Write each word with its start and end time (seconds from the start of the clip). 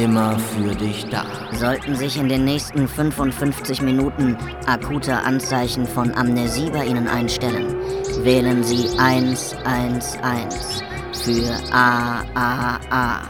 Immer 0.00 0.38
für 0.38 0.74
dich 0.74 1.04
da. 1.10 1.26
Sollten 1.52 1.94
sich 1.94 2.16
in 2.16 2.30
den 2.30 2.46
nächsten 2.46 2.88
55 2.88 3.82
Minuten 3.82 4.34
akute 4.66 5.14
Anzeichen 5.14 5.86
von 5.86 6.14
Amnesie 6.14 6.70
bei 6.70 6.86
Ihnen 6.86 7.06
einstellen, 7.06 7.76
wählen 8.22 8.64
Sie 8.64 8.88
111 8.98 10.82
für 11.12 11.52
AAA. 11.70 13.20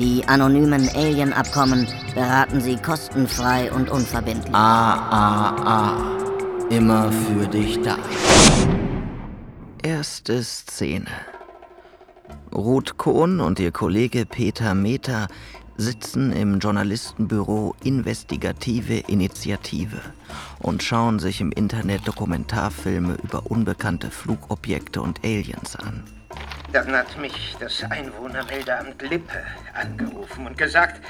Die 0.00 0.26
anonymen 0.26 0.88
Alien-Abkommen 0.88 1.86
beraten 2.16 2.60
Sie 2.60 2.74
kostenfrei 2.74 3.70
und 3.70 3.88
unverbindlich. 3.88 4.52
A, 4.52 4.94
A, 4.94 5.56
A. 5.64 6.18
Immer 6.68 7.12
für 7.12 7.46
dich 7.46 7.80
da. 7.82 7.96
Erste 9.84 10.42
Szene. 10.42 11.06
Ruth 12.52 12.96
Kohn 12.96 13.40
und 13.40 13.60
ihr 13.60 13.70
Kollege 13.70 14.26
Peter 14.26 14.74
Meter 14.74 15.28
sitzen 15.78 16.32
im 16.32 16.58
Journalistenbüro 16.58 17.74
Investigative 17.84 18.98
Initiative 19.06 20.00
und 20.58 20.82
schauen 20.82 21.20
sich 21.20 21.40
im 21.40 21.52
Internet 21.52 22.06
Dokumentarfilme 22.06 23.16
über 23.22 23.46
unbekannte 23.46 24.10
Flugobjekte 24.10 25.00
und 25.00 25.24
Aliens 25.24 25.76
an. 25.76 26.02
Dann 26.72 26.92
hat 26.92 27.18
mich 27.18 27.56
das 27.60 27.82
Einwohnermeldeamt 27.84 29.00
Lippe 29.02 29.42
angerufen 29.72 30.46
und 30.46 30.58
gesagt, 30.58 31.00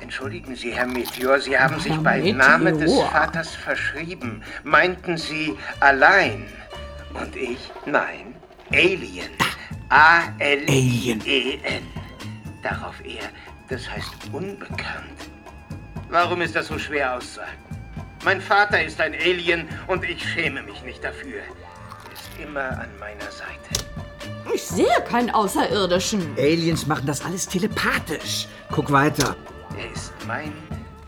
entschuldigen 0.00 0.54
Sie, 0.54 0.72
Herr 0.72 0.86
Meteor, 0.86 1.40
Sie 1.40 1.58
haben 1.58 1.80
sich 1.80 1.96
bei 1.96 2.18
Meteor. 2.18 2.36
Name 2.36 2.72
des 2.74 2.92
Vaters 3.00 3.54
verschrieben. 3.54 4.42
Meinten 4.62 5.16
Sie 5.16 5.56
allein? 5.80 6.44
Und 7.14 7.34
ich, 7.34 7.72
nein, 7.86 8.34
Alien. 8.70 9.30
A-L-I-E-N. 9.88 11.82
Darauf 12.62 12.94
er, 13.04 13.24
das 13.70 13.88
heißt 13.88 14.10
unbekannt. 14.32 15.18
Warum 16.10 16.42
ist 16.42 16.56
das 16.56 16.66
so 16.66 16.78
schwer 16.78 17.16
auszuhalten? 17.16 17.54
Mein 18.24 18.40
Vater 18.40 18.84
ist 18.84 19.00
ein 19.00 19.14
Alien 19.14 19.68
und 19.86 20.04
ich 20.04 20.22
schäme 20.22 20.62
mich 20.62 20.82
nicht 20.82 21.02
dafür. 21.02 21.38
Er 21.38 22.12
ist 22.12 22.46
immer 22.46 22.70
an 22.72 22.88
meiner 22.98 23.30
Seite. 23.30 23.86
Ich 24.52 24.62
sehe 24.62 25.04
keinen 25.08 25.30
Außerirdischen. 25.30 26.34
Aliens 26.36 26.86
machen 26.86 27.06
das 27.06 27.24
alles 27.24 27.46
telepathisch. 27.46 28.48
Guck 28.72 28.90
weiter. 28.90 29.36
Er 29.78 29.92
ist 29.92 30.12
mein 30.26 30.52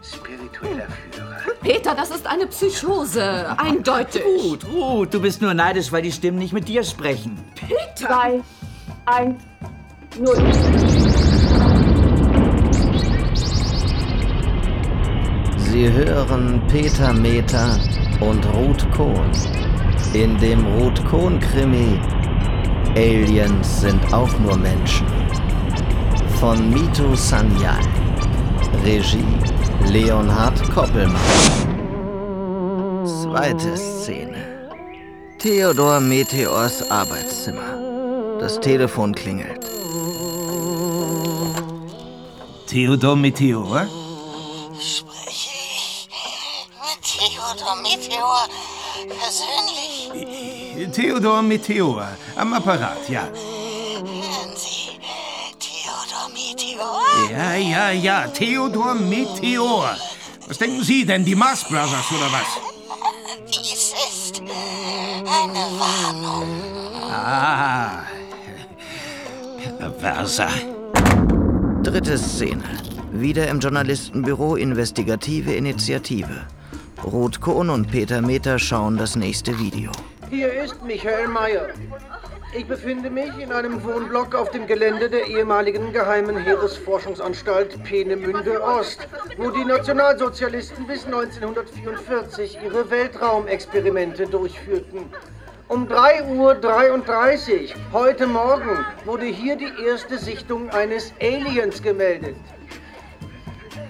spiritueller 0.02 0.86
Führer. 0.86 1.36
Peter, 1.60 1.94
das 1.94 2.10
ist 2.10 2.26
eine 2.26 2.46
Psychose. 2.46 3.58
Eindeutig. 3.58 4.22
Ruth, 4.24 4.64
Ruth, 4.72 5.12
du 5.12 5.20
bist 5.20 5.42
nur 5.42 5.52
neidisch, 5.52 5.90
weil 5.90 6.02
die 6.02 6.12
Stimmen 6.12 6.38
nicht 6.38 6.52
mit 6.52 6.68
dir 6.68 6.84
sprechen. 6.84 7.38
Peter. 7.56 8.08
Drei, 8.08 8.40
eins, 9.06 9.42
null. 10.18 10.91
Sie 15.72 15.90
hören 15.90 16.60
Peter 16.68 17.14
Meter 17.14 17.80
und 18.20 18.44
Ruth 18.54 18.86
Kohn. 18.94 19.32
In 20.12 20.36
dem 20.36 20.66
Ruth 20.66 21.02
Kohn-Krimi 21.06 21.98
Aliens 22.94 23.80
sind 23.80 24.12
auch 24.12 24.28
nur 24.40 24.58
Menschen. 24.58 25.06
Von 26.38 26.68
Mito 26.68 27.14
Sanyal. 27.14 27.80
Regie 28.84 29.24
Leonhard 29.90 30.62
Koppelmann. 30.74 31.22
Zweite 33.06 33.74
Szene. 33.74 34.68
Theodor 35.38 36.00
Meteors 36.00 36.90
Arbeitszimmer. 36.90 38.38
Das 38.38 38.60
Telefon 38.60 39.14
klingelt. 39.14 39.64
Theodor 42.66 43.16
Meteor? 43.16 43.86
Theodor 47.72 47.82
Meteor 47.82 48.48
persönlich? 49.08 50.92
Theodor 50.92 51.42
Meteor. 51.42 52.08
Am 52.36 52.52
Apparat, 52.52 53.08
ja. 53.08 53.22
Hören 53.22 54.54
Sie, 54.56 54.98
Theodor 55.58 56.28
Meteor? 56.34 57.02
Ja, 57.30 57.54
ja, 57.54 57.90
ja. 57.90 58.28
Theodor 58.28 58.94
Meteor. 58.94 59.96
Was 60.48 60.58
denken 60.58 60.82
Sie 60.82 61.06
denn, 61.06 61.24
die 61.24 61.34
Mars 61.34 61.64
Brothers 61.64 62.10
oder 62.10 62.30
was? 62.30 62.50
Dies 63.48 63.94
ist 64.10 64.40
eine 64.40 65.64
Warnung. 65.80 66.48
Ah. 67.10 68.02
Perverser. 69.78 70.50
Dritte 71.82 72.18
Szene. 72.18 72.64
Wieder 73.12 73.48
im 73.48 73.60
Journalistenbüro 73.60 74.56
Investigative 74.56 75.54
Initiative. 75.54 76.46
Ruth 77.04 77.40
Kohn 77.40 77.68
und 77.68 77.90
Peter 77.90 78.22
Meter 78.22 78.60
schauen 78.60 78.96
das 78.96 79.16
nächste 79.16 79.58
Video. 79.58 79.90
Hier 80.30 80.52
ist 80.52 80.82
Michael 80.84 81.26
Mayer. 81.26 81.68
Ich 82.56 82.64
befinde 82.66 83.10
mich 83.10 83.36
in 83.38 83.50
einem 83.50 83.82
Wohnblock 83.82 84.36
auf 84.36 84.50
dem 84.52 84.68
Gelände 84.68 85.10
der 85.10 85.26
ehemaligen 85.26 85.92
Geheimen 85.92 86.36
Heeresforschungsanstalt 86.36 87.82
Peenemünde 87.82 88.62
Ost, 88.62 89.08
wo 89.36 89.50
die 89.50 89.64
Nationalsozialisten 89.64 90.86
bis 90.86 91.04
1944 91.04 92.58
ihre 92.64 92.88
Weltraumexperimente 92.88 94.26
durchführten. 94.26 95.06
Um 95.66 95.88
3.33 95.88 97.74
Uhr 97.74 97.92
heute 97.92 98.26
Morgen 98.28 98.86
wurde 99.04 99.26
hier 99.26 99.56
die 99.56 99.72
erste 99.84 100.18
Sichtung 100.18 100.70
eines 100.70 101.12
Aliens 101.20 101.82
gemeldet. 101.82 102.36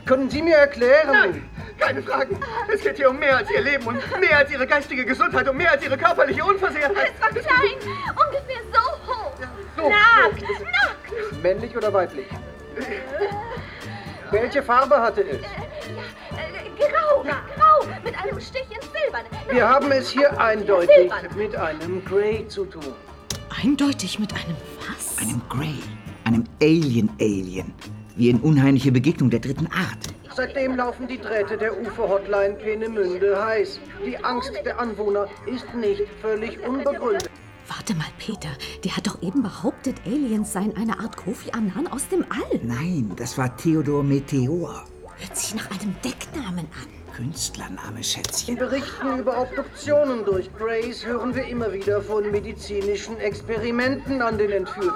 Können 0.06 0.30
Sie 0.30 0.42
mir 0.42 0.56
erklären? 0.56 1.42
Keine 1.84 2.02
Fragen. 2.02 2.38
Es 2.72 2.80
geht 2.82 2.96
hier 2.96 3.10
um 3.10 3.18
mehr 3.18 3.36
als 3.38 3.50
Ihr 3.50 3.60
Leben 3.60 3.86
und 3.86 4.20
mehr 4.20 4.38
als 4.38 4.50
Ihre 4.50 4.66
geistige 4.66 5.04
Gesundheit 5.04 5.48
und 5.48 5.56
mehr 5.56 5.72
als 5.72 5.84
Ihre 5.84 5.96
körperliche 5.98 6.44
Unversehrtheit. 6.44 7.12
Es 7.14 7.20
war 7.20 7.28
klein, 7.30 7.74
ungefähr 8.10 8.62
so 8.72 9.12
hoch. 9.12 9.32
So, 9.76 9.88
Nackt, 9.88 10.40
so. 10.40 10.64
nackt. 10.64 11.42
Männlich 11.42 11.76
oder 11.76 11.92
weiblich? 11.92 12.26
Welche 14.30 14.62
Farbe 14.62 14.98
hatte 15.00 15.22
es? 15.22 15.36
Äh, 15.36 15.42
grau, 16.78 17.22
grau, 17.22 17.86
mit 18.04 18.16
einem 18.18 18.40
Stich 18.40 18.66
ins 18.70 18.86
Silberne. 18.92 19.28
Wir 19.50 19.68
haben 19.68 19.90
es 19.92 20.10
hier 20.10 20.40
eindeutig 20.40 21.10
mit 21.36 21.54
einem 21.54 22.04
Grey 22.04 22.46
zu 22.48 22.64
tun. 22.64 22.94
Eindeutig 23.62 24.18
mit 24.18 24.32
einem 24.32 24.56
was? 24.88 25.18
Einem 25.18 25.42
Grey. 25.48 25.74
Einem 26.24 26.44
Alien-Alien. 26.62 27.74
Wie 28.16 28.30
in 28.30 28.40
unheimliche 28.40 28.92
Begegnung 28.92 29.28
der 29.30 29.40
dritten 29.40 29.66
Art. 29.66 30.14
Seitdem 30.34 30.76
laufen 30.76 31.06
die 31.06 31.18
Drähte 31.18 31.58
der 31.58 31.78
UFO-Hotline 31.78 32.54
Peenemünde 32.54 33.44
heiß. 33.44 33.80
Die 34.04 34.16
Angst 34.24 34.52
der 34.64 34.80
Anwohner 34.80 35.28
ist 35.46 35.74
nicht 35.74 36.02
völlig 36.20 36.58
unbegründet. 36.66 37.30
Warte 37.68 37.94
mal, 37.94 38.06
Peter. 38.18 38.48
Der 38.84 38.96
hat 38.96 39.06
doch 39.06 39.22
eben 39.22 39.42
behauptet, 39.42 39.96
Aliens 40.06 40.52
seien 40.52 40.76
eine 40.76 40.98
Art 40.98 41.16
Kofi 41.16 41.50
Annan 41.52 41.86
aus 41.86 42.08
dem 42.08 42.24
All. 42.30 42.60
Nein, 42.62 43.12
das 43.16 43.36
war 43.36 43.56
Theodor 43.56 44.02
Meteor. 44.02 44.84
Hört 45.18 45.36
sich 45.36 45.54
nach 45.54 45.70
einem 45.70 45.94
Decknamen 46.02 46.66
an. 46.66 47.01
Künstlername, 47.14 47.98
In 47.98 48.04
Schätzchen. 48.04 48.56
Berichten 48.56 49.18
über 49.18 49.40
Obduktionen 49.40 50.24
durch 50.24 50.48
Grays 50.56 51.04
hören 51.04 51.34
wir 51.34 51.46
immer 51.46 51.72
wieder 51.72 52.00
von 52.00 52.30
medizinischen 52.30 53.18
Experimenten 53.18 54.22
an 54.22 54.38
den 54.38 54.50
Entführten. 54.50 54.92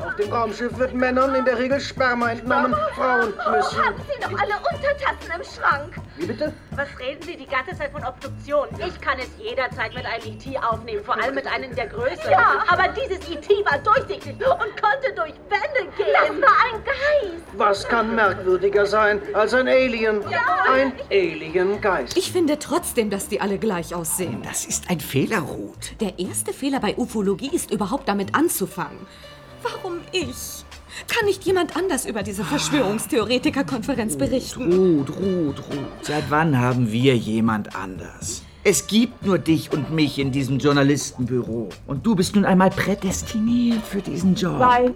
Auf 0.00 0.16
dem 0.16 0.32
Raumschiff 0.32 0.76
wird 0.78 0.94
Männern 0.94 1.34
in 1.34 1.44
der 1.44 1.58
Regel 1.58 1.78
Sperma 1.78 2.32
entnommen, 2.32 2.74
Frauen 2.96 3.28
müssen. 3.28 3.84
Haben 3.84 3.94
Sie 4.08 4.20
doch 4.20 4.40
alle 4.40 4.54
Untertassen 4.56 5.32
im 5.36 5.44
Schrank. 5.44 5.94
Wie 6.16 6.26
bitte? 6.26 6.52
Was 6.72 6.88
reden 6.98 7.22
Sie 7.22 7.36
die 7.36 7.46
ganze 7.46 7.76
Zeit 7.76 7.92
von 7.92 8.04
Obduktion? 8.04 8.66
Ich 8.84 9.00
kann 9.00 9.18
es 9.18 9.28
jederzeit 9.38 9.94
mit 9.94 10.04
einem 10.04 10.24
IT 10.24 10.64
aufnehmen, 10.64 11.04
vor 11.04 11.22
allem 11.22 11.34
mit 11.34 11.46
einem 11.46 11.74
der 11.74 11.86
größeren. 11.86 12.30
Ja. 12.30 12.64
Aber 12.68 12.88
dieses 12.88 13.18
IT 13.28 13.48
war 13.64 13.78
durchsichtig 13.78 14.34
und 14.40 14.82
konnte 14.82 15.12
durch 15.14 15.34
Wände 15.48 15.92
gehen. 15.96 16.06
Das 16.12 16.50
war 16.50 16.56
ein 16.72 16.84
Geist. 16.84 17.42
Was 17.54 17.86
kann 17.86 18.14
merkwürdiger 18.14 18.86
sein 18.86 19.20
als 19.34 19.54
ein 19.54 19.68
Alien? 19.68 20.22
Ein 20.68 20.92
Alien-Geist. 21.42 22.16
Ich 22.16 22.30
finde 22.32 22.58
trotzdem, 22.58 23.10
dass 23.10 23.28
die 23.28 23.40
alle 23.40 23.58
gleich 23.58 23.94
aussehen. 23.94 24.42
Das 24.42 24.64
ist 24.64 24.90
ein 24.90 25.00
Fehler, 25.00 25.40
Ruth. 25.40 26.00
Der 26.00 26.18
erste 26.18 26.52
Fehler 26.52 26.80
bei 26.80 26.96
Ufologie 26.96 27.50
ist 27.52 27.70
überhaupt 27.70 28.08
damit 28.08 28.34
anzufangen. 28.34 28.98
Warum 29.62 29.98
ich? 30.12 30.64
Kann 31.08 31.26
nicht 31.26 31.44
jemand 31.44 31.76
anders 31.76 32.04
über 32.04 32.22
diese 32.22 32.44
Verschwörungstheoretiker-Konferenz 32.44 34.16
berichten? 34.16 34.72
Ruth, 34.72 35.10
Ruth, 35.10 35.58
Ruth. 35.58 36.02
Seit 36.02 36.30
wann 36.30 36.58
haben 36.58 36.92
wir 36.92 37.16
jemand 37.16 37.74
anders? 37.74 38.42
Es 38.64 38.86
gibt 38.86 39.26
nur 39.26 39.38
dich 39.38 39.72
und 39.72 39.90
mich 39.90 40.18
in 40.18 40.30
diesem 40.30 40.58
Journalistenbüro. 40.58 41.70
Und 41.86 42.06
du 42.06 42.14
bist 42.14 42.36
nun 42.36 42.44
einmal 42.44 42.70
prädestiniert 42.70 43.82
für 43.84 44.00
diesen 44.00 44.34
Job. 44.36 44.58
2, 44.58 44.92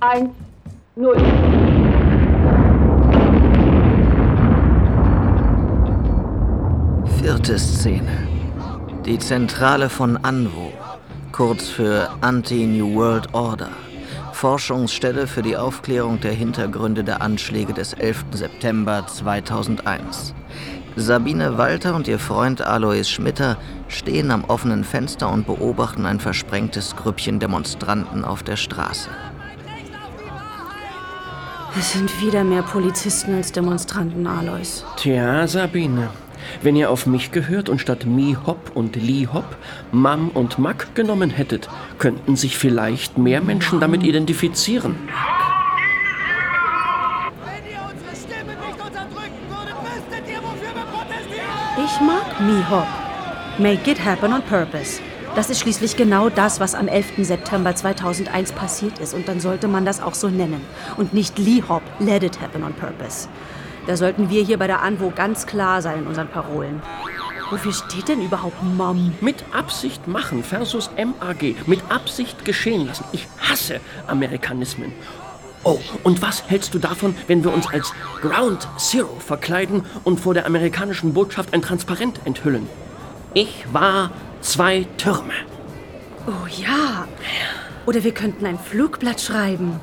1, 0.00 0.30
0. 0.96 1.75
Vierte 7.46 7.60
Szene. 7.60 8.26
Die 9.04 9.20
Zentrale 9.20 9.88
von 9.88 10.16
ANWO, 10.16 10.72
kurz 11.30 11.68
für 11.68 12.10
Anti-New 12.20 12.96
World 12.96 13.32
Order. 13.34 13.68
Forschungsstelle 14.32 15.28
für 15.28 15.42
die 15.42 15.56
Aufklärung 15.56 16.20
der 16.20 16.32
Hintergründe 16.32 17.04
der 17.04 17.22
Anschläge 17.22 17.72
des 17.72 17.92
11. 17.92 18.24
September 18.32 19.06
2001. 19.06 20.34
Sabine 20.96 21.56
Walter 21.56 21.94
und 21.94 22.08
ihr 22.08 22.18
Freund 22.18 22.62
Alois 22.62 23.04
Schmitter 23.04 23.56
stehen 23.86 24.32
am 24.32 24.42
offenen 24.46 24.82
Fenster 24.82 25.30
und 25.30 25.46
beobachten 25.46 26.04
ein 26.04 26.18
versprengtes 26.18 26.96
Grüppchen 26.96 27.38
Demonstranten 27.38 28.24
auf 28.24 28.42
der 28.42 28.56
Straße. 28.56 29.08
Es 31.78 31.92
sind 31.92 32.10
wieder 32.20 32.42
mehr 32.42 32.62
Polizisten 32.62 33.36
als 33.36 33.52
Demonstranten, 33.52 34.26
Alois. 34.26 34.82
Tja, 34.96 35.46
Sabine. 35.46 36.08
Wenn 36.62 36.76
ihr 36.76 36.90
auf 36.90 37.06
mich 37.06 37.32
gehört 37.32 37.68
und 37.68 37.80
statt 37.80 38.06
Mi 38.06 38.36
Hop 38.46 38.72
und 38.74 38.96
Li 38.96 39.28
Hop 39.32 39.56
Mam 39.92 40.28
und 40.30 40.58
Mack 40.58 40.94
genommen 40.94 41.30
hättet, 41.30 41.68
könnten 41.98 42.36
sich 42.36 42.56
vielleicht 42.56 43.18
mehr 43.18 43.40
Menschen 43.40 43.80
damit 43.80 44.02
identifizieren. 44.02 44.96
Ich 51.78 52.00
mag 52.00 52.40
Mihop. 52.40 52.86
Make 53.58 53.90
it 53.90 54.04
happen 54.04 54.32
on 54.32 54.42
purpose. 54.42 55.00
Das 55.36 55.50
ist 55.50 55.60
schließlich 55.60 55.96
genau 55.96 56.30
das, 56.30 56.60
was 56.60 56.74
am 56.74 56.88
11. 56.88 57.12
September 57.18 57.74
2001 57.74 58.52
passiert 58.52 58.98
ist. 58.98 59.14
Und 59.14 59.28
dann 59.28 59.38
sollte 59.38 59.68
man 59.68 59.84
das 59.84 60.00
auch 60.00 60.14
so 60.14 60.28
nennen. 60.28 60.62
Und 60.96 61.14
nicht 61.14 61.38
Lee 61.38 61.62
Hop, 61.68 61.82
let 61.98 62.22
it 62.22 62.40
happen 62.40 62.64
on 62.64 62.72
purpose. 62.72 63.28
Da 63.86 63.96
sollten 63.96 64.30
wir 64.30 64.42
hier 64.42 64.58
bei 64.58 64.66
der 64.66 64.82
ANWO 64.82 65.12
ganz 65.14 65.46
klar 65.46 65.80
sein 65.80 66.00
in 66.00 66.06
unseren 66.06 66.28
Parolen. 66.28 66.82
Wofür 67.50 67.72
steht 67.72 68.08
denn 68.08 68.20
überhaupt 68.20 68.60
MAM? 68.64 69.14
Mit 69.20 69.44
Absicht 69.52 70.08
machen 70.08 70.42
versus 70.42 70.90
MAG. 70.96 71.54
Mit 71.66 71.80
Absicht 71.88 72.44
geschehen 72.44 72.86
lassen. 72.86 73.04
Ich 73.12 73.28
hasse 73.38 73.80
Amerikanismen. 74.08 74.92
Oh, 75.62 75.78
und 76.02 76.22
was 76.22 76.48
hältst 76.48 76.74
du 76.74 76.80
davon, 76.80 77.14
wenn 77.28 77.44
wir 77.44 77.52
uns 77.52 77.68
als 77.68 77.92
Ground 78.20 78.66
Zero 78.76 79.16
verkleiden 79.20 79.84
und 80.02 80.18
vor 80.18 80.34
der 80.34 80.46
amerikanischen 80.46 81.14
Botschaft 81.14 81.54
ein 81.54 81.62
Transparent 81.62 82.20
enthüllen? 82.24 82.68
Ich 83.34 83.64
war 83.72 84.10
zwei 84.40 84.86
Türme. 84.96 85.34
Oh 86.26 86.46
ja. 86.48 87.06
Oder 87.86 88.02
wir 88.02 88.12
könnten 88.12 88.46
ein 88.46 88.58
Flugblatt 88.58 89.20
schreiben. 89.20 89.78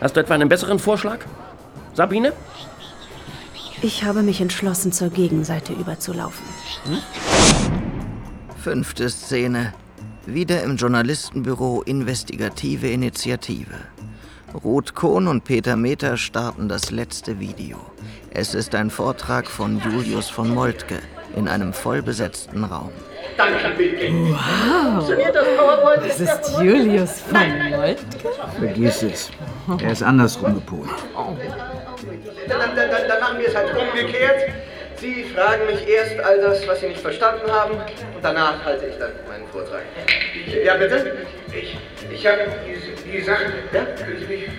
Hast 0.00 0.16
du 0.16 0.20
etwa 0.20 0.34
einen 0.34 0.48
besseren 0.48 0.80
Vorschlag? 0.80 1.20
Sabine? 1.94 2.32
Ich 3.80 4.02
habe 4.02 4.22
mich 4.22 4.40
entschlossen, 4.40 4.90
zur 4.90 5.10
Gegenseite 5.10 5.72
überzulaufen. 5.72 6.44
Hm? 6.84 6.98
Fünfte 8.60 9.08
Szene. 9.08 9.72
Wieder 10.26 10.64
im 10.64 10.76
Journalistenbüro 10.76 11.82
Investigative 11.82 12.88
Initiative. 12.88 13.76
Ruth 14.64 14.94
Kohn 14.96 15.28
und 15.28 15.44
Peter 15.44 15.76
Meter 15.76 16.16
starten 16.16 16.68
das 16.68 16.90
letzte 16.90 17.38
Video. 17.38 17.78
Es 18.30 18.52
ist 18.54 18.74
ein 18.74 18.90
Vortrag 18.90 19.46
von 19.48 19.80
Julius 19.80 20.28
von 20.28 20.52
Moltke 20.52 20.98
in 21.36 21.46
einem 21.46 21.72
vollbesetzten 21.72 22.64
Raum. 22.64 22.90
Danke, 23.36 23.70
Bill 23.76 23.94
Wow. 24.12 24.94
Funktioniert 24.94 25.34
das 25.34 25.46
PowerPoint? 25.56 26.04
Das 26.06 26.20
ist 26.20 26.58
Julius 26.60 27.20
von 27.20 27.70
Moltke. 27.70 28.04
Vergiss 28.58 29.02
es. 29.02 29.30
Er 29.80 29.92
ist 29.92 30.02
andersrum 30.02 30.54
gepolt. 30.54 30.88
Dann, 31.14 32.58
dann, 32.58 32.76
dann, 32.76 32.90
dann 33.08 33.20
machen 33.20 33.38
wir 33.38 33.48
es 33.48 33.54
halt 33.54 33.68
umgekehrt. 33.76 34.50
Sie 35.00 35.24
fragen 35.34 35.66
mich 35.66 35.88
erst 35.88 36.18
all 36.18 36.40
das, 36.40 36.66
was 36.66 36.80
Sie 36.80 36.88
nicht 36.88 37.00
verstanden 37.00 37.50
haben, 37.50 37.74
und 37.74 38.22
danach 38.22 38.64
halte 38.64 38.86
ich 38.86 38.98
dann 38.98 39.12
meinen 39.28 39.46
Vortrag. 39.48 39.82
Ja, 40.64 40.74
bitte? 40.74 41.18
Ich, 41.52 41.76
ich 42.10 42.26
habe 42.26 42.46
die, 42.66 43.10
die 43.12 43.20
Sache. 43.20 43.44
Ja? 43.72 43.86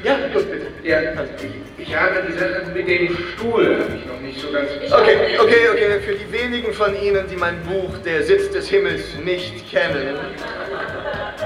Ja, 0.04 0.16
gut, 0.34 0.50
bitte. 0.50 0.68
Ja, 0.84 1.00
ich, 1.02 1.88
ich 1.88 1.96
habe 1.96 2.24
die 2.28 2.34
Sache 2.34 2.64
mit 2.74 2.88
dem 2.88 3.18
Stuhl 3.36 3.84
habe 3.84 3.98
ich 3.98 4.06
noch 4.06 4.20
nicht 4.22 4.40
so 4.40 4.50
ganz. 4.52 4.70
Okay, 4.92 5.38
okay, 5.40 5.70
okay. 5.72 6.00
Für 6.00 6.16
die 6.16 6.32
wenigen 6.32 6.74
von 6.74 6.96
Ihnen, 7.02 7.28
die 7.30 7.36
mein 7.36 7.62
Buch 7.64 7.98
Der 8.06 8.24
Sitz 8.24 8.50
des 8.52 8.70
Himmels 8.70 9.16
nicht 9.24 9.70
kennen, 9.70 10.18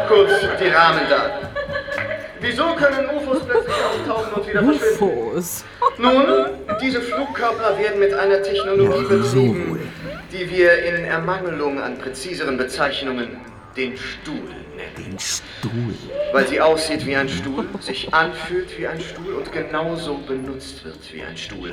kurz 0.07 0.31
die 0.61 0.69
Rahmendaten. 0.69 1.47
Wieso 2.43 2.75
können 2.75 3.09
UFOs 3.09 3.45
plötzlich 3.45 3.75
auftauchen 3.75 4.33
und 4.33 4.47
wieder 4.49 4.63
verschwinden? 4.63 4.95
UFOs. 4.99 5.63
Nun, 5.97 6.25
diese 6.81 7.01
Flugkörper 7.01 7.79
werden 7.79 7.99
mit 7.99 8.13
einer 8.13 8.43
Technologie 8.43 9.05
betrieben, 9.07 9.79
die 10.29 10.51
wir 10.51 10.83
in 10.83 11.05
Ermangelung 11.05 11.81
an 11.81 11.97
präziseren 11.97 12.57
Bezeichnungen 12.57 13.37
den 13.77 13.97
Stuhl 13.97 14.35
nennen. 14.75 14.93
Den 14.97 15.17
Stuhl. 15.17 15.95
Weil 16.33 16.45
sie 16.49 16.59
aussieht 16.59 17.05
wie 17.05 17.15
ein 17.15 17.29
Stuhl, 17.29 17.65
sich 17.79 18.13
anfühlt 18.13 18.77
wie 18.77 18.87
ein 18.87 18.99
Stuhl 18.99 19.35
und 19.35 19.49
genauso 19.53 20.17
benutzt 20.17 20.83
wird 20.83 21.13
wie 21.13 21.23
ein 21.23 21.37
Stuhl. 21.37 21.71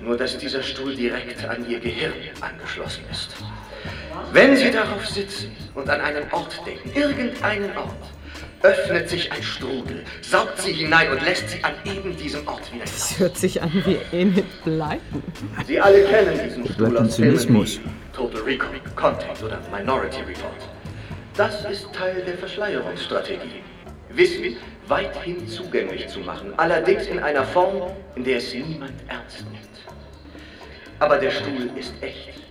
Nur 0.00 0.16
dass 0.16 0.36
dieser 0.36 0.64
Stuhl 0.64 0.96
direkt 0.96 1.48
an 1.48 1.64
ihr 1.70 1.78
Gehirn 1.78 2.12
angeschlossen 2.40 3.04
ist. 3.12 3.36
Wenn 4.32 4.56
Sie 4.56 4.72
darauf 4.72 5.06
sitzen 5.06 5.56
und 5.74 5.88
an 5.88 6.00
einen 6.00 6.24
Ort 6.32 6.60
denken, 6.66 6.90
irgendeinen 6.92 7.76
Ort, 7.76 7.94
öffnet 8.62 9.08
sich 9.08 9.30
ein 9.32 9.42
Strudel, 9.42 10.02
saugt 10.22 10.60
sie 10.60 10.72
hinein 10.72 11.10
und 11.10 11.22
lässt 11.24 11.48
sie 11.50 11.62
an 11.62 11.74
eben 11.84 12.16
diesem 12.16 12.46
Ort 12.48 12.72
wieder. 12.72 12.84
Das 12.84 13.18
hört 13.18 13.36
sich 13.36 13.62
an 13.62 13.70
wie 13.84 13.98
Enid 14.16 14.46
Blyton. 14.64 15.22
Sie 15.66 15.80
alle 15.80 16.04
kennen 16.04 16.40
diesen 16.44 16.66
Stuhl 16.72 16.96
aus 16.96 17.16
Zynismus. 17.16 17.80
Total 18.12 18.40
Recall, 18.42 18.80
Contact 18.94 19.42
oder 19.42 19.60
Minority 19.70 20.20
Report. 20.20 20.68
Das 21.36 21.64
ist 21.70 21.92
Teil 21.92 22.22
der 22.24 22.38
Verschleierungsstrategie. 22.38 23.62
Wissen 24.10 24.56
weithin 24.88 25.46
zugänglich 25.46 26.08
zu 26.08 26.20
machen, 26.20 26.54
allerdings 26.56 27.06
in 27.06 27.18
einer 27.18 27.44
Form, 27.44 27.90
in 28.14 28.24
der 28.24 28.38
es 28.38 28.54
niemand 28.54 28.92
ernst 29.08 29.44
nimmt. 29.50 29.66
Aber 30.98 31.18
der 31.18 31.30
Stuhl 31.30 31.70
ist 31.76 31.92
echt. 32.00 32.45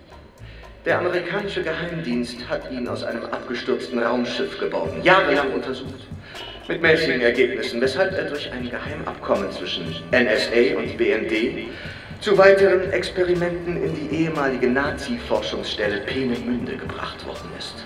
Der 0.86 1.00
amerikanische 1.00 1.64
Geheimdienst 1.64 2.48
hat 2.48 2.70
ihn 2.70 2.86
aus 2.86 3.02
einem 3.02 3.24
abgestürzten 3.24 3.98
Raumschiff 3.98 4.56
geborgen, 4.60 5.02
jahrelang 5.02 5.52
untersucht. 5.52 6.06
Mit 6.68 6.80
mäßigen 6.80 7.20
Ergebnissen, 7.22 7.80
weshalb 7.80 8.12
er 8.12 8.26
durch 8.26 8.52
ein 8.52 8.70
Geheimabkommen 8.70 9.50
zwischen 9.50 9.84
NSA 10.12 10.78
und 10.78 10.96
BND 10.96 11.66
zu 12.20 12.38
weiteren 12.38 12.92
Experimenten 12.92 13.82
in 13.82 13.94
die 13.96 14.16
ehemalige 14.16 14.68
Nazi-Forschungsstelle 14.68 16.02
Peenemünde 16.02 16.76
gebracht 16.76 17.26
worden 17.26 17.50
ist. 17.58 17.82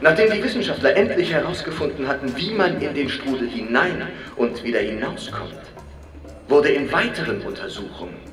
Nachdem 0.00 0.32
die 0.32 0.42
Wissenschaftler 0.42 0.96
endlich 0.96 1.32
herausgefunden 1.32 2.08
hatten, 2.08 2.36
wie 2.36 2.50
man 2.54 2.80
in 2.80 2.92
den 2.92 3.08
Strudel 3.08 3.48
hinein 3.48 4.02
und 4.34 4.64
wieder 4.64 4.80
hinauskommt, 4.80 5.54
wurde 6.48 6.70
in 6.70 6.90
weiteren 6.90 7.40
Untersuchungen 7.42 8.27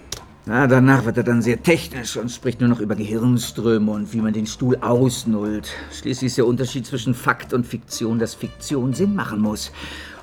Na, 0.47 0.67
danach 0.67 1.05
wird 1.05 1.17
er 1.17 1.23
dann 1.23 1.41
sehr 1.41 1.63
technisch 1.63 2.17
und 2.17 2.29
spricht 2.29 2.59
nur 2.59 2.69
noch 2.69 2.79
über 2.79 2.93
Gehirnströme 2.93 3.89
und 3.89 4.13
wie 4.13 4.21
man 4.21 4.31
den 4.31 4.45
Stuhl 4.45 4.77
ausnullt. 4.79 5.71
Schließlich 5.91 6.27
ist 6.27 6.37
der 6.37 6.45
Unterschied 6.45 6.85
zwischen 6.85 7.15
Fakt 7.15 7.51
und 7.51 7.65
Fiktion, 7.65 8.19
dass 8.19 8.35
Fiktion 8.35 8.93
Sinn 8.93 9.15
machen 9.15 9.39
muss. 9.39 9.71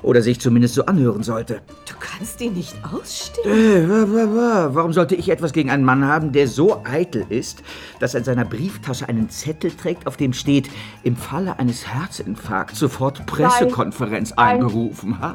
Oder 0.00 0.22
sich 0.22 0.40
zumindest 0.40 0.74
so 0.74 0.86
anhören 0.86 1.24
sollte. 1.24 1.60
Du 1.88 1.94
kannst 1.98 2.40
ihn 2.40 2.54
nicht 2.54 2.74
ausstehen. 2.84 3.50
Äh, 3.50 3.88
wa, 3.88 4.06
wa, 4.08 4.36
wa. 4.36 4.70
Warum 4.74 4.92
sollte 4.92 5.16
ich 5.16 5.28
etwas 5.28 5.52
gegen 5.52 5.70
einen 5.70 5.84
Mann 5.84 6.04
haben, 6.06 6.30
der 6.30 6.46
so 6.46 6.82
eitel 6.84 7.24
ist, 7.28 7.64
dass 7.98 8.14
er 8.14 8.18
in 8.18 8.24
seiner 8.24 8.44
Brieftasche 8.44 9.08
einen 9.08 9.28
Zettel 9.28 9.72
trägt, 9.72 10.06
auf 10.06 10.16
dem 10.16 10.32
steht, 10.32 10.70
im 11.02 11.16
Falle 11.16 11.58
eines 11.58 11.86
Herzinfarkts 11.86 12.78
sofort 12.78 13.26
Pressekonferenz 13.26 14.32
einberufen? 14.32 15.20
Ha? 15.20 15.34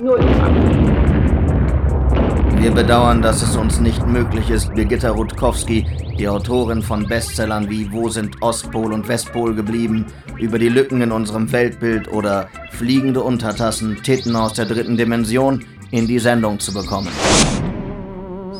Wir 2.59 2.71
bedauern, 2.71 3.21
dass 3.21 3.43
es 3.43 3.55
uns 3.55 3.79
nicht 3.79 4.05
möglich 4.07 4.49
ist, 4.49 4.73
Birgitta 4.73 5.11
Rutkowski, 5.11 5.85
die 6.17 6.27
Autorin 6.27 6.81
von 6.81 7.07
Bestsellern 7.07 7.69
wie 7.69 7.91
Wo 7.91 8.09
sind 8.09 8.41
Ostpol 8.41 8.93
und 8.93 9.07
Westpol 9.07 9.53
geblieben, 9.53 10.07
über 10.39 10.57
die 10.57 10.69
Lücken 10.69 11.01
in 11.01 11.11
unserem 11.11 11.51
Weltbild 11.51 12.11
oder 12.11 12.49
Fliegende 12.71 13.21
Untertassen, 13.21 14.01
Titten 14.01 14.35
aus 14.35 14.53
der 14.53 14.65
dritten 14.65 14.97
Dimension, 14.97 15.63
in 15.91 16.07
die 16.07 16.17
Sendung 16.17 16.59
zu 16.59 16.73
bekommen. 16.73 17.09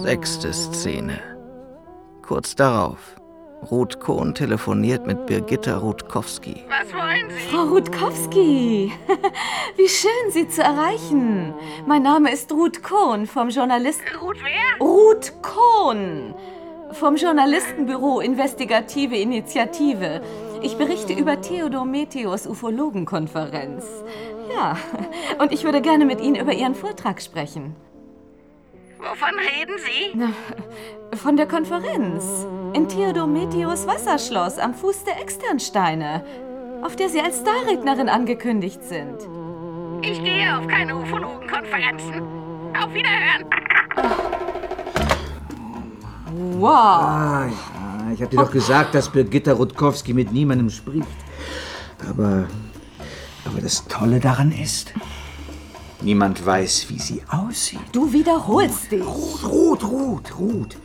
Sechste 0.04 0.54
Szene. 0.54 1.20
Kurz 2.22 2.54
darauf. 2.54 3.00
Ruth 3.64 4.00
Kohn 4.00 4.36
telefoniert 4.36 5.08
mit 5.08 5.26
Birgitta 5.26 5.78
Rutkowski. 5.78 6.64
Was 6.70 6.94
wollen 6.94 7.30
Sie? 7.30 7.50
Frau 7.50 7.64
Rutkowski, 7.64 8.92
wie 9.76 9.90
schön, 9.90 10.32
Sie 10.32 10.48
zu 10.48 10.62
erreichen. 10.62 11.54
Mein 11.88 12.04
Name 12.04 12.32
ist 12.32 12.52
Ruth 12.52 12.84
Kohn 12.84 13.26
vom 13.26 13.50
Journalisten... 13.50 14.06
Ruth 14.22 14.38
wer? 14.44 14.86
Ruth 14.86 15.34
Kohn 15.42 16.36
vom 16.92 17.16
Journalistenbüro 17.16 18.20
Investigative 18.22 19.18
Initiative. 19.18 20.22
Ich 20.62 20.78
berichte 20.78 21.14
über 21.14 21.42
Theodor 21.42 21.86
Meteors 21.86 22.48
Ufologenkonferenz. 22.48 23.86
Ja, 24.54 24.78
und 25.40 25.52
ich 25.52 25.64
würde 25.64 25.82
gerne 25.82 26.06
mit 26.06 26.22
Ihnen 26.22 26.36
über 26.36 26.54
Ihren 26.54 26.76
Vortrag 26.76 27.22
sprechen. 27.22 27.76
Wovon 29.00 29.36
reden 29.36 29.78
Sie? 29.78 30.12
Na, 30.16 30.30
von 31.16 31.38
der 31.38 31.48
Konferenz. 31.48 32.48
In 32.74 32.88
Theodor 32.88 33.28
Meteors 33.28 33.86
Wasserschloss 33.88 34.58
am 34.58 34.74
Fuß 34.74 35.04
der 35.04 35.22
Externsteine, 35.22 36.24
auf 36.82 36.96
der 36.96 37.10
Sie 37.10 37.22
als 37.22 37.40
Starrednerin 37.40 38.10
angekündigt 38.10 38.84
sind. 38.84 39.18
Ich 40.02 40.24
gehe 40.24 40.58
auf 40.58 40.68
keine 40.68 40.96
Ufologenkonferenzen. 40.96 42.22
Auf 42.80 42.94
Wiederhören. 42.94 43.46
Wow. 46.60 46.72
Ah, 46.72 47.48
ja, 47.48 48.14
ich 48.14 48.22
hab 48.22 48.30
dir 48.30 48.38
doch 48.38 48.52
gesagt, 48.52 48.96
dass 48.96 49.10
Birgitta 49.10 49.54
Rutkowski 49.54 50.14
mit 50.14 50.32
niemandem 50.32 50.70
spricht. 50.70 51.08
Aber, 52.10 52.48
aber 53.46 53.62
das 53.62 53.86
Tolle 53.88 54.20
daran 54.20 54.52
ist, 54.52 54.94
niemand 56.02 56.46
weiß, 56.46 56.90
wie 56.90 57.00
sie 57.00 57.22
aussieht. 57.30 57.80
Du 57.92 58.12
wiederholst 58.12 58.92
dich. 58.92 59.04
Ruth, 59.04 59.84
Ruth, 59.84 60.40
Ruth. 60.40 60.78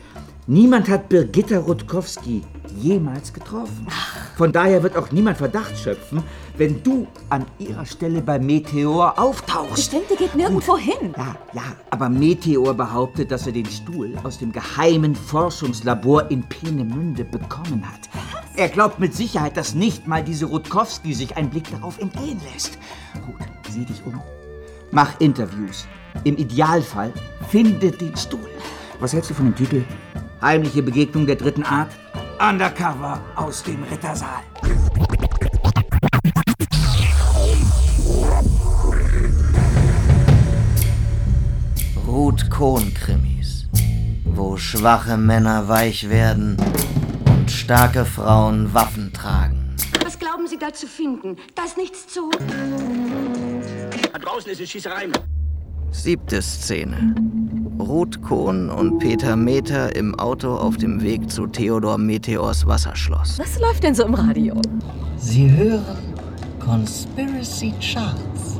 Niemand 0.47 0.89
hat 0.89 1.07
Birgitta 1.07 1.57
Rutkowski 1.57 2.43
jemals 2.77 3.31
getroffen. 3.31 3.87
Von 4.35 4.51
daher 4.51 4.83
wird 4.83 4.97
auch 4.97 5.09
niemand 5.11 5.37
Verdacht 5.37 5.77
schöpfen, 5.77 6.21
wenn 6.57 6.83
du 6.83 7.07
an 7.29 7.45
ihrer 7.59 7.85
Stelle 7.85 8.21
bei 8.21 8.39
Meteor 8.39 9.17
auftauchst. 9.17 9.75
Bestimmt, 9.75 10.05
die 10.11 10.17
geht 10.17 10.35
nirgendwo 10.35 10.77
hin. 10.77 11.13
Ja, 11.15 11.37
ja, 11.53 11.61
aber 11.91 12.09
Meteor 12.09 12.73
behauptet, 12.73 13.31
dass 13.31 13.47
er 13.47 13.53
den 13.53 13.67
Stuhl 13.67 14.15
aus 14.23 14.37
dem 14.37 14.51
geheimen 14.51 15.15
Forschungslabor 15.15 16.29
in 16.29 16.43
Peenemünde 16.43 17.23
bekommen 17.23 17.81
hat. 17.89 18.09
Er 18.57 18.67
glaubt 18.67 18.99
mit 18.99 19.15
Sicherheit, 19.15 19.55
dass 19.55 19.75
nicht 19.75 20.07
mal 20.07 20.25
diese 20.25 20.47
Rutkowski 20.47 21.13
sich 21.13 21.37
einen 21.37 21.51
Blick 21.51 21.71
darauf 21.71 21.99
entgehen 21.99 22.41
lässt. 22.51 22.77
Gut, 23.25 23.47
sieh 23.69 23.85
dich 23.85 24.01
um. 24.05 24.21
Mach 24.91 25.17
Interviews. 25.21 25.87
Im 26.25 26.35
Idealfall 26.35 27.13
finde 27.47 27.91
den 27.91 28.17
Stuhl. 28.17 28.49
Was 28.99 29.13
hältst 29.13 29.29
du 29.29 29.33
von 29.35 29.45
dem 29.45 29.55
Titel? 29.55 29.83
Heimliche 30.43 30.83
Begegnung 30.83 31.25
der 31.25 31.37
dritten 31.37 31.63
Art? 31.63 31.89
Undercover 32.37 33.21
aus 33.37 33.63
dem 33.63 33.81
Rittersaal. 33.83 34.41
Ruth 42.05 42.49
Kohn-Krimis, 42.49 43.69
wo 44.25 44.57
schwache 44.57 45.15
Männer 45.15 45.69
weich 45.69 46.09
werden 46.09 46.57
und 47.25 47.49
starke 47.49 48.03
Frauen 48.03 48.73
Waffen 48.73 49.13
tragen. 49.13 49.73
Was 50.03 50.19
glauben 50.19 50.45
Sie 50.47 50.57
da 50.59 50.73
zu 50.73 50.87
finden? 50.87 51.37
Da 51.55 51.63
ist 51.63 51.77
nichts 51.77 52.07
zu. 52.07 52.29
Da 54.11 54.19
draußen 54.19 54.51
ist 54.51 54.59
es 54.59 54.69
Schießerei. 54.69 55.07
Siebte 55.91 56.41
Szene. 56.41 57.15
Ruth 57.79 58.21
Kohn 58.21 58.69
und 58.69 58.99
Peter 58.99 59.35
Meter 59.35 59.95
im 59.95 60.13
Auto 60.19 60.53
auf 60.53 60.77
dem 60.77 61.01
Weg 61.01 61.29
zu 61.31 61.47
Theodor 61.47 61.97
Meteors 61.97 62.67
Wasserschloss. 62.67 63.39
Was 63.39 63.59
läuft 63.59 63.83
denn 63.83 63.95
so 63.95 64.03
im 64.03 64.13
Radio? 64.13 64.55
Sie 65.17 65.49
hören 65.51 66.13
Conspiracy 66.59 67.73
Charts, 67.81 68.59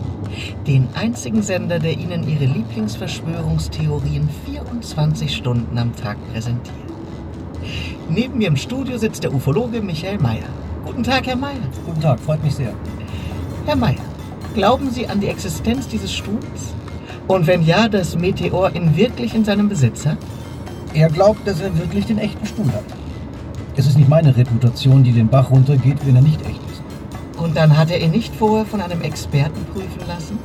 den 0.65 0.87
einzigen 0.95 1.43
Sender, 1.43 1.77
der 1.77 1.93
Ihnen 1.93 2.27
Ihre 2.27 2.45
Lieblingsverschwörungstheorien 2.45 4.27
24 4.45 5.35
Stunden 5.35 5.77
am 5.77 5.95
Tag 5.95 6.17
präsentiert. 6.31 6.75
Neben 8.09 8.39
mir 8.39 8.47
im 8.47 8.57
Studio 8.57 8.97
sitzt 8.97 9.23
der 9.23 9.33
Ufologe 9.33 9.81
Michael 9.81 10.17
Mayer. 10.17 10.49
Guten 10.85 11.03
Tag, 11.03 11.27
Herr 11.27 11.35
Mayer. 11.35 11.69
Guten 11.85 12.01
Tag, 12.01 12.19
freut 12.19 12.43
mich 12.43 12.55
sehr. 12.55 12.73
Herr 13.65 13.75
Mayer, 13.75 14.01
glauben 14.55 14.89
Sie 14.89 15.07
an 15.07 15.19
die 15.19 15.27
Existenz 15.27 15.87
dieses 15.87 16.11
Stuhls? 16.11 16.73
Und 17.27 17.47
wenn 17.47 17.63
ja, 17.63 17.87
dass 17.87 18.17
Meteor 18.17 18.75
ihn 18.75 18.95
wirklich 18.97 19.33
in 19.33 19.45
seinem 19.45 19.69
Besitz 19.69 20.05
hat? 20.05 20.17
Er 20.93 21.09
glaubt, 21.09 21.47
dass 21.47 21.61
er 21.61 21.77
wirklich 21.77 22.05
den 22.05 22.17
echten 22.17 22.45
Stuhl 22.45 22.67
hat. 22.67 22.83
Es 23.75 23.87
ist 23.87 23.97
nicht 23.97 24.09
meine 24.09 24.35
Reputation, 24.35 25.03
die 25.03 25.11
den 25.11 25.29
Bach 25.29 25.49
runtergeht, 25.49 26.05
wenn 26.05 26.15
er 26.15 26.21
nicht 26.21 26.41
echt 26.41 26.59
ist. 26.71 26.83
Und 27.41 27.57
dann 27.57 27.75
hat 27.77 27.89
er 27.89 27.99
ihn 27.99 28.11
nicht 28.11 28.35
vorher 28.35 28.65
von 28.65 28.81
einem 28.81 29.01
Experten 29.01 29.65
prüfen 29.73 30.07
lassen? 30.07 30.37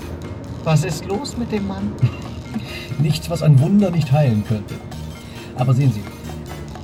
Was 0.65 0.85
ist 0.85 1.05
los 1.07 1.37
mit 1.37 1.53
dem 1.53 1.67
Mann? 1.67 1.93
Nichts, 2.99 3.29
was 3.29 3.43
ein 3.43 3.61
Wunder 3.61 3.91
nicht 3.91 4.11
heilen 4.13 4.45
könnte. 4.47 4.75
Aber 5.57 5.75
sehen 5.75 5.93
Sie, 5.93 6.03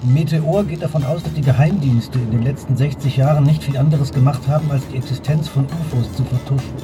Meteor 0.06 0.64
geht 0.64 0.82
davon 0.82 1.04
aus, 1.04 1.22
dass 1.22 1.32
die 1.32 1.40
Geheimdienste 1.40 2.18
in 2.18 2.30
den 2.30 2.42
letzten 2.42 2.76
60 2.76 3.16
Jahren 3.16 3.44
nicht 3.44 3.64
viel 3.64 3.78
anderes 3.78 4.12
gemacht 4.12 4.46
haben, 4.46 4.70
als 4.70 4.86
die 4.88 4.96
Existenz 4.98 5.48
von 5.48 5.64
UFOs 5.64 6.12
zu 6.12 6.24
vertuschen. 6.24 6.74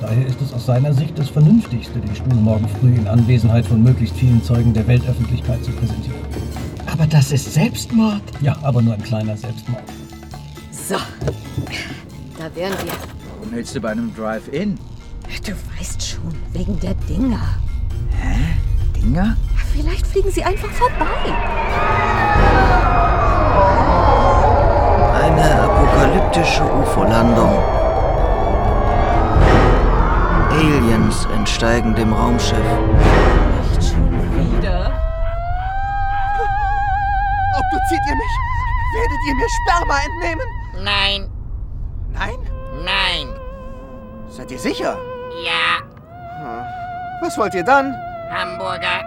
Daher 0.00 0.26
ist 0.26 0.40
es 0.40 0.52
aus 0.52 0.66
seiner 0.66 0.92
Sicht 0.92 1.18
das 1.18 1.28
Vernünftigste, 1.28 1.98
den 1.98 2.14
Stuhl 2.14 2.34
morgen 2.34 2.68
früh 2.80 2.94
in 2.94 3.06
Anwesenheit 3.06 3.66
von 3.66 3.82
möglichst 3.82 4.16
vielen 4.16 4.42
Zeugen 4.42 4.72
der 4.72 4.86
Weltöffentlichkeit 4.86 5.64
zu 5.64 5.72
präsentieren. 5.72 6.20
Aber 6.90 7.06
das 7.06 7.32
ist 7.32 7.52
Selbstmord. 7.52 8.22
Ja, 8.40 8.56
aber 8.62 8.82
nur 8.82 8.94
ein 8.94 9.02
kleiner 9.02 9.36
Selbstmord. 9.36 9.82
So, 10.70 10.96
da 12.38 12.54
wären 12.54 12.72
wir. 12.72 12.92
Warum 13.38 13.52
hältst 13.52 13.74
du 13.74 13.80
bei 13.80 13.90
einem 13.90 14.14
Drive-In? 14.14 14.78
Du 15.44 15.52
weißt 15.78 16.02
schon, 16.06 16.34
wegen 16.52 16.78
der 16.80 16.94
Dinger. 17.08 17.40
Hä? 18.20 19.00
Dinger? 19.00 19.36
Vielleicht 19.72 20.06
fliegen 20.06 20.30
sie 20.30 20.44
einfach 20.44 20.70
vorbei. 20.70 21.04
Eine 25.20 25.62
apokalyptische 25.62 26.62
UFO-Landung. 26.62 27.73
Aliens 30.64 31.26
entsteigen 31.34 31.94
dem 31.94 32.12
Raumschiff. 32.12 32.56
Nicht 33.70 33.90
schon 33.90 34.10
wieder. 34.34 34.92
Obduziert 37.58 38.00
ihr 38.08 38.16
mich? 38.16 38.34
Werdet 38.94 39.20
ihr 39.28 39.34
mir 39.34 39.48
Sperma 39.58 39.96
entnehmen? 40.06 40.46
Nein, 40.82 41.30
Nein? 42.12 42.38
nein, 42.84 43.28
Seid 44.28 44.50
ihr 44.50 44.58
sicher? 44.58 44.96
ja, 45.44 45.82
Hm. 46.38 46.64
Was 47.20 47.36
wollt 47.38 47.54
ihr 47.54 47.64
dann? 47.64 47.94
Hamburger. 48.30 49.00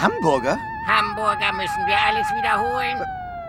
Hamburger? 0.00 0.56
Hamburger 0.86 1.52
müssen 1.52 1.86
wir 1.86 1.96
alles 2.08 2.26
wiederholen. 2.36 3.00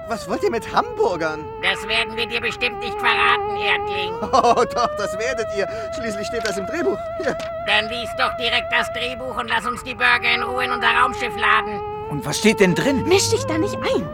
Was 0.07 0.27
wollt 0.27 0.43
ihr 0.43 0.51
mit 0.51 0.73
Hamburgern? 0.73 1.45
Das 1.61 1.87
werden 1.87 2.17
wir 2.17 2.25
dir 2.25 2.41
bestimmt 2.41 2.79
nicht 2.79 2.97
verraten, 2.99 3.55
Erdling. 3.57 4.13
Oh, 4.33 4.63
doch, 4.63 4.95
das 4.97 5.17
werdet 5.17 5.47
ihr. 5.55 5.67
Schließlich 5.95 6.27
steht 6.27 6.45
das 6.45 6.57
im 6.57 6.65
Drehbuch. 6.65 6.97
Hier. 7.17 7.37
Dann 7.67 7.87
lies 7.89 8.09
doch 8.17 8.35
direkt 8.37 8.71
das 8.71 8.91
Drehbuch 8.93 9.37
und 9.37 9.47
lass 9.49 9.65
uns 9.65 9.83
die 9.83 9.93
Burger 9.93 10.33
in 10.35 10.43
Ruhe 10.43 10.65
in 10.65 10.71
unser 10.71 10.89
Raumschiff 10.89 11.33
laden. 11.37 11.79
Und 12.09 12.25
was 12.25 12.39
steht 12.39 12.59
denn 12.59 12.75
drin? 12.75 13.03
Misch 13.07 13.29
dich 13.29 13.45
da 13.45 13.57
nicht 13.57 13.75
ein. 13.75 14.07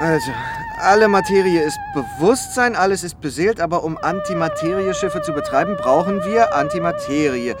Also, 0.00 0.30
alle 0.80 1.06
Materie 1.06 1.62
ist 1.62 1.78
Bewusstsein, 1.94 2.74
alles 2.74 3.04
ist 3.04 3.20
beseelt, 3.20 3.60
aber 3.60 3.84
um 3.84 3.98
Antimaterieschiffe 3.98 5.22
zu 5.22 5.32
betreiben, 5.32 5.76
brauchen 5.76 6.24
wir 6.24 6.54
Antimaterie. 6.54 7.54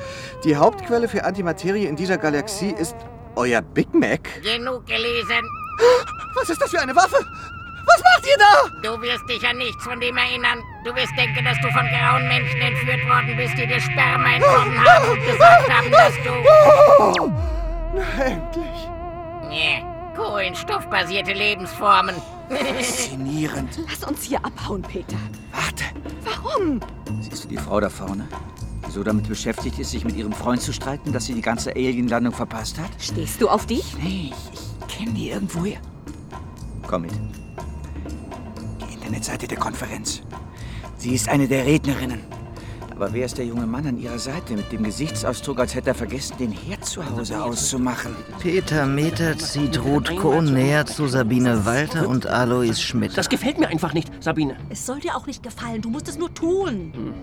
Die 0.44 0.56
Hauptquelle 0.56 1.08
für 1.08 1.24
Antimaterie 1.24 1.86
in 1.86 1.96
dieser 1.96 2.18
Galaxie 2.18 2.74
ist 2.76 2.96
euer 3.36 3.62
Big 3.62 3.92
Mac. 3.94 4.42
Genug 4.42 4.86
gelesen. 4.86 5.48
Was 6.34 6.50
ist 6.50 6.60
das 6.60 6.70
für 6.70 6.80
eine 6.80 6.94
Waffe? 6.94 7.24
Was 7.84 8.02
macht 8.02 8.26
ihr 8.26 8.38
da? 8.38 8.68
Du 8.88 9.02
wirst 9.02 9.28
dich 9.28 9.46
an 9.46 9.56
nichts 9.58 9.82
von 9.84 10.00
dem 10.00 10.16
erinnern. 10.16 10.60
Du 10.84 10.94
wirst 10.94 11.12
denken, 11.16 11.44
dass 11.44 11.58
du 11.60 11.70
von 11.70 11.86
grauen 11.88 12.28
Menschen 12.28 12.60
entführt 12.60 13.04
worden 13.08 13.36
bist, 13.36 13.54
die 13.58 13.66
dir 13.66 13.80
Sperma 13.80 14.34
entnommen 14.34 14.84
haben 14.84 15.10
und 15.10 15.26
gesagt 15.26 15.68
haben, 15.70 15.90
dass 15.90 16.14
du... 16.24 16.30
Oh, 17.20 17.32
na, 17.94 18.24
endlich. 18.24 18.88
Nee, 19.48 19.84
Kohlenstoffbasierte 20.16 21.32
Lebensformen. 21.32 22.14
Faszinierend. 22.48 23.78
Lass 23.88 24.08
uns 24.08 24.22
hier 24.24 24.44
abhauen, 24.44 24.82
Peter. 24.82 25.16
Warte. 25.52 25.84
Warum? 26.24 26.80
Siehst 27.20 27.44
du 27.44 27.48
die 27.48 27.56
Frau 27.56 27.80
da 27.80 27.88
vorne? 27.88 28.28
Die 28.86 28.90
so 28.90 29.02
damit 29.02 29.28
beschäftigt 29.28 29.78
ist, 29.78 29.90
sich 29.90 30.04
mit 30.04 30.16
ihrem 30.16 30.32
Freund 30.32 30.60
zu 30.60 30.72
streiten, 30.72 31.12
dass 31.12 31.26
sie 31.26 31.34
die 31.34 31.40
ganze 31.40 31.70
Alien-Landung 31.70 32.32
verpasst 32.32 32.78
hat? 32.78 32.90
Stehst 32.98 33.40
du 33.40 33.48
auf 33.48 33.66
die? 33.66 33.82
Nee, 34.02 34.32
ich, 34.52 34.60
ich 34.86 34.96
kenne 34.96 35.12
die 35.12 35.30
irgendwoher. 35.30 35.78
Komm 36.86 37.02
mit. 37.02 37.12
Die 37.12 38.94
Internetseite 38.94 39.46
der 39.46 39.58
Konferenz. 39.58 40.22
Sie 40.96 41.14
ist 41.14 41.28
eine 41.28 41.48
der 41.48 41.66
Rednerinnen. 41.66 42.20
Aber 42.90 43.12
wer 43.14 43.24
ist 43.24 43.38
der 43.38 43.46
junge 43.46 43.66
Mann 43.66 43.86
an 43.86 43.98
ihrer 43.98 44.18
Seite 44.18 44.54
mit 44.54 44.70
dem 44.70 44.84
Gesichtsausdruck, 44.84 45.58
als 45.58 45.74
hätte 45.74 45.88
er 45.88 45.94
vergessen, 45.94 46.36
den 46.38 46.52
Herd 46.52 46.84
zu 46.84 47.04
Hause 47.04 47.42
auszumachen? 47.42 48.14
Peter 48.38 48.86
Meter 48.86 49.36
zieht 49.38 49.82
Ruth 49.82 50.14
Kohn 50.16 50.52
näher 50.52 50.86
zu 50.86 51.08
Sabine 51.08 51.64
Walter 51.64 52.06
und 52.06 52.26
Alois 52.26 52.74
Schmidt. 52.74 53.16
Das 53.16 53.28
gefällt 53.28 53.58
mir 53.58 53.68
einfach 53.68 53.92
nicht, 53.92 54.08
Sabine. 54.22 54.56
Es 54.68 54.86
soll 54.86 55.00
dir 55.00 55.16
auch 55.16 55.26
nicht 55.26 55.42
gefallen. 55.42 55.82
Du 55.82 55.88
musst 55.88 56.06
es 56.08 56.18
nur 56.18 56.32
tun. 56.32 56.92
Hm. 56.94 57.14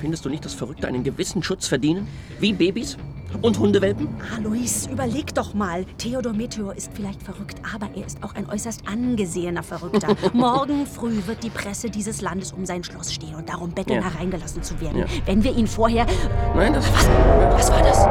Findest 0.00 0.24
du 0.24 0.30
nicht, 0.30 0.44
dass 0.44 0.54
Verrückte 0.54 0.86
einen 0.86 1.04
gewissen 1.04 1.42
Schutz 1.42 1.66
verdienen? 1.66 2.08
Wie 2.40 2.54
Babys? 2.54 2.96
Und 3.42 3.58
Hundewelpen? 3.58 4.08
Alois, 4.36 4.88
überleg 4.90 5.34
doch 5.34 5.52
mal. 5.52 5.84
Theodor 5.98 6.32
Meteor 6.32 6.74
ist 6.74 6.90
vielleicht 6.94 7.22
verrückt, 7.22 7.56
aber 7.74 7.88
er 7.94 8.06
ist 8.06 8.22
auch 8.22 8.34
ein 8.34 8.48
äußerst 8.48 8.82
angesehener 8.88 9.62
Verrückter. 9.62 10.16
Morgen 10.32 10.86
früh 10.86 11.20
wird 11.26 11.42
die 11.42 11.50
Presse 11.50 11.90
dieses 11.90 12.20
Landes 12.22 12.52
um 12.52 12.64
sein 12.64 12.82
Schloss 12.82 13.12
stehen 13.12 13.34
und 13.34 13.48
darum 13.48 13.70
betteln, 13.72 14.00
Ja. 14.02 14.10
hereingelassen 14.10 14.62
zu 14.62 14.80
werden. 14.80 15.00
Ja. 15.00 15.06
Wenn 15.26 15.42
wir 15.44 15.54
ihn 15.56 15.66
vorher... 15.66 16.06
Nein, 16.54 16.72
das... 16.72 16.86
Was? 16.92 17.08
Was 17.52 17.70
war 17.70 17.82
das? 17.82 18.04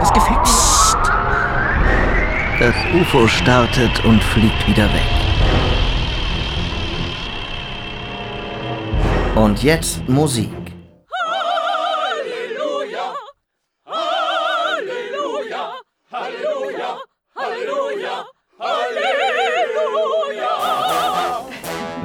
Das 0.00 0.12
gefällt 0.12 0.38
mir. 0.38 0.50
Das 2.60 2.74
UFO 3.00 3.26
startet 3.26 4.04
und 4.04 4.22
fliegt 4.22 4.68
wieder 4.68 4.84
weg. 4.84 5.00
Und 9.34 9.62
jetzt 9.62 10.06
Musik. 10.08 10.50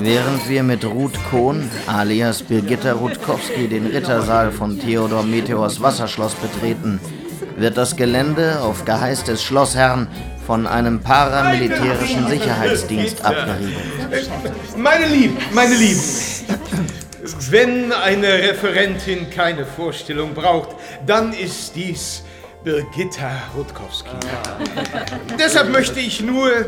Während 0.06 0.48
wir 0.48 0.62
mit 0.62 0.86
Ruth 0.86 1.18
Kohn, 1.32 1.68
alias 1.88 2.44
Birgitta 2.44 2.92
Rutkowski, 2.92 3.68
den 3.68 3.88
Rittersaal 3.88 4.52
von 4.52 4.80
Theodor 4.80 5.24
Meteors 5.24 5.82
Wasserschloss 5.82 6.36
betreten, 6.36 7.00
wird 7.58 7.76
das 7.76 7.96
Gelände 7.96 8.60
auf 8.62 8.86
Geheiß 8.86 9.24
des 9.24 9.42
Schlossherrn 9.42 10.08
von 10.46 10.68
einem 10.68 11.00
paramilitärischen 11.00 12.28
Sicherheitsdienst 12.28 13.26
abgeriegelt. 13.26 14.30
Meine 14.78 15.08
Lieben, 15.08 15.38
meine 15.56 15.74
Lieben, 15.74 16.04
wenn 17.50 17.92
eine 17.92 18.28
Referentin 18.28 19.32
keine 19.32 19.66
Vorstellung 19.66 20.36
braucht, 20.36 20.76
dann 21.08 21.34
ist 21.34 21.76
dies 21.76 22.24
Birgitta 22.66 23.44
Rutkowski. 23.56 24.10
Deshalb 25.40 25.72
möchte 25.72 26.00
ich 26.00 26.20
nur 26.22 26.52
äh, 26.52 26.66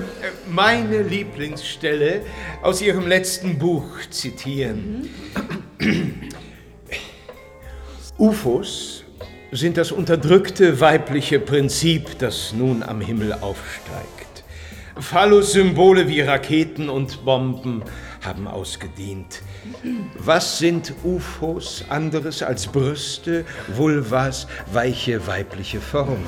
meine 0.48 1.02
Lieblingsstelle 1.02 2.22
aus 2.62 2.84
ihrem 2.84 3.08
letzten 3.08 3.58
Buch 3.58 3.84
zitieren. 4.12 5.10
UFOs 8.20 9.06
sind 9.52 9.78
das 9.78 9.92
unterdrückte 9.92 10.80
weibliche 10.80 11.40
Prinzip, 11.40 12.20
das 12.20 12.54
nun 12.54 12.84
am 12.84 13.02
Himmel 13.02 13.34
aufsteigt. 13.34 14.44
Phallus-Symbole 15.00 16.08
wie 16.08 16.22
Raketen 16.22 16.90
und 16.90 17.26
Bomben 17.26 17.82
haben 18.28 18.48
ausgedient. 18.48 19.42
Was 20.18 20.60
sind 20.60 20.94
UFOs 21.04 21.86
anderes 21.90 22.44
als 22.44 22.68
Brüste, 22.68 23.46
Vulvas, 23.76 24.48
weiche 24.72 25.26
weibliche 25.28 25.80
Formen? 25.80 26.26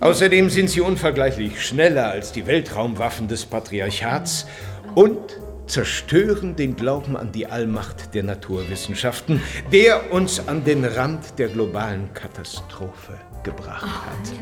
Außerdem 0.00 0.50
sind 0.50 0.70
sie 0.70 0.82
unvergleichlich 0.82 1.64
schneller 1.64 2.08
als 2.08 2.30
die 2.32 2.46
Weltraumwaffen 2.46 3.28
des 3.28 3.46
Patriarchats 3.46 4.46
und 4.94 5.18
zerstören 5.66 6.56
den 6.56 6.76
Glauben 6.76 7.16
an 7.16 7.32
die 7.32 7.46
Allmacht 7.46 8.14
der 8.14 8.22
Naturwissenschaften, 8.22 9.40
der 9.72 10.12
uns 10.12 10.46
an 10.48 10.64
den 10.64 10.84
Rand 10.84 11.38
der 11.38 11.48
globalen 11.48 12.12
Katastrophe 12.14 13.14
gebracht 13.42 13.86
hat. 13.86 14.32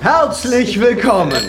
Herzlich 0.00 0.80
willkommen! 0.80 1.42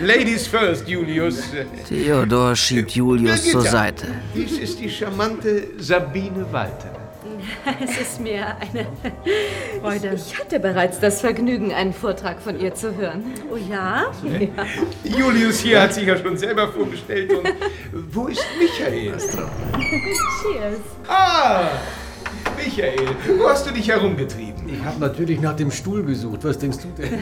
Ladies 0.00 0.46
first, 0.46 0.88
Julius. 0.88 1.42
Theodor 1.88 2.56
schiebt 2.56 2.92
Julius 2.92 3.50
zur 3.50 3.62
Seite. 3.62 4.06
Dies 4.34 4.58
ist 4.58 4.80
die 4.80 4.88
charmante 4.88 5.68
Sabine 5.78 6.46
Walter. 6.50 6.93
Es 7.82 7.98
ist 8.00 8.20
mir 8.20 8.56
eine 8.58 8.86
Freude. 9.80 10.14
Ich 10.14 10.38
hatte 10.38 10.60
bereits 10.60 11.00
das 11.00 11.20
Vergnügen, 11.20 11.72
einen 11.72 11.92
Vortrag 11.92 12.40
von 12.40 12.60
ihr 12.60 12.74
zu 12.74 12.94
hören. 12.96 13.24
Oh 13.50 13.56
ja? 13.56 14.06
Julius 15.04 15.60
hier 15.60 15.82
hat 15.82 15.94
sich 15.94 16.06
ja 16.06 16.16
schon 16.16 16.36
selber 16.36 16.68
vorgestellt. 16.68 17.32
Und 17.32 17.48
wo 18.12 18.26
ist 18.26 18.44
Michael? 18.58 19.12
Cheers. 19.16 20.80
Ah, 21.08 21.68
Michael, 22.56 23.08
wo 23.38 23.48
hast 23.48 23.66
du 23.66 23.70
dich 23.72 23.88
herumgetrieben? 23.88 24.68
Ich 24.68 24.84
habe 24.84 25.00
natürlich 25.00 25.40
nach 25.40 25.56
dem 25.56 25.70
Stuhl 25.70 26.04
gesucht. 26.04 26.44
Was 26.44 26.58
denkst 26.58 26.78
du 26.78 26.88
denn? 27.02 27.20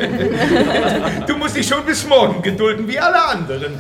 Du 1.26 1.36
musst 1.36 1.56
dich 1.56 1.66
schon 1.66 1.84
bis 1.84 2.06
morgen 2.06 2.42
gedulden, 2.42 2.86
wie 2.88 2.98
alle 2.98 3.22
anderen. 3.24 3.72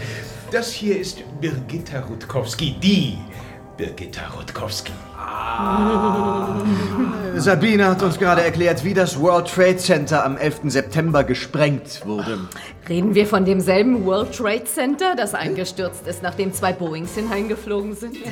Das 0.50 0.72
hier 0.72 1.00
ist 1.00 1.22
Birgitta 1.40 2.00
Rutkowski, 2.00 2.76
die 2.82 3.18
Birgitta 3.76 4.26
Rutkowski. 4.28 4.92
Sabine 7.36 7.88
hat 7.88 8.02
uns 8.02 8.18
gerade 8.18 8.42
erklärt, 8.42 8.84
wie 8.84 8.94
das 8.94 9.18
World 9.18 9.48
Trade 9.48 9.76
Center 9.76 10.24
am 10.24 10.36
11. 10.36 10.60
September 10.66 11.24
gesprengt 11.24 12.02
wurde. 12.04 12.38
Reden 12.88 13.14
wir 13.14 13.26
von 13.26 13.44
demselben 13.44 14.04
World 14.04 14.34
Trade 14.36 14.64
Center, 14.64 15.14
das 15.16 15.34
eingestürzt 15.34 16.06
ist, 16.06 16.22
nachdem 16.22 16.52
zwei 16.52 16.72
Boeings 16.72 17.14
hineingeflogen 17.14 17.94
sind? 17.94 18.16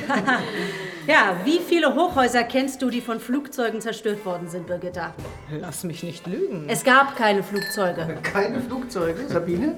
Ja, 1.07 1.35
wie 1.45 1.59
viele 1.59 1.95
Hochhäuser 1.95 2.43
kennst 2.43 2.81
du, 2.83 2.91
die 2.91 3.01
von 3.01 3.19
Flugzeugen 3.19 3.81
zerstört 3.81 4.23
worden 4.23 4.47
sind, 4.47 4.67
Birgitta? 4.67 5.15
Lass 5.59 5.83
mich 5.83 6.03
nicht 6.03 6.27
lügen. 6.27 6.65
Es 6.67 6.83
gab 6.83 7.15
keine 7.15 7.41
Flugzeuge. 7.41 8.19
Keine 8.23 8.61
Flugzeuge, 8.61 9.27
Sabine? 9.27 9.75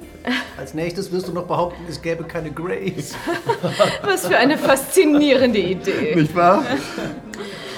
Als 0.57 0.73
nächstes 0.73 1.11
wirst 1.13 1.29
du 1.29 1.31
noch 1.31 1.45
behaupten, 1.45 1.81
es 1.87 2.01
gäbe 2.01 2.25
keine 2.25 2.51
Grays. 2.51 3.15
Was 4.03 4.27
für 4.27 4.35
eine 4.37 4.57
faszinierende 4.57 5.59
Idee. 5.59 6.13
Nicht 6.13 6.35
wahr? 6.35 6.65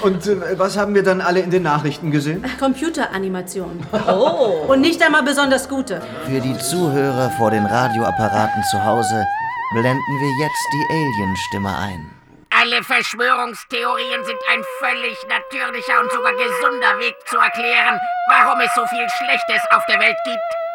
Und 0.06 0.24
äh, 0.28 0.56
was 0.56 0.76
haben 0.76 0.94
wir 0.94 1.02
dann 1.02 1.20
alle 1.20 1.40
in 1.40 1.50
den 1.50 1.64
Nachrichten 1.64 2.12
gesehen? 2.12 2.44
Computeranimation. 2.60 3.84
Oh. 4.08 4.66
Und 4.68 4.80
nicht 4.80 5.02
einmal 5.02 5.24
besonders 5.24 5.68
gute. 5.68 6.00
Für 6.26 6.40
die 6.40 6.56
Zuhörer 6.58 7.28
vor 7.30 7.50
den 7.50 7.66
Radioapparaten 7.66 8.62
zu 8.70 8.84
Hause 8.84 9.26
blenden 9.72 10.14
wir 10.20 10.44
jetzt 10.44 10.66
die 10.72 10.84
Alienstimme 10.94 11.76
ein. 11.76 12.10
Alle 12.50 12.84
Verschwörungstheorien 12.84 14.24
sind 14.24 14.38
ein 14.52 14.62
völlig 14.78 15.18
natürlicher 15.28 16.00
und 16.00 16.12
sogar 16.12 16.32
gesunder 16.32 16.98
Weg 17.00 17.16
zu 17.26 17.36
erklären, 17.36 17.98
warum 18.28 18.60
es 18.60 18.72
so 18.76 18.86
viel 18.86 19.06
Schlechtes 19.18 19.62
auf 19.72 19.84
der 19.86 19.98
Welt 19.98 20.16
gibt. 20.24 20.65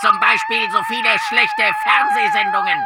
Zum 0.00 0.18
Beispiel 0.18 0.70
so 0.72 0.82
viele 0.84 1.10
schlechte 1.28 1.62
Fernsehsendungen. 1.82 2.82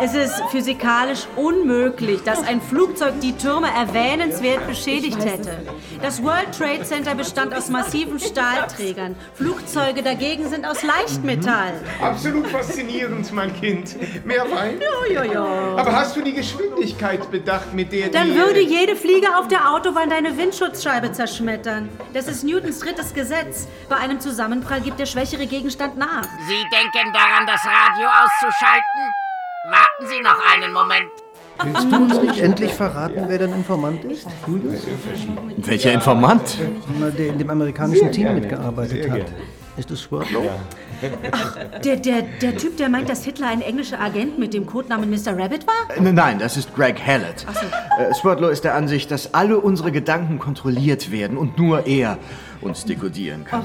Es 0.00 0.14
ist 0.14 0.40
physikalisch 0.52 1.26
unmöglich, 1.34 2.22
dass 2.22 2.46
ein 2.46 2.60
Flugzeug 2.60 3.14
die 3.20 3.36
Türme 3.36 3.66
erwähnenswert 3.74 4.64
beschädigt 4.68 5.18
hätte. 5.24 5.66
Das 6.00 6.22
World 6.22 6.56
Trade 6.56 6.84
Center 6.84 7.16
bestand 7.16 7.52
aus 7.56 7.70
massiven 7.70 8.20
Stahlträgern. 8.20 9.16
Flugzeuge 9.34 10.04
dagegen 10.04 10.48
sind 10.48 10.64
aus 10.64 10.84
Leichtmetall. 10.84 11.72
Absolut 12.00 12.46
faszinierend, 12.46 13.32
mein 13.32 13.52
Kind. 13.58 13.96
Mehr 14.24 14.44
Wein? 14.48 14.80
Ja, 15.10 15.24
ja, 15.24 15.32
ja. 15.32 15.76
Aber 15.76 15.92
hast 15.92 16.14
du 16.14 16.22
die 16.22 16.34
Geschwindigkeit 16.34 17.28
bedacht, 17.32 17.74
mit 17.74 17.90
der 17.90 18.10
Dann 18.10 18.28
die... 18.30 18.36
würde 18.36 18.60
jede 18.60 18.94
Fliege 18.94 19.36
auf 19.36 19.48
der 19.48 19.72
Autobahn 19.72 20.08
deine 20.08 20.36
Windschutzscheibe 20.36 21.10
zerschmettern. 21.10 21.88
Das 22.12 22.28
ist 22.28 22.44
Newtons 22.44 22.78
drittes 22.78 23.12
Gesetz. 23.12 23.66
Bei 23.88 23.96
einem 23.96 24.20
Zusammenprall 24.20 24.82
gibt 24.82 25.00
der 25.00 25.06
schwächere 25.06 25.48
Gegenstand 25.48 25.96
nach. 25.96 26.22
Sie 26.46 26.62
denken 26.68 27.12
daran, 27.12 27.46
das 27.46 27.64
Radio 27.64 28.06
auszuschalten? 28.06 29.02
Warten 29.70 30.06
Sie 30.06 30.20
noch 30.20 30.38
einen 30.52 30.72
Moment. 30.72 31.10
Willst 31.62 31.90
du 31.90 31.96
uns 31.96 32.20
nicht 32.20 32.40
endlich 32.40 32.74
verraten, 32.74 33.24
wer 33.28 33.38
dein 33.38 33.52
Informant 33.54 34.04
ist, 34.04 34.26
Julius? 34.46 34.82
Welcher 35.56 35.92
Informant? 35.92 36.58
Der 37.16 37.28
in 37.28 37.38
dem 37.38 37.48
amerikanischen 37.48 38.12
Team 38.12 38.34
mitgearbeitet 38.34 39.10
hat. 39.10 39.32
Ist 39.76 39.90
es 39.90 40.02
Swordlow? 40.02 40.50
Der, 41.84 41.96
der, 41.96 42.22
der 42.22 42.56
Typ, 42.56 42.76
der 42.76 42.88
meint, 42.88 43.08
dass 43.08 43.24
Hitler 43.24 43.48
ein 43.48 43.60
englischer 43.60 44.00
Agent 44.00 44.38
mit 44.38 44.54
dem 44.54 44.66
Codenamen 44.66 45.10
Mr. 45.10 45.36
Rabbit 45.36 45.66
war? 45.66 45.96
Äh, 45.96 46.12
Nein, 46.12 46.38
das 46.38 46.56
ist 46.56 46.74
Greg 46.74 47.00
Hallett. 47.04 47.44
Äh, 47.98 48.14
Swordlow 48.14 48.48
ist 48.48 48.62
der 48.64 48.74
Ansicht, 48.74 49.10
dass 49.10 49.34
alle 49.34 49.58
unsere 49.58 49.90
Gedanken 49.90 50.38
kontrolliert 50.38 51.10
werden 51.10 51.36
und 51.36 51.58
nur 51.58 51.86
er 51.86 52.18
uns 52.64 52.84
dekodieren 52.84 53.44
kann. 53.44 53.62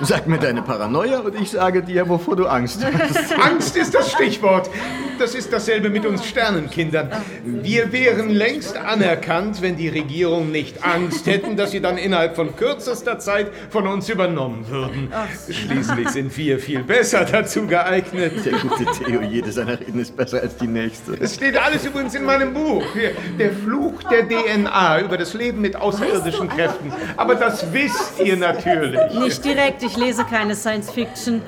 Sag 0.00 0.26
mir 0.26 0.38
deine 0.38 0.62
Paranoia 0.62 1.20
und 1.20 1.40
ich 1.40 1.50
sage 1.50 1.82
dir, 1.82 2.08
wovor 2.08 2.36
du 2.36 2.46
Angst 2.46 2.84
hast. 2.84 3.38
Angst 3.38 3.76
ist 3.76 3.94
das 3.94 4.12
Stichwort. 4.12 4.70
Das 5.18 5.34
ist 5.34 5.52
dasselbe 5.52 5.90
mit 5.90 6.06
uns 6.06 6.24
Sternenkindern. 6.26 7.10
Wir 7.44 7.92
wären 7.92 8.30
längst 8.30 8.76
anerkannt, 8.76 9.60
wenn 9.60 9.76
die 9.76 9.88
Regierung 9.88 10.50
nicht 10.50 10.82
Angst 10.82 11.26
hätten, 11.26 11.56
dass 11.58 11.72
sie 11.72 11.80
dann 11.80 11.98
innerhalb 11.98 12.36
von 12.36 12.56
kürzester 12.56 13.18
Zeit 13.18 13.48
von 13.68 13.86
uns 13.86 14.08
übernommen 14.08 14.66
würden. 14.68 15.12
Schließlich 15.50 16.08
sind 16.08 16.34
wir 16.38 16.58
viel 16.58 16.82
besser 16.82 17.26
dazu 17.26 17.66
geeignet. 17.66 18.32
Der 18.46 18.52
gute 18.60 18.86
Theo, 18.86 19.20
jede 19.20 19.52
seiner 19.52 19.78
Reden 19.78 20.00
ist 20.00 20.16
besser 20.16 20.40
als 20.40 20.56
die 20.56 20.66
nächste. 20.66 21.12
Es 21.20 21.34
steht 21.34 21.58
alles 21.58 21.84
übrigens 21.84 22.14
in 22.14 22.24
meinem 22.24 22.54
Buch. 22.54 22.84
Hier, 22.94 23.10
Der 23.38 23.52
Fluch 23.52 24.02
der 24.04 24.26
DNA 24.26 25.02
über 25.02 25.18
das 25.18 25.34
Leben 25.34 25.60
mit 25.60 25.76
außerirdischen 25.76 26.48
Kräften. 26.48 26.92
Aber 27.18 27.34
das 27.34 27.72
wisst 27.74 28.20
ihr 28.24 28.29
natürlich. 28.36 29.00
Nicht 29.14 29.44
direkt, 29.44 29.82
ich 29.82 29.96
lese 29.96 30.24
keine 30.24 30.54
Science 30.54 30.90
Fiction. 30.90 31.42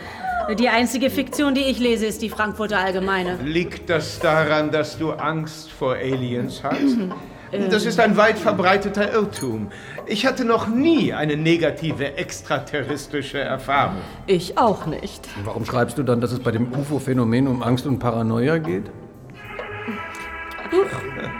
Die 0.58 0.68
einzige 0.68 1.08
Fiktion, 1.08 1.54
die 1.54 1.62
ich 1.62 1.78
lese, 1.78 2.06
ist 2.06 2.20
die 2.20 2.28
Frankfurter 2.28 2.78
Allgemeine. 2.78 3.38
Liegt 3.44 3.88
das 3.88 4.18
daran, 4.18 4.70
dass 4.70 4.98
du 4.98 5.12
Angst 5.12 5.70
vor 5.70 5.94
Aliens 5.94 6.62
hast? 6.62 6.98
Das 7.70 7.84
ist 7.84 8.00
ein 8.00 8.16
weit 8.16 8.38
verbreiteter 8.38 9.12
Irrtum. 9.12 9.70
Ich 10.06 10.24
hatte 10.24 10.44
noch 10.44 10.68
nie 10.68 11.12
eine 11.12 11.36
negative 11.36 12.16
extraterrestrische 12.16 13.38
Erfahrung. 13.38 13.98
Ich 14.26 14.56
auch 14.56 14.86
nicht. 14.86 15.28
Warum 15.44 15.64
schreibst 15.66 15.98
du 15.98 16.02
dann, 16.02 16.20
dass 16.20 16.32
es 16.32 16.40
bei 16.40 16.50
dem 16.50 16.72
UFO-Phänomen 16.72 17.46
um 17.46 17.62
Angst 17.62 17.86
und 17.86 17.98
Paranoia 17.98 18.56
geht? 18.58 18.90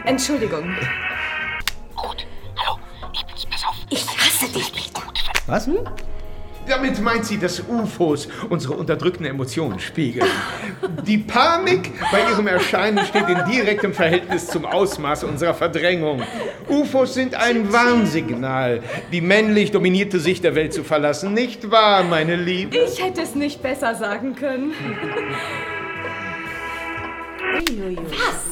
Entschuldigung. 0.05 0.77
Was? 5.47 5.69
Damit 6.69 7.01
meint 7.01 7.25
sie, 7.25 7.39
dass 7.39 7.61
UFOs 7.61 8.29
unsere 8.49 8.75
unterdrückten 8.75 9.27
Emotionen 9.27 9.81
spiegeln. 9.81 10.29
Die 11.05 11.19
Panik 11.19 11.91
bei 12.13 12.21
ihrem 12.31 12.47
Erscheinen 12.47 13.05
steht 13.05 13.29
in 13.29 13.45
direktem 13.51 13.93
Verhältnis 13.93 14.47
zum 14.47 14.65
Ausmaß 14.65 15.25
unserer 15.25 15.55
Verdrängung. 15.55 16.23
UFOs 16.69 17.15
sind 17.15 17.35
ein 17.35 17.73
Warnsignal, 17.73 18.83
die 19.11 19.21
männlich 19.21 19.73
dominierte 19.73 20.21
Sicht 20.21 20.45
der 20.45 20.55
Welt 20.55 20.73
zu 20.73 20.85
verlassen. 20.85 21.35
Nicht 21.35 21.71
wahr, 21.71 22.05
meine 22.05 22.37
Liebe? 22.37 22.77
Ich 22.77 23.03
hätte 23.03 23.23
es 23.23 23.35
nicht 23.35 23.61
besser 23.61 23.97
sagen 23.97 24.37
können. 24.37 24.73
Was? 28.09 28.52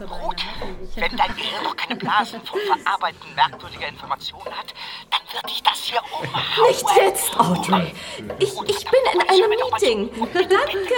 Wenn 0.00 1.16
dein 1.16 1.36
Gehirn 1.36 1.62
noch 1.62 1.76
keine 1.76 1.96
Blasen 1.96 2.40
vom 2.44 2.58
Verarbeiten 2.60 3.34
merkwürdiger 3.36 3.88
Informationen 3.88 4.52
hat, 4.52 4.74
dann 5.10 5.20
wird 5.32 5.48
dich 5.50 5.62
das 5.62 5.84
hier 5.84 6.00
umhauen. 6.20 6.68
Nicht 6.68 6.84
jetzt, 7.00 7.38
Audrey. 7.38 7.94
Ich, 8.40 8.52
ich 8.52 8.84
bin 8.84 9.00
in 9.12 9.20
einem 9.20 9.50
Meeting. 9.50 10.10
Danke. 10.34 10.94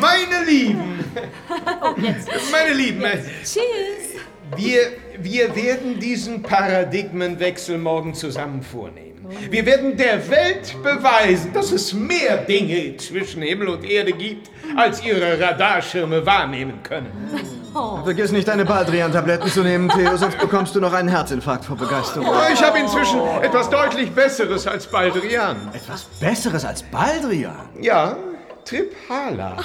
Meine 0.00 0.44
Lieben, 0.44 1.04
Oh, 1.82 1.94
jetzt. 2.00 2.28
meine 2.50 2.72
Lieben, 2.74 3.02
äh, 3.04 3.22
Cheers. 3.44 4.22
wir, 4.56 4.92
wir 5.18 5.54
werden 5.56 5.98
diesen 5.98 6.42
Paradigmenwechsel 6.42 7.78
morgen 7.78 8.14
zusammen 8.14 8.62
vornehmen. 8.62 9.13
Wir 9.50 9.64
werden 9.66 9.96
der 9.96 10.28
Welt 10.30 10.76
beweisen, 10.82 11.52
dass 11.52 11.72
es 11.72 11.92
mehr 11.92 12.38
Dinge 12.38 12.96
zwischen 12.96 13.42
Himmel 13.42 13.68
und 13.68 13.84
Erde 13.84 14.12
gibt, 14.12 14.50
als 14.76 15.04
ihre 15.04 15.40
Radarschirme 15.40 16.24
wahrnehmen 16.26 16.82
können. 16.82 17.10
Vergiss 18.04 18.30
nicht, 18.30 18.46
deine 18.46 18.64
Baldrian-Tabletten 18.64 19.48
zu 19.48 19.62
nehmen, 19.62 19.88
Theo, 19.88 20.16
sonst 20.16 20.38
bekommst 20.38 20.76
du 20.76 20.80
noch 20.80 20.92
einen 20.92 21.08
Herzinfarkt 21.08 21.64
vor 21.64 21.76
Begeisterung. 21.76 22.28
Oh, 22.28 22.52
Ich 22.52 22.62
habe 22.62 22.78
inzwischen 22.78 23.20
etwas 23.42 23.68
deutlich 23.68 24.10
Besseres 24.12 24.66
als 24.66 24.86
Baldrian. 24.86 25.56
Etwas 25.72 26.04
Besseres 26.20 26.64
als 26.64 26.82
Baldrian? 26.84 27.68
Ja, 27.80 28.16
Triphala. 28.64 29.56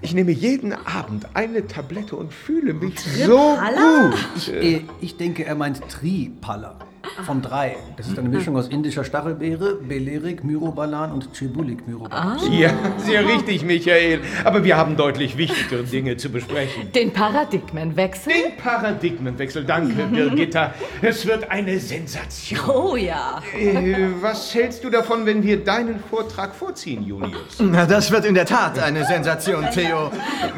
Ich 0.00 0.14
nehme 0.14 0.30
jeden 0.30 0.72
Abend 0.72 1.26
eine 1.34 1.66
Tablette 1.66 2.16
und 2.16 2.32
fühle 2.32 2.72
mich 2.72 2.98
so 3.00 3.56
gut. 3.58 4.14
Ich, 4.36 4.52
äh, 4.52 4.84
ich 5.00 5.16
denke, 5.16 5.44
er 5.44 5.56
meint 5.56 5.80
Tripala. 5.88 6.78
Vom 7.24 7.42
Drei. 7.42 7.76
Das 7.96 8.08
ist 8.08 8.18
eine 8.18 8.28
Mischung 8.28 8.56
aus 8.56 8.68
indischer 8.68 9.04
Stachelbeere, 9.04 9.76
Belerik, 9.76 10.44
Myrobalan 10.44 11.12
und 11.12 11.32
Chebulik 11.32 11.86
Myrobalan. 11.86 12.38
Ja, 12.52 12.70
sehr 12.98 13.26
richtig, 13.26 13.64
Michael. 13.64 14.20
Aber 14.44 14.64
wir 14.64 14.76
haben 14.76 14.96
deutlich 14.96 15.36
wichtigere 15.36 15.84
Dinge 15.84 16.16
zu 16.16 16.30
besprechen. 16.30 16.92
Den 16.92 17.12
Paradigmenwechsel? 17.12 18.32
Den 18.32 18.56
Paradigmenwechsel, 18.56 19.64
danke, 19.64 20.04
Birgitta. 20.04 20.74
Es 21.02 21.26
wird 21.26 21.50
eine 21.50 21.78
Sensation. 21.78 22.60
Oh 22.68 22.96
ja. 22.96 23.42
Äh, 23.56 24.08
was 24.20 24.54
hältst 24.54 24.84
du 24.84 24.90
davon, 24.90 25.26
wenn 25.26 25.42
wir 25.42 25.62
deinen 25.62 26.00
Vortrag 26.00 26.54
vorziehen, 26.54 27.04
Julius? 27.04 27.58
Na, 27.60 27.86
das 27.86 28.10
wird 28.10 28.24
in 28.24 28.34
der 28.34 28.46
Tat 28.46 28.78
eine 28.78 29.04
Sensation, 29.04 29.66
Theo. 29.72 30.10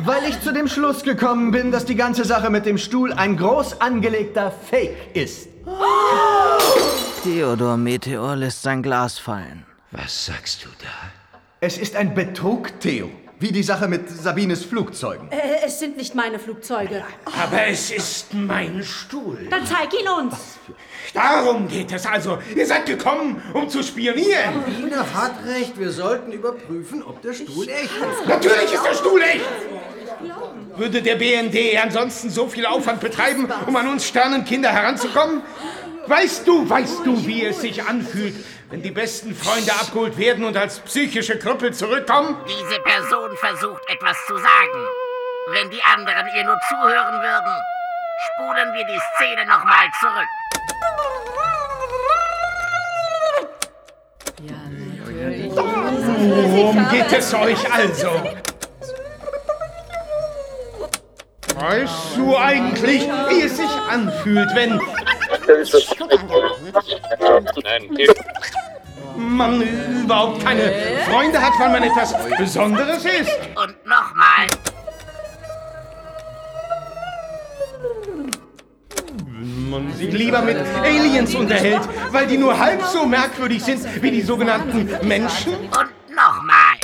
Weil 0.04 0.28
ich 0.28 0.40
zu 0.40 0.52
dem 0.52 0.68
Schluss 0.68 1.02
gekommen 1.02 1.50
bin, 1.50 1.70
dass 1.70 1.85
die 1.85 1.96
ganze 1.96 2.24
Sache 2.24 2.50
mit 2.50 2.66
dem 2.66 2.78
Stuhl 2.78 3.12
ein 3.12 3.37
groß 3.37 3.80
angelegter 3.80 4.50
Fake 4.50 5.14
ist. 5.14 5.55
Theodor 7.24 7.76
Meteor 7.76 8.37
lässt 8.37 8.62
sein 8.62 8.83
Glas 8.83 9.18
fallen. 9.18 9.66
Was 9.90 10.26
sagst 10.26 10.64
du 10.64 10.68
da? 10.81 11.38
Es 11.61 11.76
ist 11.76 11.96
ein 11.96 12.14
Betrug, 12.14 12.79
Theo. 12.79 13.11
Wie 13.40 13.50
die 13.50 13.64
Sache 13.64 13.88
mit 13.88 14.09
Sabines 14.09 14.64
Flugzeugen. 14.64 15.31
Äh, 15.31 15.66
es 15.66 15.81
sind 15.81 15.96
nicht 15.96 16.14
meine 16.14 16.38
Flugzeuge. 16.38 17.05
Aber 17.24 17.66
es 17.66 17.90
ist 17.90 18.33
mein 18.33 18.83
Stuhl. 18.83 19.48
Dann 19.50 19.66
zeig 19.66 19.92
ihn 19.92 20.09
uns. 20.09 20.37
Darum 21.12 21.66
geht 21.68 21.92
es 21.92 22.07
also. 22.07 22.38
Ihr 22.55 22.66
seid 22.66 22.87
gekommen, 22.87 23.42
um 23.52 23.68
zu 23.68 23.83
spionieren. 23.83 24.62
Ina 24.81 25.05
hat 25.12 25.44
recht, 25.44 25.79
wir 25.79 25.90
sollten 25.90 26.33
überprüfen, 26.33 27.02
ob 27.02 27.20
der 27.22 27.35
Stuhl 27.35 27.68
echt 27.68 27.90
ist. 27.90 28.29
Natürlich 28.29 28.72
ist 28.72 28.85
der 28.85 28.94
Stuhl 28.94 29.20
echt. 29.20 29.44
Würde 30.76 31.02
der 31.02 31.16
BND 31.16 31.79
ansonsten 31.83 32.31
so 32.31 32.48
viel 32.48 32.66
Aufwand 32.66 33.00
betreiben, 33.00 33.50
um 33.66 33.76
an 33.76 33.88
uns 33.88 34.07
Sternenkinder 34.07 34.70
heranzukommen? 34.70 35.42
Weißt 36.07 36.46
du, 36.46 36.68
weißt 36.68 37.05
du, 37.05 37.26
wie 37.26 37.44
es 37.44 37.61
sich 37.61 37.83
anfühlt, 37.83 38.35
wenn 38.70 38.83
die 38.83 38.92
besten 38.92 39.35
Freunde 39.35 39.72
abgeholt 39.72 40.18
werden 40.18 40.44
und 40.44 40.57
als 40.57 40.79
psychische 40.81 41.38
Krüppel 41.38 41.74
zurückkommen? 41.74 42.37
Diese 42.46 42.81
Person 42.81 43.37
versucht 43.37 43.83
etwas 43.88 44.16
zu 44.26 44.37
sagen. 44.37 44.87
Wenn 45.48 45.70
die 45.70 45.83
anderen 45.83 46.26
ihr 46.37 46.44
nur 46.44 46.59
zuhören 46.68 47.22
würden, 47.22 47.55
spulen 48.33 48.72
wir 48.74 48.85
die 48.85 49.00
Szene 49.16 49.46
nochmal 49.46 49.88
zurück. 50.00 50.29
Worum 56.55 56.88
geht 56.90 57.12
es 57.12 57.35
euch 57.35 57.72
also? 57.72 58.22
Weißt 61.58 62.16
du 62.16 62.36
eigentlich, 62.36 63.02
wie 63.28 63.42
es 63.42 63.56
sich 63.56 63.70
anfühlt, 63.90 64.48
wenn 64.54 64.78
man 69.16 69.62
überhaupt 70.02 70.44
keine 70.44 70.72
Freunde 71.08 71.40
hat, 71.40 71.52
weil 71.58 71.70
man 71.70 71.82
etwas 71.82 72.14
Besonderes 72.36 73.04
ist? 73.04 73.30
Und 73.54 73.74
nochmal. 73.86 74.46
man 79.70 79.92
sich 79.94 80.12
lieber 80.12 80.42
mit 80.42 80.56
Aliens 80.82 81.34
unterhält, 81.34 81.82
weil 82.10 82.26
die 82.26 82.38
nur 82.38 82.58
halb 82.58 82.82
so 82.82 83.06
merkwürdig 83.06 83.62
sind 83.62 84.02
wie 84.02 84.10
die 84.10 84.22
sogenannten 84.22 84.88
Menschen? 85.06 85.54
Und 85.54 86.14
nochmal. 86.14 86.76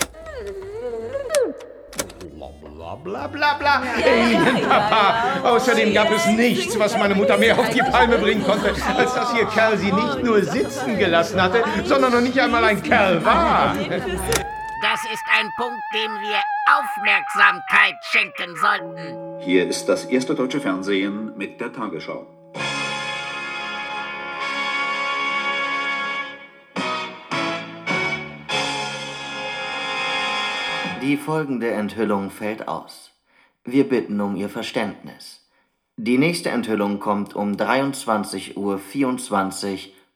Bla 3.05 3.27
bla 3.27 3.55
bla. 3.55 3.83
Alien, 4.05 4.69
Papa. 4.69 5.41
Außerdem 5.43 5.93
gab 5.93 6.11
es 6.13 6.27
nichts, 6.27 6.79
was 6.79 6.97
meine 6.97 7.15
Mutter 7.15 7.37
mehr 7.37 7.59
auf 7.59 7.69
die 7.71 7.81
Palme 7.81 8.19
bringen 8.19 8.45
konnte, 8.45 8.69
als 8.97 9.15
dass 9.15 9.35
ihr 9.35 9.45
Kerl 9.47 9.77
sie 9.77 9.91
nicht 9.91 10.23
nur 10.23 10.43
sitzen 10.43 10.99
gelassen 10.99 11.43
hatte, 11.43 11.65
sondern 11.85 12.13
noch 12.13 12.21
nicht 12.21 12.39
einmal 12.39 12.65
ein 12.65 12.83
Kerl 12.83 13.25
war. 13.25 13.75
Das 13.75 15.01
ist 15.13 15.25
ein 15.39 15.49
Punkt, 15.57 15.83
dem 15.95 16.11
wir 16.21 16.41
Aufmerksamkeit 16.77 17.95
schenken 18.03 18.57
sollten. 18.57 19.41
Hier 19.41 19.69
ist 19.69 19.89
das 19.89 20.05
erste 20.05 20.35
deutsche 20.35 20.61
Fernsehen 20.61 21.37
mit 21.37 21.61
der 21.61 21.73
Tagesschau. 21.73 22.27
Die 31.03 31.17
folgende 31.17 31.69
Enthüllung 31.73 32.31
fällt 32.31 32.69
aus. 32.69 33.11
Wir 33.65 33.89
bitten 33.89 34.21
um 34.21 34.37
Ihr 34.37 34.49
Verständnis. 34.49 35.51
Die 35.97 36.17
nächste 36.17 36.51
Enthüllung 36.51 37.01
kommt 37.01 37.35
um 37.35 37.55
23.24 37.55 38.55
Uhr 38.57 38.79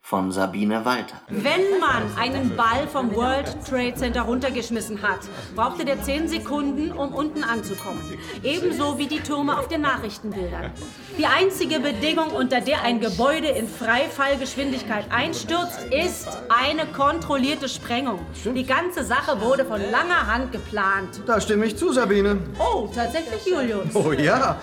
von 0.09 0.31
Sabine 0.31 0.85
Walter. 0.85 1.17
Wenn 1.29 1.81
man 1.81 2.17
einen 2.17 2.55
Ball 2.55 2.87
vom 2.93 3.13
World 3.13 3.57
Trade 3.69 3.97
Center 3.97 4.23
runtergeschmissen 4.23 5.03
hat, 5.03 5.19
brauchte 5.57 5.85
der 5.85 6.01
10 6.01 6.29
Sekunden, 6.29 6.93
um 6.93 7.13
unten 7.13 7.43
anzukommen. 7.43 8.01
Ebenso 8.45 8.99
wie 8.99 9.09
die 9.09 9.19
Türme 9.19 9.59
auf 9.59 9.67
den 9.67 9.81
Nachrichtenbildern. 9.81 10.71
Die 11.19 11.27
einzige 11.27 11.81
Bedingung, 11.81 12.31
unter 12.31 12.61
der 12.61 12.83
ein 12.83 13.01
Gebäude 13.01 13.49
in 13.49 13.67
Freifallgeschwindigkeit 13.67 15.07
einstürzt, 15.11 15.89
ist 15.91 16.29
eine 16.51 16.87
kontrollierte 16.87 17.69
Sprengung. 17.69 18.21
Die 18.45 18.65
ganze 18.65 19.03
Sache 19.03 19.41
wurde 19.41 19.65
von 19.65 19.81
langer 19.91 20.29
Hand 20.33 20.53
geplant. 20.53 21.21
Da 21.27 21.41
stimme 21.41 21.67
ich 21.67 21.77
zu, 21.77 21.93
Sabine. 21.93 22.39
Oh, 22.61 22.89
tatsächlich, 22.95 23.45
Julius. 23.45 23.93
Oh 23.93 24.13
ja. 24.13 24.61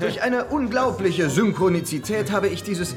Durch 0.00 0.22
eine 0.22 0.46
unglaubliche 0.46 1.28
Synchronizität 1.28 2.32
habe 2.32 2.48
ich 2.48 2.62
dieses, 2.62 2.96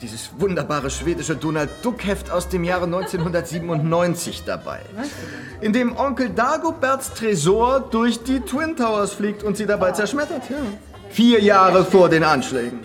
dieses 0.00 0.30
wunderbare 0.38 0.90
schwedische 0.90 1.36
Donald 1.36 1.70
Duck 1.82 2.04
Heft 2.06 2.30
aus 2.30 2.48
dem 2.48 2.64
Jahre 2.64 2.84
1997 2.84 4.44
dabei. 4.44 4.80
In 5.60 5.72
dem 5.72 5.96
Onkel 5.96 6.30
Dagoberts 6.30 7.12
Tresor 7.14 7.80
durch 7.80 8.22
die 8.22 8.40
Twin 8.40 8.76
Towers 8.76 9.14
fliegt 9.14 9.42
und 9.42 9.56
sie 9.56 9.66
dabei 9.66 9.92
zerschmettert. 9.92 10.42
Ja. 10.50 10.56
Vier 11.10 11.40
Jahre 11.40 11.84
vor 11.84 12.08
den 12.08 12.24
Anschlägen. 12.24 12.80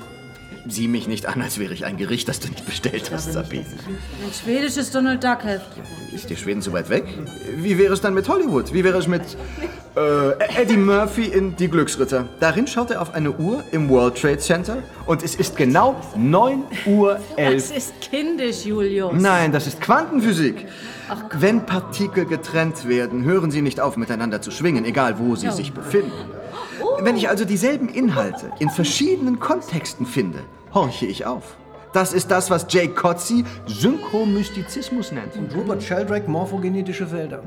Sieh 0.67 0.87
mich 0.87 1.07
nicht 1.07 1.25
an, 1.25 1.41
als 1.41 1.57
wäre 1.57 1.73
ich 1.73 1.85
ein 1.85 1.97
Gericht, 1.97 2.27
das 2.27 2.39
du 2.39 2.47
nicht 2.47 2.65
bestellt 2.65 3.11
hast, 3.11 3.33
Sabine. 3.33 3.65
Ein 3.65 4.33
schwedisches 4.33 4.91
Donald 4.91 5.23
Duck 5.23 5.43
Heft. 5.43 5.65
Ist 6.13 6.29
dir 6.29 6.37
Schweden 6.37 6.61
so 6.61 6.71
weit 6.73 6.89
weg? 6.89 7.05
Wie 7.57 7.77
wäre 7.77 7.93
es 7.93 8.01
dann 8.01 8.13
mit 8.13 8.27
Hollywood? 8.29 8.71
Wie 8.73 8.83
wäre 8.83 8.97
es 8.97 9.07
mit 9.07 9.21
Äh, 9.93 10.61
Eddie 10.61 10.77
Murphy 10.77 11.25
in 11.25 11.55
Die 11.57 11.67
Glücksritter. 11.67 12.25
Darin 12.39 12.65
schaut 12.65 12.91
er 12.91 13.01
auf 13.01 13.13
eine 13.13 13.31
Uhr 13.31 13.61
im 13.71 13.89
World 13.89 14.15
Trade 14.21 14.37
Center 14.37 14.77
und 15.05 15.21
es 15.21 15.35
ist 15.35 15.57
genau 15.57 15.99
9 16.15 16.63
Uhr 16.85 17.19
11. 17.35 17.67
Das 17.69 17.77
ist 17.77 17.93
kindisch, 17.99 18.65
Julius. 18.65 19.11
Nein, 19.13 19.51
das 19.51 19.67
ist 19.67 19.81
Quantenphysik. 19.81 20.65
Wenn 21.33 21.65
Partikel 21.65 22.25
getrennt 22.25 22.87
werden, 22.87 23.25
hören 23.25 23.51
sie 23.51 23.61
nicht 23.61 23.81
auf, 23.81 23.97
miteinander 23.97 24.41
zu 24.41 24.49
schwingen, 24.51 24.85
egal 24.85 25.19
wo 25.19 25.35
sie 25.35 25.51
sich 25.51 25.73
befinden. 25.73 26.11
Wenn 26.99 27.17
ich 27.17 27.29
also 27.29 27.45
dieselben 27.45 27.89
Inhalte 27.89 28.51
in 28.59 28.69
verschiedenen 28.69 29.39
Kontexten 29.39 30.05
finde, 30.05 30.39
horche 30.73 31.05
ich 31.05 31.25
auf. 31.25 31.57
Das 31.93 32.13
ist 32.13 32.31
das, 32.31 32.49
was 32.49 32.65
Jay 32.69 32.87
Kotze 32.87 33.43
Synchromystizismus 33.65 35.11
nennt. 35.11 35.35
Und 35.35 35.53
Robert 35.55 35.83
Sheldrake 35.83 36.29
morphogenetische 36.29 37.05
Felder. 37.05 37.43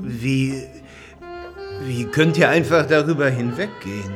Wie. 0.00 0.66
Wie 1.84 2.04
könnt 2.04 2.38
ihr 2.38 2.48
einfach 2.48 2.86
darüber 2.86 3.28
hinweggehen? 3.28 4.14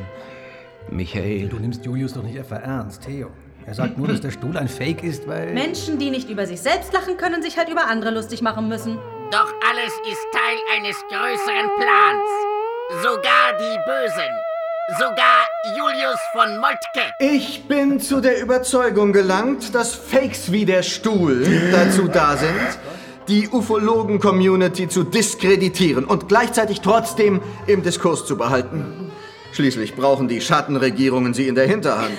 Michael. 0.89 1.49
Du 1.49 1.57
nimmst 1.57 1.85
Julius 1.85 2.13
doch 2.13 2.23
nicht 2.23 2.37
etwa 2.37 2.55
ernst, 2.55 3.03
Theo. 3.03 3.29
Er 3.65 3.73
sagt 3.73 3.97
nur, 3.97 4.07
dass 4.07 4.21
der 4.21 4.31
Stuhl 4.31 4.57
ein 4.57 4.69
Fake 4.69 5.03
ist, 5.03 5.27
weil. 5.27 5.53
Menschen, 5.53 5.99
die 5.99 6.09
nicht 6.09 6.29
über 6.29 6.45
sich 6.45 6.61
selbst 6.61 6.93
lachen 6.93 7.17
können, 7.17 7.43
sich 7.43 7.57
halt 7.57 7.69
über 7.69 7.87
andere 7.87 8.11
lustig 8.11 8.41
machen 8.41 8.69
müssen. 8.69 8.97
Doch 9.29 9.53
alles 9.69 9.93
ist 10.09 10.25
Teil 10.31 10.57
eines 10.77 10.95
größeren 11.09 11.69
Plans. 11.75 13.03
Sogar 13.03 13.57
die 13.59 13.77
Bösen. 13.85 14.46
Sogar 14.89 15.45
Julius 15.75 16.17
von 16.31 16.59
Moltke. 16.59 17.13
Ich 17.19 17.67
bin 17.67 17.99
zu 17.99 18.21
der 18.21 18.41
Überzeugung 18.41 19.11
gelangt, 19.11 19.75
dass 19.75 19.93
Fakes 19.93 20.53
wie 20.53 20.63
der 20.63 20.81
Stuhl 20.81 21.45
dazu 21.73 22.07
da 22.07 22.37
sind, 22.37 22.79
die 23.27 23.49
Ufologen-Community 23.49 24.87
zu 24.87 25.03
diskreditieren 25.03 26.05
und 26.05 26.29
gleichzeitig 26.29 26.79
trotzdem 26.79 27.41
im 27.65 27.83
Diskurs 27.83 28.25
zu 28.25 28.37
behalten. 28.37 29.11
Schließlich 29.51 29.93
brauchen 29.93 30.29
die 30.29 30.39
Schattenregierungen 30.39 31.33
sie 31.33 31.49
in 31.49 31.55
der 31.55 31.67
Hinterhand. 31.67 32.17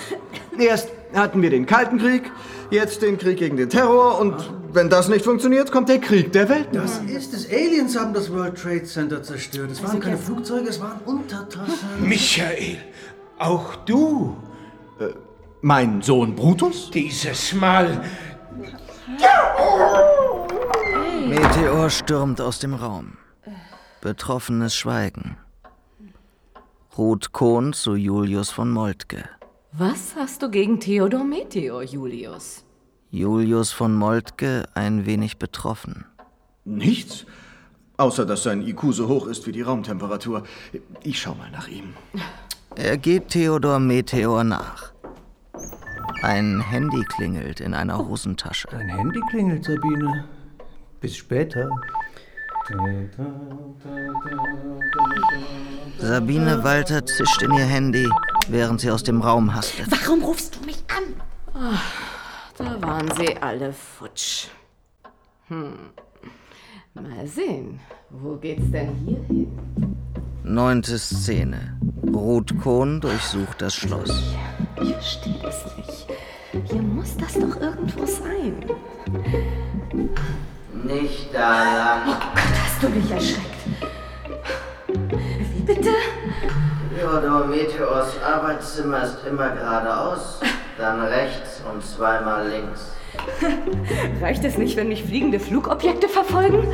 Erst 0.59 0.91
hatten 1.15 1.43
wir 1.43 1.51
den 1.51 1.67
Kalten 1.67 1.99
Krieg, 1.99 2.31
jetzt 2.71 3.03
den 3.03 3.19
Krieg 3.19 3.39
gegen 3.39 3.57
den 3.57 3.69
Terror 3.69 4.19
und 4.21 4.35
wenn 4.73 4.91
das 4.91 5.09
nicht 5.09 5.25
funktioniert, 5.25 5.73
kommt 5.73 5.89
der 5.89 5.99
Krieg 5.99 6.33
der 6.33 6.49
Welt. 6.49 6.69
Das 6.73 6.99
ist 6.99 7.33
es. 7.35 7.51
Aliens 7.51 7.99
haben 7.99 8.13
das 8.13 8.31
World 8.31 8.57
Trade 8.57 8.85
Center 8.85 9.23
zerstört. 9.23 9.71
Es 9.71 9.83
waren 9.83 10.01
keine 10.01 10.19
Flugzeuge, 10.19 10.69
es 10.69 10.81
waren 10.81 11.01
Untertassen. 11.07 11.89
Michael, 12.01 12.79
auch 13.39 13.77
du. 13.87 14.37
mein 15.63 16.03
Sohn 16.03 16.35
Brutus? 16.35 16.91
Dieses 16.91 17.55
Mal. 17.55 18.05
Meteor 21.27 21.91
stürmt 21.91 22.41
aus 22.41 22.59
dem 22.59 22.75
Raum. 22.75 23.17
Betroffenes 24.01 24.75
Schweigen. 24.75 25.37
Ruth 26.97 27.33
Kohn 27.33 27.73
zu 27.73 27.95
Julius 27.95 28.51
von 28.51 28.71
Moltke. 28.71 29.29
Was 29.81 30.17
hast 30.17 30.43
du 30.43 30.51
gegen 30.51 30.81
Theodor 30.81 31.23
Meteor, 31.23 31.85
Julius? 31.85 32.65
Julius 33.13 33.71
von 33.71 33.95
Moltke 33.95 34.65
ein 34.75 35.07
wenig 35.07 35.39
betroffen. 35.39 36.05
Nichts. 36.65 37.27
Außer 37.97 38.27
dass 38.27 38.43
sein 38.43 38.61
IQ 38.67 38.93
so 38.93 39.07
hoch 39.07 39.29
ist 39.29 39.47
wie 39.47 39.53
die 39.53 39.63
Raumtemperatur. 39.63 40.43
Ich 41.05 41.21
schau 41.21 41.37
mal 41.37 41.49
nach 41.53 41.69
ihm. 41.69 41.95
Er 42.75 42.97
geht 42.97 43.29
Theodor 43.29 43.79
Meteor 43.79 44.43
nach. 44.43 44.93
Ein 46.23 46.61
Handy 46.61 47.05
klingelt 47.15 47.61
in 47.61 47.73
einer 47.73 47.99
Hosentasche. 47.99 48.67
Dein 48.73 48.89
Handy 48.89 49.21
klingelt, 49.31 49.65
Sabine. 49.65 50.25
Bis 51.01 51.17
später. 51.17 51.71
Sabine 55.99 56.63
Walter 56.63 57.05
zischt 57.07 57.41
in 57.43 57.55
ihr 57.55 57.65
Handy, 57.65 58.07
während 58.49 58.81
sie 58.81 58.91
aus 58.91 59.03
dem 59.03 59.23
Raum 59.23 59.55
hastet. 59.55 59.87
Warum 59.91 60.23
rufst 60.23 60.57
du 60.57 60.67
mich 60.67 60.85
an? 60.89 61.15
Ah, 61.55 61.79
da 62.59 62.83
waren 62.83 63.11
sie 63.17 63.37
alle 63.39 63.73
futsch. 63.73 64.49
Hm. 65.49 65.91
Mal 66.93 67.27
sehen, 67.27 67.81
wo 68.11 68.37
geht's 68.37 68.71
denn 68.71 68.95
hier 69.07 69.23
hin? 69.25 69.97
Neunte 70.43 70.99
Szene. 70.99 71.79
Ruth 72.13 72.59
Kohn 72.61 73.01
durchsucht 73.01 73.63
das 73.63 73.75
Schloss. 73.75 74.35
Ich 74.83 74.93
verstehe 74.93 75.39
das 75.43 75.65
nicht. 75.77 76.07
Hier 76.71 76.83
muss 76.83 77.17
das 77.17 77.35
doch 77.35 77.61
irgendwo 77.61 78.05
sein. 78.05 78.65
Nicht 80.89 81.35
da 81.35 81.51
lang. 81.65 82.01
Oh 82.07 82.13
Gott, 82.13 82.43
hast 82.65 82.83
du 82.83 82.89
mich 82.89 83.11
erschreckt. 83.11 83.45
Wie 84.89 85.61
bitte? 85.61 85.91
Theodor 86.97 87.47
Meteors 87.47 88.15
Arbeitszimmer 88.23 89.03
ist 89.03 89.19
immer 89.27 89.51
geradeaus, 89.51 90.41
dann 90.79 91.03
rechts 91.03 91.63
und 91.71 91.85
zweimal 91.85 92.49
links. 92.49 92.93
Reicht 94.23 94.43
es 94.45 94.57
nicht, 94.57 94.79
wenn 94.79 94.89
mich 94.89 95.05
fliegende 95.05 95.39
Flugobjekte 95.39 96.09
verfolgen? 96.09 96.73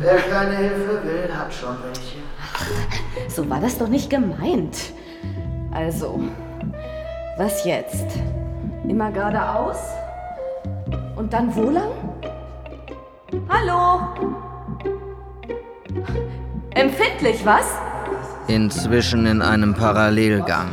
Wer 0.00 0.18
keine 0.18 0.56
Hilfe 0.56 1.00
will, 1.04 1.30
hat 1.34 1.54
schon 1.54 1.76
welche. 1.82 3.30
So 3.30 3.48
war 3.48 3.60
das 3.60 3.78
doch 3.78 3.88
nicht 3.88 4.10
gemeint. 4.10 4.76
Also, 5.72 6.20
was 7.38 7.64
jetzt? 7.64 8.04
Immer 8.86 9.10
geradeaus? 9.10 9.78
Und 11.16 11.32
dann 11.32 11.54
wo 11.56 11.70
lang? 11.70 12.15
Hallo? 13.48 14.00
Empfindlich, 16.74 17.44
was? 17.44 17.66
Inzwischen 18.48 19.26
in 19.26 19.40
einem 19.42 19.74
Parallelgang. 19.74 20.68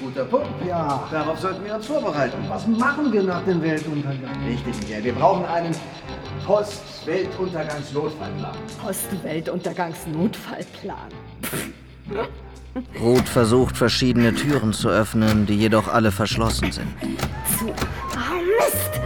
Guter 0.00 0.24
Punkt. 0.24 0.48
Ja. 0.66 1.06
Darauf 1.10 1.38
sollten 1.38 1.64
wir 1.64 1.74
uns 1.76 1.86
vorbereiten. 1.86 2.38
Was 2.48 2.66
machen 2.66 3.12
wir 3.12 3.22
nach 3.22 3.42
dem 3.44 3.62
Weltuntergang? 3.62 4.44
Richtig, 4.46 4.74
Michael. 4.80 5.04
Wir 5.04 5.12
brauchen 5.14 5.44
einen 5.46 5.74
Post-Weltuntergangs-Notfallplan. 6.44 8.56
Post-Weltuntergangs-Notfallplan. 8.84 11.08
Ruth 13.00 13.28
versucht 13.28 13.76
verschiedene 13.76 14.34
Türen 14.34 14.72
zu 14.72 14.88
öffnen, 14.88 15.46
die 15.46 15.54
jedoch 15.56 15.86
alle 15.88 16.10
verschlossen 16.10 16.72
sind. 16.72 16.88
Zu. 17.58 17.66
Oh, 17.66 17.72
Mist! 18.58 19.00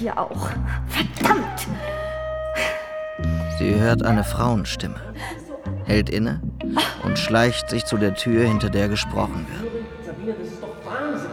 Hier 0.00 0.18
auch. 0.18 0.48
Verdammt! 0.88 1.68
Sie 3.58 3.74
hört 3.74 4.02
eine 4.02 4.24
Frauenstimme, 4.24 4.98
hält 5.84 6.08
inne 6.08 6.40
und 7.04 7.18
schleicht 7.18 7.68
sich 7.68 7.84
zu 7.84 7.98
der 7.98 8.14
Tür, 8.14 8.48
hinter 8.48 8.70
der 8.70 8.88
gesprochen 8.88 9.46
wird. 9.50 9.60
Sabine, 10.06 10.32
das 10.38 10.48
ist 10.48 10.62
doch 10.62 10.74
Wahnsinn. 10.86 11.28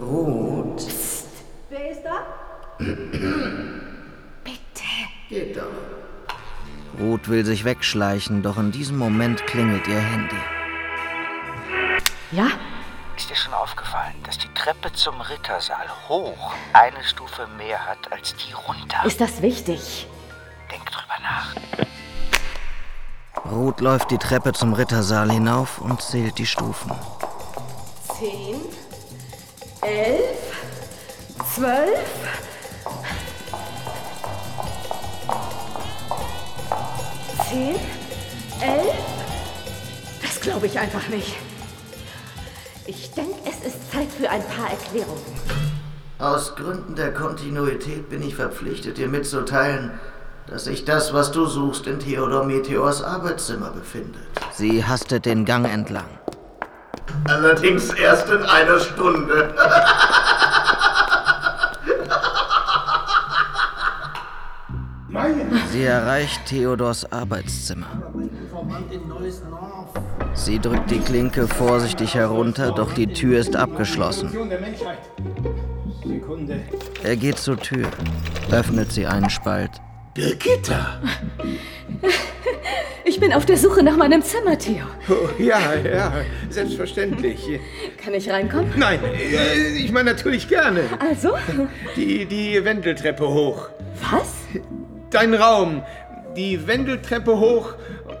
Ruth. 0.00 0.86
Wer 1.68 1.90
ist 1.90 2.04
da? 2.04 2.26
Geht 5.28 5.56
doch. 5.56 5.64
Ruth 7.00 7.28
will 7.28 7.44
sich 7.44 7.64
wegschleichen, 7.64 8.44
doch 8.44 8.56
in 8.56 8.70
diesem 8.70 8.98
Moment 8.98 9.48
klingelt 9.48 9.88
ihr 9.88 9.98
Handy. 9.98 10.36
Ja? 12.32 12.46
Ist 13.16 13.28
dir 13.28 13.34
schon 13.34 13.52
aufgefallen, 13.52 14.14
dass 14.24 14.38
die 14.38 14.52
Treppe 14.54 14.92
zum 14.92 15.20
Rittersaal 15.20 15.86
hoch 16.08 16.52
eine 16.72 17.02
Stufe 17.02 17.48
mehr 17.58 17.84
hat 17.84 18.10
als 18.12 18.34
die 18.36 18.52
runter? 18.52 19.04
Ist 19.04 19.20
das 19.20 19.42
wichtig? 19.42 20.06
Denk 20.70 20.90
drüber 20.90 21.18
nach. 21.20 21.54
Ruth 23.50 23.80
läuft 23.80 24.12
die 24.12 24.18
Treppe 24.18 24.52
zum 24.52 24.74
Rittersaal 24.74 25.30
hinauf 25.30 25.80
und 25.80 26.00
zählt 26.00 26.38
die 26.38 26.46
Stufen. 26.46 26.92
Zehn, 28.16 28.60
elf, 29.82 30.56
zwölf. 31.52 32.08
Zehn, 37.48 37.76
elf. 38.60 38.94
Das 40.22 40.40
glaube 40.40 40.66
ich 40.66 40.78
einfach 40.78 41.08
nicht. 41.08 41.34
Für 44.20 44.28
ein 44.28 44.42
paar 44.42 44.70
Erklärungen. 44.70 45.22
Aus 46.18 46.54
Gründen 46.54 46.94
der 46.94 47.14
Kontinuität 47.14 48.10
bin 48.10 48.22
ich 48.22 48.34
verpflichtet, 48.34 48.98
dir 48.98 49.08
mitzuteilen, 49.08 49.92
dass 50.46 50.64
sich 50.64 50.84
das, 50.84 51.14
was 51.14 51.32
du 51.32 51.46
suchst, 51.46 51.86
in 51.86 51.98
Theodor 52.00 52.44
Meteors 52.44 53.02
Arbeitszimmer 53.02 53.70
befindet. 53.70 54.20
Sie 54.52 54.84
hastet 54.84 55.24
den 55.24 55.46
Gang 55.46 55.66
entlang. 55.66 56.04
Allerdings 57.24 57.94
erst 57.94 58.28
in 58.28 58.42
einer 58.42 58.78
Stunde. 58.80 59.54
Sie 65.72 65.84
erreicht 65.84 66.44
Theodors 66.46 67.10
Arbeitszimmer. 67.10 67.86
Sie 70.34 70.58
drückt 70.58 70.90
die 70.90 71.00
Klinke 71.00 71.46
vorsichtig 71.46 72.14
herunter, 72.14 72.72
doch 72.72 72.92
die 72.94 73.06
Tür 73.06 73.38
ist 73.38 73.56
abgeschlossen. 73.56 74.30
Er 77.02 77.16
geht 77.16 77.38
zur 77.38 77.56
Tür, 77.58 77.88
öffnet 78.50 78.92
sie 78.92 79.06
einen 79.06 79.30
Spalt. 79.30 79.72
Birgitta! 80.14 81.00
Ich 83.10 83.18
bin 83.18 83.32
auf 83.32 83.44
der 83.44 83.56
Suche 83.56 83.82
nach 83.82 83.96
meinem 83.96 84.22
Zimmer, 84.22 84.56
Theo. 84.56 84.84
Oh, 85.08 85.28
ja, 85.42 85.58
ja, 85.74 86.12
selbstverständlich. 86.48 87.58
Kann 88.02 88.14
ich 88.14 88.30
reinkommen? 88.30 88.72
Nein, 88.76 89.00
äh, 89.02 89.78
ich 89.78 89.90
meine 89.90 90.12
natürlich 90.12 90.48
gerne. 90.48 90.82
Also? 91.00 91.32
Die, 91.96 92.24
die 92.24 92.64
Wendeltreppe 92.64 93.26
hoch. 93.28 93.68
Was? 94.12 94.34
Dein 95.10 95.34
Raum. 95.34 95.82
Die 96.36 96.64
Wendeltreppe 96.68 97.36
hoch 97.36 97.74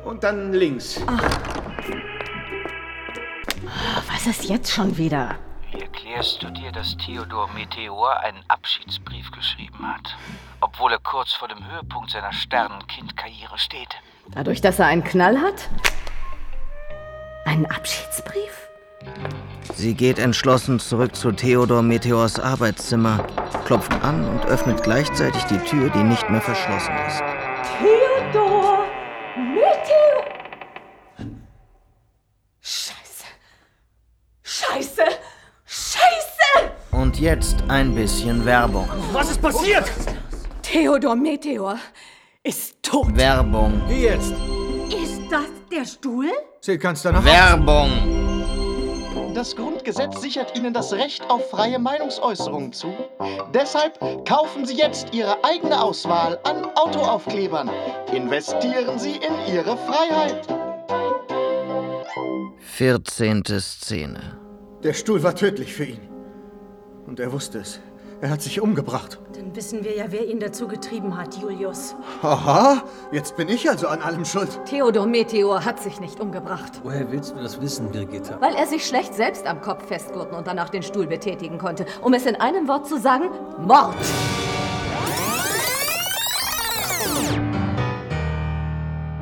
und 0.04 0.24
dann 0.24 0.52
links. 0.52 1.00
Was 4.12 4.26
ist 4.26 4.48
jetzt 4.48 4.72
schon 4.72 4.96
wieder? 4.96 5.36
Wie 5.70 5.80
erklärst 5.80 6.42
du 6.42 6.50
dir, 6.50 6.72
dass 6.72 6.96
Theodor 6.96 7.48
Meteor 7.54 8.18
einen 8.20 8.42
Abschiedsbrief 8.48 9.30
geschrieben 9.30 9.86
hat? 9.86 10.16
Obwohl 10.60 10.92
er 10.92 10.98
kurz 10.98 11.32
vor 11.32 11.46
dem 11.46 11.64
Höhepunkt 11.70 12.10
seiner 12.10 12.32
Sternenkindkarriere 12.32 13.56
steht. 13.56 13.88
Dadurch, 14.32 14.60
dass 14.60 14.80
er 14.80 14.86
einen 14.86 15.04
Knall 15.04 15.38
hat? 15.40 15.68
Einen 17.44 17.66
Abschiedsbrief? 17.66 18.68
Sie 19.74 19.94
geht 19.94 20.18
entschlossen 20.18 20.80
zurück 20.80 21.14
zu 21.14 21.30
Theodor 21.30 21.82
Meteors 21.82 22.40
Arbeitszimmer, 22.40 23.24
klopft 23.64 23.92
an 24.02 24.28
und 24.28 24.44
öffnet 24.46 24.82
gleichzeitig 24.82 25.44
die 25.44 25.58
Tür, 25.58 25.88
die 25.90 26.02
nicht 26.02 26.28
mehr 26.28 26.42
verschlossen 26.42 26.94
ist. 27.06 27.22
Theodor! 27.78 28.84
Meteor! 29.36 30.29
Jetzt 37.20 37.56
ein 37.68 37.94
bisschen 37.94 38.44
Werbung. 38.46 38.88
Was 39.12 39.30
ist 39.30 39.42
passiert? 39.42 39.84
Theodor 40.62 41.14
Meteor 41.14 41.78
ist 42.42 42.82
tot. 42.82 43.14
Werbung. 43.14 43.82
Wie 43.88 44.04
jetzt? 44.04 44.32
Ist 44.88 45.20
das 45.30 45.46
der 45.70 45.84
Stuhl? 45.84 46.30
Sieht 46.60 46.80
ganz 46.80 47.02
danach. 47.02 47.22
Werbung. 47.24 47.90
Das 49.34 49.54
Grundgesetz 49.54 50.20
sichert 50.20 50.56
Ihnen 50.56 50.72
das 50.72 50.92
Recht 50.92 51.22
auf 51.28 51.50
freie 51.50 51.78
Meinungsäußerung 51.78 52.72
zu. 52.72 52.92
Deshalb 53.54 53.98
kaufen 54.26 54.64
Sie 54.64 54.76
jetzt 54.76 55.12
Ihre 55.12 55.44
eigene 55.44 55.80
Auswahl 55.80 56.38
an 56.44 56.64
Autoaufklebern. 56.74 57.70
Investieren 58.14 58.98
Sie 58.98 59.12
in 59.16 59.54
Ihre 59.54 59.76
Freiheit. 59.76 60.46
14. 62.60 63.44
Szene. 63.60 64.38
Der 64.82 64.94
Stuhl 64.94 65.22
war 65.22 65.34
tödlich 65.34 65.74
für 65.74 65.84
ihn. 65.84 66.09
Und 67.06 67.20
er 67.20 67.32
wusste 67.32 67.58
es. 67.58 67.80
Er 68.22 68.28
hat 68.28 68.42
sich 68.42 68.60
umgebracht. 68.60 69.18
Dann 69.34 69.56
wissen 69.56 69.82
wir 69.82 69.96
ja, 69.96 70.04
wer 70.08 70.26
ihn 70.28 70.40
dazu 70.40 70.68
getrieben 70.68 71.16
hat, 71.16 71.36
Julius. 71.36 71.94
Aha, 72.20 72.82
jetzt 73.12 73.34
bin 73.36 73.48
ich 73.48 73.70
also 73.70 73.88
an 73.88 74.02
allem 74.02 74.26
schuld. 74.26 74.60
Theodor 74.66 75.06
Meteor 75.06 75.64
hat 75.64 75.80
sich 75.80 76.00
nicht 76.00 76.20
umgebracht. 76.20 76.80
Woher 76.82 77.10
willst 77.10 77.32
du 77.32 77.36
das 77.36 77.58
wissen, 77.62 77.90
Birgitta? 77.90 78.38
Weil 78.40 78.54
er 78.56 78.66
sich 78.66 78.86
schlecht 78.86 79.14
selbst 79.14 79.46
am 79.46 79.62
Kopf 79.62 79.86
festgurten 79.86 80.36
und 80.36 80.46
danach 80.46 80.68
den 80.68 80.82
Stuhl 80.82 81.06
betätigen 81.06 81.56
konnte. 81.56 81.86
Um 82.02 82.12
es 82.12 82.26
in 82.26 82.36
einem 82.36 82.68
Wort 82.68 82.86
zu 82.86 82.98
sagen, 82.98 83.30
Mord. 83.58 83.96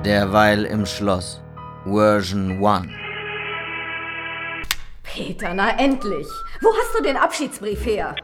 Derweil 0.05 0.65
im 0.65 0.87
Schloss. 0.87 1.41
Version 1.85 2.65
1. 2.65 2.89
Peter, 5.05 5.55
na 5.55 5.79
endlich. 5.79 6.27
Wo 6.61 6.75
hast 6.77 6.95
du 6.99 7.03
den 7.03 7.17
Abschiedsbrief 7.17 7.85
her? 7.85 8.15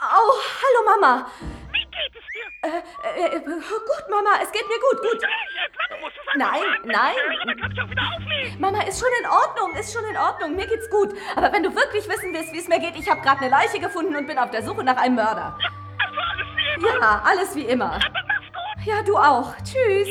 Oh, 0.00 0.34
hallo 0.62 1.00
Mama. 1.00 1.26
Wie 1.72 1.84
geht 1.84 2.14
es 2.14 2.24
dir? 2.32 2.46
Äh, 2.62 3.36
äh, 3.36 3.40
gut, 3.40 4.10
Mama, 4.10 4.30
es 4.42 4.52
geht 4.52 4.66
mir 4.68 4.78
gut, 4.90 5.00
gut. 5.02 5.22
Nein, 6.36 6.62
nein. 6.84 7.14
Mama, 8.58 8.82
ist 8.82 9.00
schon 9.00 9.08
in 9.20 9.26
Ordnung, 9.26 9.74
ist 9.76 9.92
schon 9.92 10.04
in 10.04 10.16
Ordnung. 10.16 10.56
Mir 10.56 10.66
geht's 10.66 10.90
gut. 10.90 11.14
Aber 11.36 11.52
wenn 11.52 11.62
du 11.62 11.74
wirklich 11.74 12.08
wissen 12.08 12.32
willst, 12.32 12.52
wie 12.52 12.58
es 12.58 12.68
mir 12.68 12.80
geht, 12.80 12.96
ich 12.96 13.08
habe 13.08 13.20
gerade 13.20 13.40
eine 13.40 13.50
Leiche 13.50 13.78
gefunden 13.78 14.14
und 14.16 14.26
bin 14.26 14.38
auf 14.38 14.50
der 14.50 14.62
Suche 14.62 14.84
nach 14.84 14.96
einem 14.96 15.14
Mörder. 15.14 15.56
Ja, 17.00 17.22
alles 17.24 17.54
wie 17.54 17.64
immer. 17.64 17.98
Ja, 18.84 19.02
du 19.02 19.16
auch. 19.16 19.54
Tschüss. 19.64 20.10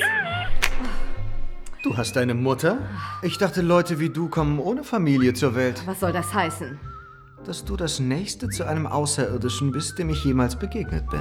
Du 1.83 1.97
hast 1.97 2.15
eine 2.15 2.33
Mutter? 2.33 2.77
Ich 3.21 3.37
dachte, 3.37 3.61
Leute 3.61 3.99
wie 3.99 4.09
du 4.09 4.29
kommen 4.29 4.57
ohne 4.57 4.85
Familie 4.85 5.33
zur 5.33 5.53
Welt. 5.53 5.83
Was 5.85 5.99
soll 5.99 6.13
das 6.13 6.33
heißen? 6.33 6.79
Dass 7.45 7.65
du 7.65 7.75
das 7.75 7.99
Nächste 7.99 8.47
zu 8.47 8.65
einem 8.65 8.87
Außerirdischen 8.87 9.73
bist, 9.73 9.99
dem 9.99 10.09
ich 10.09 10.23
jemals 10.23 10.55
begegnet 10.55 11.09
bin. 11.09 11.19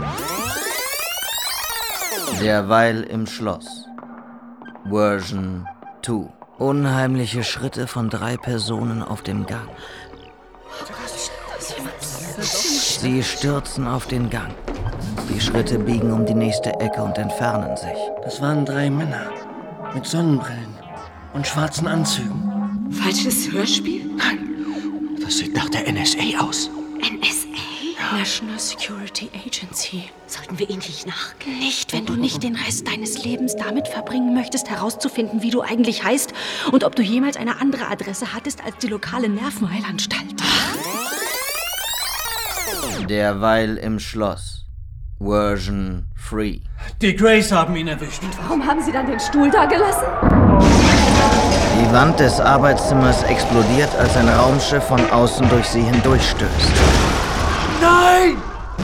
Derweil 2.40 3.03
im 3.03 3.27
Schloss. 3.27 3.88
Version 4.88 5.66
2. 6.03 6.29
Unheimliche 6.59 7.42
Schritte 7.42 7.88
von 7.88 8.09
drei 8.09 8.37
Personen 8.37 9.03
auf 9.03 9.22
dem 9.22 9.46
Gang. 9.46 9.68
Sie 12.38 13.25
stürzen 13.25 13.88
auf 13.88 14.07
den 14.07 14.31
Gang. 14.31 14.55
Die 15.29 15.40
Schritte 15.40 15.81
biegen 15.81 16.12
um 16.12 16.25
die 16.25 16.35
nächste 16.35 16.70
Ecke 16.79 17.03
und 17.03 17.18
entfernen 17.18 17.77
sich. 17.77 17.98
Das 18.22 18.40
waren 18.40 18.64
drei 18.64 18.88
Männer 18.88 19.41
mit 19.94 20.07
Sonnenbrillen 20.07 20.74
und 21.33 21.46
schwarzen 21.46 21.87
Anzügen. 21.87 22.88
Falsches 22.90 23.50
Hörspiel? 23.50 24.11
Das 25.22 25.38
sieht 25.38 25.55
nach 25.55 25.68
der 25.68 25.90
NSA 25.90 26.40
aus. 26.40 26.70
NSA? 26.98 28.16
National 28.16 28.59
Security 28.59 29.31
Agency. 29.46 30.05
Sollten 30.26 30.59
wir 30.59 30.68
ihnen 30.68 30.81
nicht 30.81 31.07
nachgehen? 31.07 31.59
Nicht, 31.59 31.92
wenn 31.92 32.05
du 32.05 32.14
nicht 32.14 32.42
den 32.42 32.57
Rest 32.57 32.87
deines 32.87 33.24
Lebens 33.24 33.57
damit 33.57 33.88
verbringen 33.88 34.35
möchtest, 34.35 34.68
herauszufinden, 34.68 35.42
wie 35.42 35.50
du 35.50 35.62
eigentlich 35.62 36.05
heißt 36.05 36.33
und 36.72 36.85
ob 36.85 36.94
du 36.94 37.02
jemals 37.02 37.37
eine 37.37 37.61
andere 37.61 37.87
Adresse 37.87 38.35
hattest 38.35 38.62
als 38.64 38.76
die 38.78 38.88
lokale 38.88 39.28
Nervenheilanstalt. 39.28 40.35
Derweil 43.09 43.78
im 43.78 43.98
Schloss. 43.98 44.62
Version 45.23 46.07
3. 46.31 46.61
Die 47.01 47.17
Grays 47.17 47.53
haben 47.53 47.77
ihn 47.77 47.89
erwischt. 47.89 48.23
Warum 48.43 48.67
haben 48.67 48.83
Sie 48.83 48.93
dann 48.93 49.07
den 49.07 49.21
Stuhl 49.21 49.51
da 49.51 49.67
gelassen? 49.67 50.07
Die 51.81 51.93
Wand 51.93 52.19
des 52.21 52.41
Arbeitszimmers 52.41 53.23
explodiert, 53.25 53.95
als 53.97 54.17
ein 54.17 54.29
Raumschiff 54.29 54.85
von 54.85 55.11
außen 55.11 55.49
durch 55.49 55.67
sie 55.67 55.83
hindurchstößt. 55.83 56.73
Nein! 57.81 58.37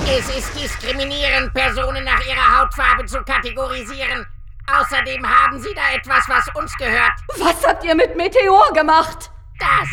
Es 0.06 0.28
ist 0.36 0.54
diskriminierend, 0.54 1.52
Personen 1.54 2.04
nach 2.04 2.20
ihrer 2.26 2.60
Hautfarbe 2.60 3.04
zu 3.06 3.18
kategorisieren. 3.22 4.26
Außerdem 4.80 5.24
haben 5.26 5.58
Sie 5.60 5.74
da 5.74 5.96
etwas, 5.96 6.28
was 6.28 6.46
uns 6.54 6.76
gehört. 6.76 7.12
Was 7.38 7.66
habt 7.66 7.84
ihr 7.84 7.94
mit 7.94 8.16
Meteor 8.16 8.72
gemacht? 8.74 9.30
Das! 9.58 9.88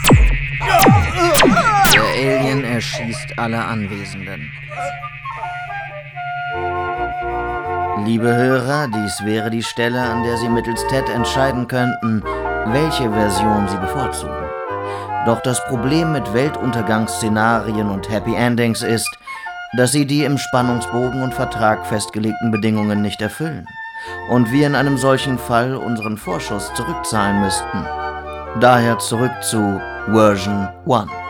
Der 1.94 2.04
Alien 2.04 2.64
erschießt 2.64 3.38
alle 3.38 3.64
Anwesenden. 3.64 4.52
Liebe 8.04 8.36
Hörer, 8.36 8.90
dies 8.90 9.24
wäre 9.24 9.50
die 9.50 9.64
Stelle, 9.64 10.02
an 10.02 10.24
der 10.24 10.36
Sie 10.36 10.50
mittels 10.50 10.86
TED 10.88 11.08
entscheiden 11.10 11.66
könnten, 11.68 12.22
welche 12.68 13.10
Version 13.10 13.70
Sie 13.70 13.78
bevorzugen. 13.78 14.36
Doch 15.26 15.40
das 15.42 15.64
Problem 15.66 16.12
mit 16.12 16.34
Weltuntergangsszenarien 16.34 17.90
und 17.90 18.10
Happy 18.10 18.36
Endings 18.36 18.84
ist, 18.84 19.10
dass 19.78 19.94
sie 19.94 20.06
die 20.06 20.26
im 20.26 20.38
Spannungsbogen 20.38 21.24
und 21.24 21.34
Vertrag 21.34 21.88
festgelegten 21.88 22.52
Bedingungen 22.52 23.02
nicht 23.02 23.22
erfüllen 23.22 23.66
und 24.30 24.52
wir 24.52 24.68
in 24.68 24.76
einem 24.76 24.98
solchen 24.98 25.40
Fall 25.40 25.76
unseren 25.76 26.18
Vorschuss 26.18 26.74
zurückzahlen 26.74 27.40
müssten. 27.42 27.86
Daher 28.60 29.00
zurück 29.00 29.32
zu 29.42 29.80
Version 30.12 30.68
1. 30.86 31.25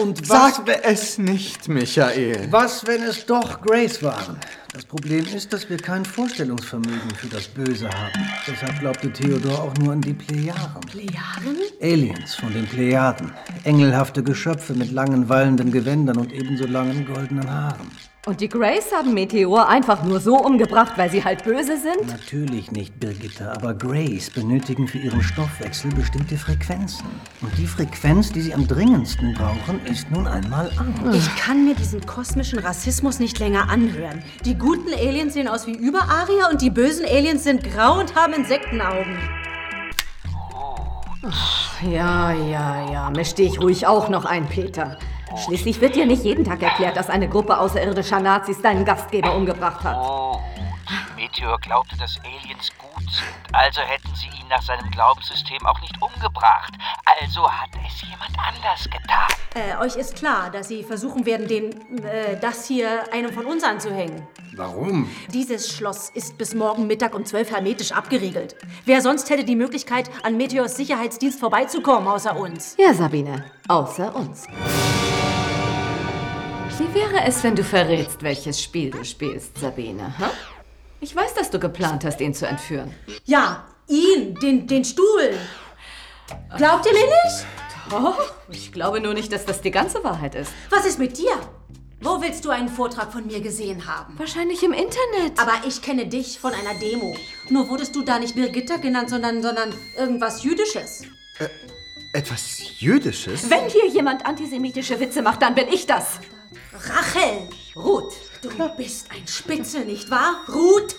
Und 0.00 0.26
Sag 0.26 0.68
es 0.82 1.18
nicht, 1.18 1.68
Michael. 1.68 2.48
Was, 2.50 2.86
wenn 2.86 3.02
es 3.02 3.24
doch 3.26 3.60
Grace 3.62 4.02
waren? 4.02 4.38
Das 4.72 4.84
Problem 4.84 5.24
ist, 5.34 5.52
dass 5.52 5.70
wir 5.70 5.78
kein 5.78 6.04
Vorstellungsvermögen 6.04 7.10
für 7.16 7.28
das 7.28 7.48
Böse 7.48 7.88
haben. 7.88 8.28
Deshalb 8.46 8.78
glaubte 8.80 9.10
Theodor 9.10 9.62
auch 9.62 9.74
nur 9.76 9.94
an 9.94 10.02
die 10.02 10.12
Plejaden. 10.12 10.80
Plejaden? 10.90 11.56
Aliens 11.80 12.34
von 12.34 12.52
den 12.52 12.66
Plejaden. 12.66 13.32
Engelhafte 13.64 14.22
Geschöpfe 14.22 14.74
mit 14.74 14.92
langen, 14.92 15.28
wallenden 15.28 15.72
Gewändern 15.72 16.18
und 16.18 16.32
ebenso 16.32 16.66
langen 16.66 17.06
goldenen 17.06 17.50
Haaren. 17.50 17.90
Und 18.26 18.40
die 18.40 18.48
Grays 18.48 18.90
haben 18.92 19.14
Meteor 19.14 19.68
einfach 19.68 20.02
nur 20.02 20.18
so 20.18 20.36
umgebracht, 20.36 20.94
weil 20.96 21.08
sie 21.08 21.22
halt 21.22 21.44
böse 21.44 21.76
sind? 21.76 22.08
Natürlich 22.08 22.72
nicht, 22.72 22.98
Birgitta, 22.98 23.52
aber 23.52 23.72
Grays 23.72 24.30
benötigen 24.30 24.88
für 24.88 24.98
ihren 24.98 25.22
Stoffwechsel 25.22 25.94
bestimmte 25.94 26.36
Frequenzen. 26.36 27.06
Und 27.40 27.56
die 27.56 27.68
Frequenz, 27.68 28.32
die 28.32 28.40
sie 28.40 28.52
am 28.52 28.66
dringendsten 28.66 29.32
brauchen, 29.34 29.80
ist 29.84 30.10
nun 30.10 30.26
einmal 30.26 30.72
Angst. 30.76 31.16
Ich 31.16 31.36
kann 31.36 31.64
mir 31.64 31.76
diesen 31.76 32.04
kosmischen 32.04 32.58
Rassismus 32.58 33.20
nicht 33.20 33.38
länger 33.38 33.68
anhören. 33.68 34.24
Die 34.44 34.58
guten 34.58 34.92
Aliens 34.92 35.34
sehen 35.34 35.46
aus 35.46 35.68
wie 35.68 35.76
Überarier 35.76 36.48
und 36.50 36.60
die 36.60 36.70
bösen 36.70 37.06
Aliens 37.06 37.44
sind 37.44 37.62
grau 37.62 38.00
und 38.00 38.16
haben 38.16 38.32
Insektenaugen. 38.32 39.16
Ja, 41.88 42.32
ja, 42.32 42.90
ja. 42.90 43.10
Misch 43.10 43.34
dich 43.34 43.60
ruhig 43.60 43.86
auch 43.86 44.08
noch 44.08 44.24
ein, 44.24 44.48
Peter. 44.48 44.98
Schließlich 45.44 45.80
wird 45.80 45.96
dir 45.96 46.06
nicht 46.06 46.24
jeden 46.24 46.44
Tag 46.44 46.62
erklärt, 46.62 46.96
dass 46.96 47.10
eine 47.10 47.28
Gruppe 47.28 47.58
außerirdischer 47.58 48.20
Nazis 48.20 48.60
deinen 48.62 48.84
Gastgeber 48.84 49.34
umgebracht 49.34 49.84
hat. 49.84 49.96
Meteor 51.16 51.58
glaubte, 51.60 51.96
dass 51.96 52.18
Aliens 52.20 52.70
gut 52.78 53.02
sind. 53.02 53.54
Also 53.54 53.80
hätten 53.80 54.14
sie 54.14 54.28
ihn 54.28 54.48
nach 54.48 54.62
seinem 54.62 54.90
Glaubenssystem 54.90 55.64
auch 55.66 55.80
nicht 55.80 56.00
umgebracht. 56.00 56.72
Also 57.20 57.50
hat 57.50 57.70
es 57.86 58.02
jemand 58.02 58.36
anders 58.38 58.84
getan. 58.84 59.28
Äh, 59.54 59.76
euch 59.82 59.96
ist 59.96 60.16
klar, 60.16 60.50
dass 60.50 60.68
sie 60.68 60.82
versuchen 60.82 61.24
werden, 61.24 61.48
den, 61.48 62.04
äh, 62.04 62.38
das 62.40 62.66
hier 62.66 63.12
einem 63.12 63.32
von 63.32 63.46
uns 63.46 63.64
anzuhängen. 63.64 64.26
Warum? 64.54 65.10
Dieses 65.32 65.70
Schloss 65.70 66.10
ist 66.10 66.38
bis 66.38 66.54
morgen 66.54 66.86
Mittag 66.86 67.14
um 67.14 67.24
12 67.24 67.50
hermetisch 67.50 67.92
abgeriegelt. 67.92 68.56
Wer 68.84 69.02
sonst 69.02 69.28
hätte 69.28 69.44
die 69.44 69.56
Möglichkeit, 69.56 70.10
an 70.22 70.36
Meteors 70.36 70.76
Sicherheitsdienst 70.76 71.40
vorbeizukommen, 71.40 72.08
außer 72.08 72.36
uns? 72.36 72.74
Ja, 72.78 72.94
Sabine, 72.94 73.44
außer 73.68 74.14
uns. 74.14 74.46
Wie 76.78 76.94
wäre 76.94 77.24
es, 77.24 77.42
wenn 77.42 77.56
du 77.56 77.64
verrätst, 77.64 78.22
welches 78.22 78.62
Spiel 78.62 78.90
du 78.90 79.04
spielst, 79.04 79.58
Sabine? 79.58 80.16
Hm? 80.18 80.26
Ich 81.06 81.14
weiß, 81.14 81.34
dass 81.34 81.50
du 81.50 81.60
geplant 81.60 82.04
hast, 82.04 82.20
ihn 82.20 82.34
zu 82.34 82.48
entführen. 82.48 82.92
Ja, 83.26 83.64
ihn, 83.86 84.34
den, 84.42 84.66
den 84.66 84.84
Stuhl. 84.84 85.38
Glaubt 86.56 86.84
ihr 86.84 86.92
mir 86.94 87.06
nicht? 87.06 87.46
Doch, 87.88 88.18
ich 88.50 88.72
glaube 88.72 89.00
nur 89.00 89.14
nicht, 89.14 89.32
dass 89.32 89.44
das 89.44 89.60
die 89.60 89.70
ganze 89.70 90.02
Wahrheit 90.02 90.34
ist. 90.34 90.50
Was 90.68 90.84
ist 90.84 90.98
mit 90.98 91.16
dir? 91.16 91.30
Wo 92.00 92.20
willst 92.20 92.44
du 92.44 92.50
einen 92.50 92.68
Vortrag 92.68 93.12
von 93.12 93.24
mir 93.24 93.40
gesehen 93.40 93.86
haben? 93.86 94.18
Wahrscheinlich 94.18 94.64
im 94.64 94.72
Internet. 94.72 95.38
Aber 95.38 95.52
ich 95.64 95.80
kenne 95.80 96.08
dich 96.08 96.40
von 96.40 96.52
einer 96.52 96.76
Demo. 96.80 97.16
Nur 97.50 97.68
wurdest 97.68 97.94
du 97.94 98.02
da 98.02 98.18
nicht 98.18 98.34
Birgitta 98.34 98.78
genannt, 98.78 99.08
sondern, 99.08 99.42
sondern 99.42 99.72
irgendwas 99.96 100.42
Jüdisches. 100.42 101.02
Äh, 101.38 102.18
etwas 102.18 102.80
Jüdisches? 102.80 103.48
Wenn 103.48 103.68
hier 103.68 103.86
jemand 103.86 104.26
antisemitische 104.26 104.98
Witze 104.98 105.22
macht, 105.22 105.40
dann 105.40 105.54
bin 105.54 105.68
ich 105.68 105.86
das. 105.86 106.18
Rachel! 106.84 107.48
Ruth, 107.74 108.14
du 108.42 108.50
bist 108.76 109.08
ein 109.10 109.26
Spitzel, 109.26 109.84
nicht 109.84 110.10
wahr? 110.10 110.44
Ruth! 110.48 110.96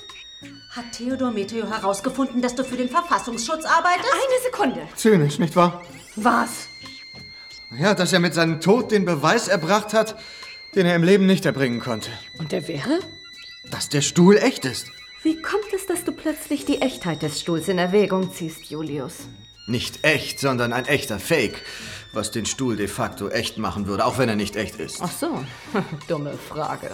Hat 0.70 0.92
Theodor 0.92 1.32
Meteor 1.32 1.70
herausgefunden, 1.70 2.42
dass 2.42 2.56
du 2.56 2.64
für 2.64 2.78
den 2.78 2.90
Verfassungsschutz 2.90 3.66
arbeitest? 3.66 4.10
Eine 4.12 4.44
Sekunde. 4.44 4.88
Zynisch, 4.96 5.40
nicht 5.40 5.56
wahr? 5.56 5.82
Was? 6.16 6.68
Ja, 7.78 7.94
dass 7.94 8.14
er 8.14 8.20
mit 8.20 8.34
seinem 8.34 8.62
Tod 8.62 8.92
den 8.92 9.06
Beweis 9.06 9.48
erbracht 9.48 9.94
hat, 9.94 10.16
den 10.76 10.86
er 10.86 10.96
im 10.96 11.04
Leben 11.04 11.26
nicht 11.26 11.46
erbringen 11.46 11.80
konnte. 11.80 12.10
Und 12.38 12.52
der 12.52 12.68
wäre? 12.68 13.00
Dass 13.72 13.90
der 13.90 14.02
Stuhl 14.02 14.38
echt 14.38 14.66
ist. 14.66 14.88
Wie 15.24 15.42
kommt 15.42 15.74
es, 15.74 15.86
dass 15.86 16.04
du 16.04 16.12
plötzlich 16.12 16.66
die 16.66 16.82
Echtheit 16.82 17.22
des 17.22 17.42
Stuhls 17.42 17.68
in 17.68 17.78
Erwägung 17.78 18.32
ziehst, 18.32 18.66
Julius? 18.66 19.28
Nicht 19.66 20.04
echt, 20.04 20.40
sondern 20.40 20.72
ein 20.72 20.86
echter 20.86 21.20
Fake, 21.20 21.62
was 22.14 22.32
den 22.32 22.46
Stuhl 22.46 22.76
de 22.76 22.88
facto 22.88 23.30
echt 23.30 23.58
machen 23.58 23.88
würde, 23.88 24.06
auch 24.06 24.18
wenn 24.18 24.30
er 24.30 24.36
nicht 24.36 24.56
echt 24.56 24.76
ist. 24.76 25.02
Ach 25.02 25.12
so, 25.12 25.44
dumme 26.08 26.34
Frage. 26.34 26.92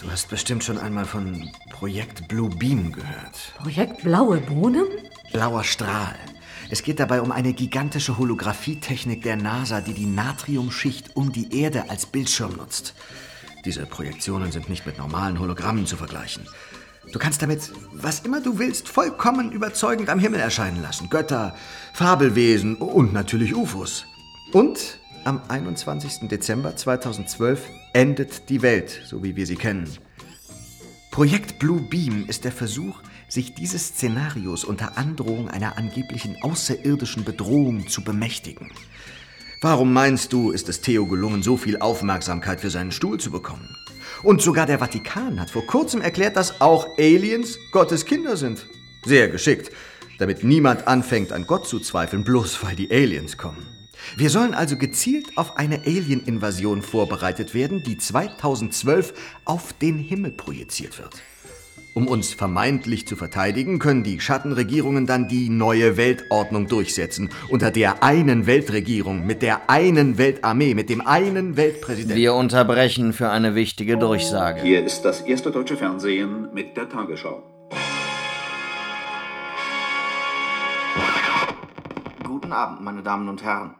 Du 0.00 0.10
hast 0.10 0.30
bestimmt 0.30 0.64
schon 0.64 0.78
einmal 0.78 1.04
von 1.04 1.50
Projekt 1.70 2.26
Blue 2.28 2.48
Beam 2.48 2.90
gehört. 2.92 3.52
Projekt 3.58 4.02
Blaue 4.02 4.38
Bohnen? 4.38 4.86
Blauer 5.32 5.62
Strahl. 5.62 6.16
Es 6.70 6.82
geht 6.82 7.00
dabei 7.00 7.20
um 7.20 7.32
eine 7.32 7.52
gigantische 7.52 8.16
Holographietechnik 8.16 9.22
der 9.22 9.36
NASA, 9.36 9.80
die 9.80 9.92
die 9.92 10.06
Natriumschicht 10.06 11.16
um 11.16 11.32
die 11.32 11.60
Erde 11.60 11.90
als 11.90 12.06
Bildschirm 12.06 12.56
nutzt. 12.56 12.94
Diese 13.64 13.84
Projektionen 13.86 14.52
sind 14.52 14.70
nicht 14.70 14.86
mit 14.86 14.96
normalen 14.96 15.38
Hologrammen 15.38 15.84
zu 15.84 15.96
vergleichen. 15.96 16.46
Du 17.12 17.18
kannst 17.18 17.42
damit, 17.42 17.72
was 17.92 18.20
immer 18.20 18.40
du 18.40 18.58
willst, 18.58 18.88
vollkommen 18.88 19.50
überzeugend 19.52 20.08
am 20.08 20.20
Himmel 20.20 20.40
erscheinen 20.40 20.80
lassen. 20.80 21.10
Götter, 21.10 21.56
Fabelwesen 21.92 22.76
und 22.76 23.12
natürlich 23.12 23.54
UFOs. 23.54 24.06
Und 24.52 24.98
am 25.24 25.42
21. 25.46 26.28
Dezember 26.28 26.74
2012 26.74 27.68
endet 27.92 28.48
die 28.48 28.62
Welt, 28.62 29.02
so 29.06 29.22
wie 29.22 29.36
wir 29.36 29.46
sie 29.46 29.56
kennen. 29.56 29.88
Projekt 31.12 31.58
Blue 31.60 31.80
Beam 31.80 32.24
ist 32.26 32.44
der 32.44 32.52
Versuch, 32.52 33.00
sich 33.28 33.54
dieses 33.54 33.88
Szenarios 33.88 34.64
unter 34.64 34.98
Androhung 34.98 35.48
einer 35.48 35.78
angeblichen 35.78 36.36
außerirdischen 36.42 37.24
Bedrohung 37.24 37.86
zu 37.86 38.02
bemächtigen. 38.02 38.72
Warum 39.60 39.92
meinst 39.92 40.32
du, 40.32 40.50
ist 40.50 40.68
es 40.68 40.80
Theo 40.80 41.06
gelungen, 41.06 41.42
so 41.42 41.56
viel 41.56 41.78
Aufmerksamkeit 41.78 42.60
für 42.60 42.70
seinen 42.70 42.92
Stuhl 42.92 43.20
zu 43.20 43.30
bekommen? 43.30 43.76
Und 44.24 44.42
sogar 44.42 44.66
der 44.66 44.78
Vatikan 44.78 45.38
hat 45.38 45.50
vor 45.50 45.66
kurzem 45.66 46.00
erklärt, 46.00 46.36
dass 46.36 46.60
auch 46.60 46.98
Aliens 46.98 47.58
Gottes 47.70 48.04
Kinder 48.04 48.36
sind. 48.36 48.66
Sehr 49.04 49.28
geschickt, 49.28 49.70
damit 50.18 50.42
niemand 50.42 50.88
anfängt 50.88 51.30
an 51.32 51.46
Gott 51.46 51.68
zu 51.68 51.78
zweifeln, 51.78 52.24
bloß 52.24 52.64
weil 52.64 52.74
die 52.74 52.90
Aliens 52.90 53.36
kommen. 53.36 53.79
Wir 54.16 54.30
sollen 54.30 54.54
also 54.54 54.76
gezielt 54.76 55.36
auf 55.36 55.56
eine 55.56 55.80
Alien-Invasion 55.86 56.82
vorbereitet 56.82 57.54
werden, 57.54 57.82
die 57.84 57.98
2012 57.98 59.14
auf 59.44 59.72
den 59.72 59.98
Himmel 59.98 60.32
projiziert 60.32 60.98
wird. 60.98 61.22
Um 61.92 62.06
uns 62.06 62.32
vermeintlich 62.32 63.08
zu 63.08 63.16
verteidigen, 63.16 63.80
können 63.80 64.04
die 64.04 64.20
Schattenregierungen 64.20 65.06
dann 65.06 65.26
die 65.26 65.48
neue 65.48 65.96
Weltordnung 65.96 66.68
durchsetzen. 66.68 67.30
Unter 67.48 67.72
der 67.72 68.04
einen 68.04 68.46
Weltregierung, 68.46 69.26
mit 69.26 69.42
der 69.42 69.68
einen 69.68 70.16
Weltarmee, 70.16 70.74
mit 70.74 70.88
dem 70.88 71.04
einen 71.04 71.56
Weltpräsidenten. 71.56 72.16
Wir 72.16 72.34
unterbrechen 72.34 73.12
für 73.12 73.30
eine 73.30 73.56
wichtige 73.56 73.98
Durchsage. 73.98 74.62
Hier 74.62 74.84
ist 74.84 75.02
das 75.02 75.22
erste 75.22 75.50
deutsche 75.50 75.76
Fernsehen 75.76 76.48
mit 76.54 76.76
der 76.76 76.88
Tagesschau. 76.88 77.42
Guten 82.22 82.52
Abend, 82.52 82.82
meine 82.82 83.02
Damen 83.02 83.28
und 83.28 83.42
Herren. 83.42 83.74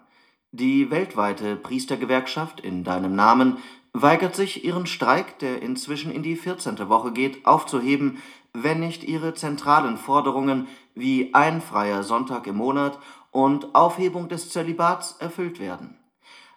Die 0.52 0.90
weltweite 0.90 1.54
Priestergewerkschaft 1.54 2.58
in 2.58 2.82
deinem 2.82 3.14
Namen 3.14 3.58
weigert 3.92 4.34
sich, 4.34 4.64
ihren 4.64 4.86
Streik, 4.86 5.38
der 5.38 5.62
inzwischen 5.62 6.10
in 6.10 6.24
die 6.24 6.34
14. 6.34 6.88
Woche 6.88 7.12
geht, 7.12 7.46
aufzuheben, 7.46 8.20
wenn 8.52 8.80
nicht 8.80 9.04
ihre 9.04 9.34
zentralen 9.34 9.96
Forderungen 9.96 10.66
wie 10.96 11.34
ein 11.34 11.60
freier 11.60 12.02
Sonntag 12.02 12.48
im 12.48 12.56
Monat 12.56 12.98
und 13.30 13.76
Aufhebung 13.76 14.28
des 14.28 14.50
Zölibats 14.50 15.12
erfüllt 15.20 15.60
werden. 15.60 15.96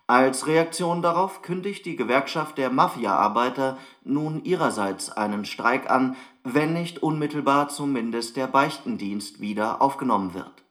Als 0.08 0.48
Reaktion 0.48 1.04
darauf 1.04 1.44
kündigt 1.44 1.86
die 1.86 1.96
Gewerkschaft 1.96 2.58
der 2.58 2.72
Mafia-Arbeiter 2.72 3.78
nun 4.04 4.44
ihrerseits 4.44 5.12
einen 5.12 5.46
Streik 5.46 5.90
an, 5.92 6.16
wenn 6.44 6.74
nicht 6.74 7.04
unmittelbar 7.04 7.70
zumindest 7.70 8.38
der 8.38 8.48
Beichtendienst 8.48 9.40
wieder 9.40 9.84
aufgenommen 9.84 10.34
wird. 10.34 10.63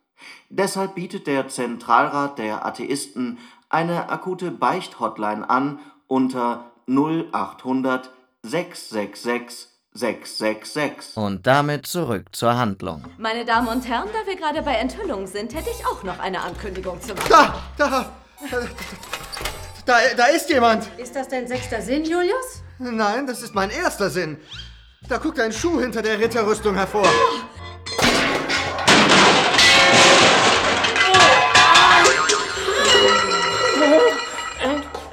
Deshalb 0.49 0.95
bietet 0.95 1.27
der 1.27 1.49
Zentralrat 1.49 2.39
der 2.39 2.65
Atheisten 2.67 3.39
eine 3.69 4.11
akute 4.11 4.51
Beicht-Hotline 4.51 5.49
an 5.49 5.81
unter 6.07 6.73
0800 6.87 8.11
666 8.43 9.69
666. 9.95 11.17
Und 11.17 11.47
damit 11.47 11.87
zurück 11.87 12.27
zur 12.33 12.57
Handlung. 12.57 13.05
Meine 13.19 13.45
Damen 13.45 13.69
und 13.69 13.87
Herren, 13.87 14.09
da 14.13 14.27
wir 14.27 14.37
gerade 14.37 14.63
bei 14.63 14.75
Enthüllungen 14.75 15.27
sind, 15.27 15.55
hätte 15.55 15.69
ich 15.71 15.87
auch 15.87 16.03
noch 16.03 16.19
eine 16.19 16.41
Ankündigung 16.41 17.01
zu 17.01 17.15
machen. 17.15 17.29
Da, 17.29 17.63
da, 17.77 18.13
da, 19.85 19.99
da 20.17 20.27
ist 20.27 20.49
jemand. 20.49 20.89
Ist 20.99 21.15
das 21.15 21.29
dein 21.29 21.47
sechster 21.47 21.83
Sinn, 21.83 22.05
Julius? 22.05 22.63
Nein, 22.79 23.27
das 23.27 23.43
ist 23.43 23.55
mein 23.55 23.71
erster 23.71 24.09
Sinn. 24.11 24.39
Da 25.09 25.19
guckt 25.19 25.39
ein 25.41 25.53
Schuh 25.53 25.81
hinter 25.81 26.01
der 26.01 26.19
Ritterrüstung 26.19 26.75
hervor. 26.75 27.05
Ent 27.05 27.52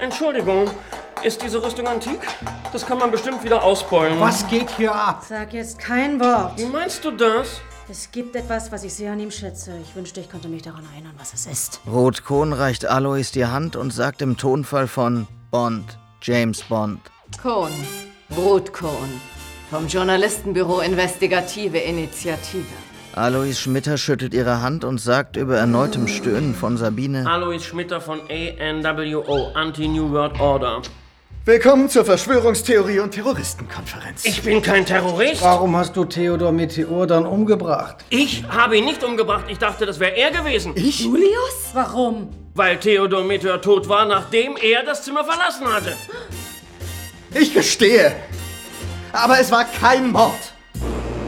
Entschuldigung, 0.09 0.67
ist 1.23 1.39
diese 1.43 1.61
Rüstung 1.61 1.85
antik? 1.85 2.19
Das 2.73 2.83
kann 2.83 2.97
man 2.97 3.11
bestimmt 3.11 3.43
wieder 3.43 3.61
ausbeulen. 3.63 4.19
Was 4.19 4.47
geht 4.47 4.67
hier 4.71 4.91
ab? 4.93 5.23
Sag 5.29 5.53
jetzt 5.53 5.77
kein 5.77 6.19
Wort. 6.19 6.57
Wie 6.57 6.65
meinst 6.65 7.05
du 7.05 7.11
das? 7.11 7.61
Es 7.87 8.09
gibt 8.11 8.35
etwas, 8.35 8.71
was 8.71 8.83
ich 8.83 8.91
sehr 8.91 9.11
an 9.11 9.19
ihm 9.19 9.29
schätze. 9.29 9.71
Ich 9.83 9.95
wünschte, 9.95 10.19
ich 10.19 10.27
könnte 10.27 10.47
mich 10.47 10.63
daran 10.63 10.83
erinnern, 10.93 11.13
was 11.19 11.35
es 11.35 11.45
ist. 11.45 11.79
Rot-Kohn 11.85 12.53
reicht 12.53 12.87
Alois 12.87 13.29
die 13.31 13.45
Hand 13.45 13.75
und 13.75 13.93
sagt 13.93 14.23
im 14.23 14.35
Tonfall 14.35 14.87
von 14.87 15.27
Bond, 15.51 15.99
James 16.23 16.63
Bond. 16.63 17.01
Kohn, 17.39 17.71
Brutkohn, 18.29 19.21
vom 19.69 19.85
Journalistenbüro 19.85 20.79
Investigative 20.79 21.77
Initiative. 21.77 22.65
Alois 23.19 23.59
Schmitter 23.59 23.97
schüttelt 23.97 24.33
ihre 24.33 24.61
Hand 24.61 24.85
und 24.85 24.97
sagt 24.97 25.35
über 25.35 25.57
erneutem 25.57 26.07
Stöhnen 26.07 26.55
von 26.55 26.77
Sabine. 26.77 27.29
Alois 27.29 27.59
Schmitter 27.59 27.99
von 27.99 28.21
ANWO, 28.29 29.51
Anti-New 29.53 30.09
World 30.11 30.39
Order. 30.39 30.81
Willkommen 31.43 31.89
zur 31.89 32.05
Verschwörungstheorie- 32.05 33.01
und 33.01 33.11
Terroristenkonferenz. 33.11 34.23
Ich 34.23 34.41
bin 34.41 34.61
kein 34.61 34.85
Terrorist. 34.85 35.41
Warum 35.41 35.75
hast 35.75 35.97
du 35.97 36.05
Theodor 36.05 36.53
Meteor 36.53 37.07
dann 37.07 37.25
umgebracht? 37.25 37.97
Ich 38.09 38.45
habe 38.47 38.77
ihn 38.77 38.85
nicht 38.85 39.03
umgebracht. 39.03 39.47
Ich 39.49 39.57
dachte, 39.57 39.85
das 39.85 39.99
wäre 39.99 40.15
er 40.15 40.31
gewesen. 40.31 40.71
Ich? 40.75 41.01
Julius? 41.01 41.71
Warum? 41.73 42.29
Weil 42.55 42.77
Theodor 42.77 43.25
Meteor 43.25 43.61
tot 43.61 43.89
war, 43.89 44.05
nachdem 44.05 44.55
er 44.55 44.83
das 44.85 45.03
Zimmer 45.03 45.25
verlassen 45.25 45.67
hatte. 45.67 45.93
Ich 47.33 47.53
gestehe. 47.53 48.15
Aber 49.11 49.41
es 49.41 49.51
war 49.51 49.65
kein 49.65 50.09
Mord. 50.09 50.53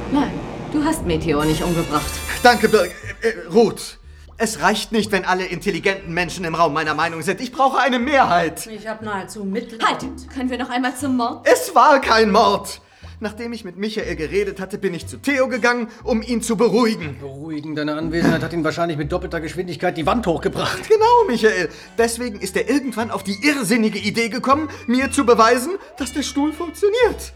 Nein, 0.09 0.40
du 0.71 0.83
hast 0.83 1.05
Meteor 1.05 1.45
nicht 1.45 1.63
umgebracht. 1.63 2.11
Danke, 2.43 2.69
Bir 2.69 2.85
äh, 2.85 3.47
Ruth. 3.51 3.97
Es 4.37 4.61
reicht 4.61 4.91
nicht, 4.91 5.11
wenn 5.11 5.23
alle 5.23 5.45
intelligenten 5.45 6.13
Menschen 6.13 6.45
im 6.45 6.55
Raum 6.55 6.73
meiner 6.73 6.95
Meinung 6.95 7.21
sind. 7.21 7.41
Ich 7.41 7.51
brauche 7.51 7.77
eine 7.79 7.99
Mehrheit. 7.99 8.65
Ich 8.67 8.87
habe 8.87 9.05
nahezu 9.05 9.43
Mitleid. 9.43 9.83
Halt! 9.83 10.29
Können 10.33 10.49
wir 10.49 10.57
noch 10.57 10.69
einmal 10.69 10.95
zum 10.95 11.15
Mord? 11.17 11.47
Es 11.47 11.75
war 11.75 12.01
kein 12.01 12.31
Mord. 12.31 12.81
Nachdem 13.19 13.53
ich 13.53 13.63
mit 13.63 13.77
Michael 13.77 14.15
geredet 14.15 14.59
hatte, 14.59 14.79
bin 14.79 14.95
ich 14.95 15.05
zu 15.05 15.17
Theo 15.17 15.47
gegangen, 15.47 15.89
um 16.03 16.23
ihn 16.23 16.41
zu 16.41 16.55
beruhigen. 16.55 17.19
Beruhigen, 17.19 17.75
deine 17.75 17.93
Anwesenheit 17.93 18.41
hat 18.41 18.51
ihn 18.51 18.63
wahrscheinlich 18.63 18.97
mit 18.97 19.11
doppelter 19.11 19.39
Geschwindigkeit 19.39 19.95
die 19.95 20.07
Wand 20.07 20.25
hochgebracht. 20.25 20.89
Genau, 20.89 21.27
Michael. 21.27 21.69
Deswegen 21.99 22.39
ist 22.39 22.57
er 22.57 22.67
irgendwann 22.67 23.11
auf 23.11 23.21
die 23.21 23.37
irrsinnige 23.45 23.99
Idee 23.99 24.29
gekommen, 24.29 24.69
mir 24.87 25.11
zu 25.11 25.23
beweisen, 25.23 25.73
dass 25.97 26.13
der 26.13 26.23
Stuhl 26.23 26.51
funktioniert. 26.51 27.33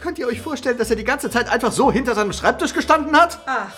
Könnt 0.00 0.18
ihr 0.18 0.26
euch 0.26 0.40
vorstellen, 0.40 0.78
dass 0.78 0.90
er 0.90 0.96
die 0.96 1.04
ganze 1.04 1.30
Zeit 1.30 1.48
einfach 1.48 1.72
so 1.72 1.92
hinter 1.92 2.14
seinem 2.14 2.32
Schreibtisch 2.32 2.72
gestanden 2.72 3.16
hat? 3.16 3.38
Ach. 3.46 3.72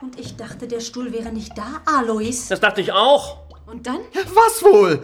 Und 0.00 0.18
ich 0.18 0.36
dachte, 0.36 0.66
der 0.66 0.80
Stuhl 0.80 1.12
wäre 1.12 1.32
nicht 1.32 1.56
da, 1.56 1.82
Alois. 1.84 2.48
Das 2.48 2.60
dachte 2.60 2.80
ich 2.80 2.92
auch. 2.92 3.38
Und 3.66 3.86
dann? 3.86 3.98
Was 4.34 4.62
wohl? 4.62 5.02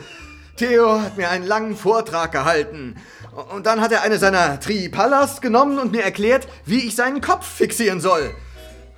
Theo 0.57 1.01
hat 1.01 1.16
mir 1.16 1.30
einen 1.30 1.47
langen 1.47 1.76
Vortrag 1.76 2.32
gehalten. 2.32 2.97
Und 3.55 3.66
dann 3.66 3.80
hat 3.80 3.93
er 3.93 4.03
eine 4.03 4.18
seiner 4.18 4.61
Tripalas 4.61 5.41
genommen 5.41 5.78
und 5.78 5.93
mir 5.93 6.03
erklärt, 6.03 6.49
wie 6.66 6.80
ich 6.86 6.97
seinen 6.97 7.20
Kopf 7.20 7.47
fixieren 7.47 8.01
soll. 8.01 8.30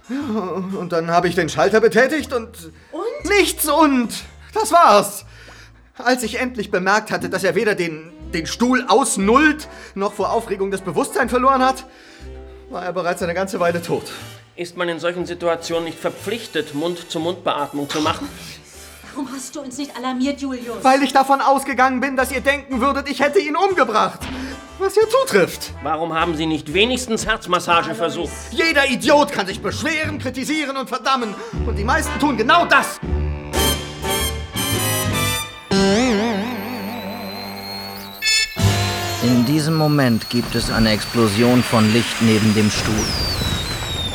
Ja, 0.09 0.17
und 0.79 0.91
dann 0.91 1.11
habe 1.11 1.29
ich 1.29 1.35
den 1.35 1.49
Schalter 1.49 1.81
betätigt 1.81 2.33
und... 2.33 2.73
Und? 2.91 3.31
Nichts 3.39 3.69
und! 3.69 4.25
Das 4.53 4.73
war's! 4.73 5.25
Als 5.97 6.23
ich 6.23 6.41
endlich 6.41 6.71
bemerkt 6.71 7.13
hatte, 7.13 7.29
dass 7.29 7.45
er 7.45 7.55
weder 7.55 7.75
den, 7.75 8.11
den 8.33 8.47
Stuhl 8.47 8.85
ausnullt, 8.89 9.69
noch 9.95 10.13
vor 10.13 10.33
Aufregung 10.33 10.71
das 10.71 10.81
Bewusstsein 10.81 11.29
verloren 11.29 11.65
hat, 11.65 11.87
war 12.71 12.85
er 12.85 12.93
bereits 12.93 13.23
eine 13.23 13.35
ganze 13.35 13.61
Weile 13.61 13.83
tot. 13.83 14.05
Ist 14.57 14.77
man 14.77 14.89
in 14.89 14.99
solchen 14.99 15.27
Situationen 15.27 15.85
nicht 15.85 15.99
verpflichtet, 15.99 16.75
Mund-zu-Mund-Beatmung 16.75 17.89
zu 17.89 18.01
machen? 18.01 18.29
Warum 19.15 19.31
hast 19.31 19.55
du 19.55 19.61
uns 19.61 19.77
nicht 19.77 19.95
alarmiert, 19.97 20.41
Julius? 20.41 20.83
Weil 20.83 21.03
ich 21.03 21.13
davon 21.13 21.43
ausgegangen 21.43 22.01
bin, 22.01 22.17
dass 22.17 22.33
ihr 22.33 22.41
denken 22.41 22.81
würdet, 22.81 23.11
ich 23.11 23.21
hätte 23.21 23.41
ihn 23.41 23.57
umgebracht. 23.57 24.21
Was 24.79 24.97
ja 24.97 25.03
zutrifft. 25.09 25.73
Warum 25.83 26.15
haben 26.15 26.35
Sie 26.35 26.47
nicht 26.47 26.73
wenigstens 26.73 27.27
Herzmassage 27.27 27.95
versucht? 27.95 28.33
Jeder 28.51 28.89
Idiot 28.89 29.31
kann 29.31 29.47
sich 29.47 29.61
beschweren, 29.61 30.19
kritisieren 30.19 30.77
und 30.77 30.89
verdammen. 30.89 31.35
Und 31.67 31.77
die 31.77 31.85
meisten 31.85 32.19
tun 32.21 32.37
genau 32.39 32.65
das. 32.65 33.01
In 39.33 39.47
diesem 39.47 39.77
Moment 39.77 40.29
gibt 40.29 40.55
es 40.55 40.71
eine 40.71 40.91
Explosion 40.91 41.63
von 41.63 41.91
Licht 41.95 42.21
neben 42.21 42.55
dem 42.55 42.71
Stuhl. 42.71 43.07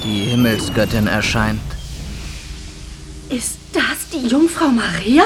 Die 0.04 0.26
Himmelsgöttin 0.26 1.08
erscheint. 1.08 1.60
Ist 3.28 3.58
das 3.74 4.10
die 4.14 4.28
Jungfrau 4.28 4.68
Maria? 4.68 5.24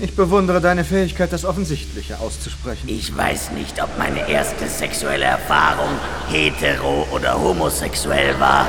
Ich 0.00 0.14
bewundere 0.14 0.60
deine 0.60 0.84
Fähigkeit, 0.84 1.32
das 1.32 1.44
Offensichtliche 1.44 2.20
auszusprechen. 2.20 2.88
Ich 2.88 3.14
weiß 3.14 3.50
nicht, 3.50 3.82
ob 3.82 3.98
meine 3.98 4.28
erste 4.30 4.68
sexuelle 4.68 5.24
Erfahrung 5.24 5.90
hetero 6.28 7.08
oder 7.10 7.36
homosexuell 7.36 8.38
war. 8.38 8.68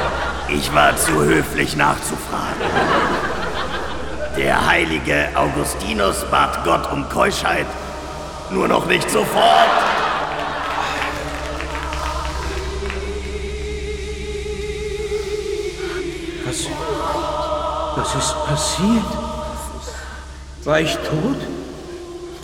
Ich 0.50 0.74
war 0.74 0.98
zu 0.98 1.14
höflich 1.24 1.76
nachzufragen. 1.76 2.66
Der 4.36 4.66
heilige 4.66 5.30
Augustinus 5.36 6.26
bat 6.32 6.64
Gott 6.64 6.92
um 6.92 7.08
Keuschheit. 7.10 7.68
Nur 8.54 8.68
noch 8.68 8.86
nicht 8.86 9.10
sofort. 9.10 9.70
Was, 16.46 16.68
was 17.96 18.16
ist 18.16 18.46
passiert? 18.46 19.06
War 20.64 20.80
ich 20.82 20.94
tot? 20.98 21.38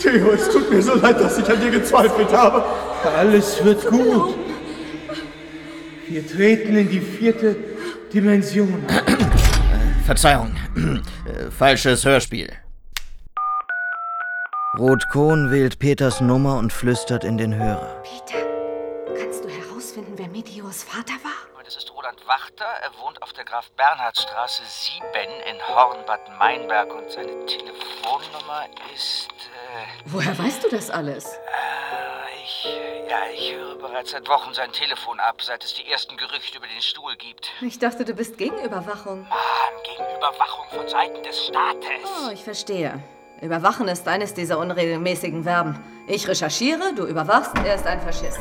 Theo, 0.00 0.30
es 0.30 0.48
tut 0.50 0.70
mir 0.70 0.82
so 0.82 0.94
leid, 0.94 1.20
dass 1.20 1.38
ich 1.38 1.48
an 1.48 1.60
dir 1.60 1.70
gezweifelt 1.70 2.32
habe. 2.32 2.64
Alles 3.16 3.62
wird 3.64 3.86
gut. 3.88 4.34
Wir 6.08 6.26
treten 6.26 6.76
in 6.76 6.88
die 6.88 7.00
vierte 7.00 7.56
Dimension. 8.12 8.84
Verzeihung, 10.06 10.56
Äh, 10.76 11.50
falsches 11.50 12.04
Hörspiel. 12.04 12.48
Rot-Kohn 14.78 15.50
wählt 15.50 15.78
Peters 15.80 16.20
Nummer 16.20 16.56
und 16.58 16.72
flüstert 16.72 17.24
in 17.24 17.36
den 17.36 17.52
Hörer. 17.54 18.00
Peter, 18.04 18.46
kannst 19.20 19.44
du 19.44 19.48
herausfinden, 19.48 20.12
wer 20.16 20.28
Meteors 20.28 20.84
Vater 20.84 21.14
war? 21.24 21.64
Das 21.64 21.76
ist 21.76 21.92
Roland 21.92 22.16
Wachter. 22.26 22.64
Er 22.64 22.90
wohnt 23.02 23.20
auf 23.22 23.32
der 23.34 23.44
Graf-Bernhard-Straße 23.44 24.62
7 24.64 25.04
in 25.50 25.56
Hornbad 25.76 26.20
Meinberg 26.38 26.94
und 26.94 27.10
seine 27.10 27.44
Telefonnummer 27.44 28.64
ist. 28.94 29.28
Äh, 29.28 29.86
Woher 30.06 30.38
weißt 30.38 30.64
du 30.64 30.68
das 30.70 30.88
alles? 30.90 31.26
äh, 31.26 32.42
ich. 32.44 32.64
Ja, 33.10 33.16
ich 33.34 33.52
höre 33.54 33.74
bereits 33.76 34.12
seit 34.12 34.26
Wochen 34.28 34.54
sein 34.54 34.72
Telefon 34.72 35.20
ab, 35.20 35.42
seit 35.42 35.62
es 35.62 35.74
die 35.74 35.90
ersten 35.90 36.16
Gerüchte 36.16 36.56
über 36.56 36.66
den 36.68 36.80
Stuhl 36.80 37.16
gibt. 37.16 37.50
Ich 37.60 37.78
dachte, 37.78 38.04
du 38.06 38.14
bist 38.14 38.38
gegen 38.38 38.56
Überwachung. 38.64 39.22
Mann, 39.28 39.82
gegen 39.84 40.04
Überwachung 40.16 40.66
von 40.70 40.88
Seiten 40.88 41.22
des 41.22 41.46
Staates. 41.48 42.08
Oh, 42.26 42.30
ich 42.32 42.42
verstehe. 42.44 43.02
Überwachen 43.40 43.86
ist 43.86 44.08
eines 44.08 44.34
dieser 44.34 44.58
unregelmäßigen 44.58 45.44
Verben. 45.44 45.78
Ich 46.08 46.26
recherchiere, 46.26 46.92
du 46.96 47.06
überwachst, 47.06 47.52
er 47.64 47.76
ist 47.76 47.86
ein 47.86 48.00
Faschist. 48.00 48.40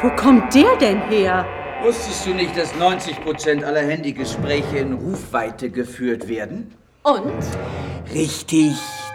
Wo 0.00 0.08
kommt 0.16 0.54
der 0.54 0.74
denn 0.76 1.02
her? 1.02 1.44
Wusstest 1.82 2.26
du 2.26 2.30
nicht, 2.34 2.56
dass 2.56 2.72
90% 2.74 3.62
aller 3.62 3.82
Handygespräche 3.82 4.78
in 4.78 4.94
Rufweite 4.94 5.70
geführt 5.70 6.28
werden? 6.28 6.74
Und? 7.02 7.44
Richtig, 8.14 8.72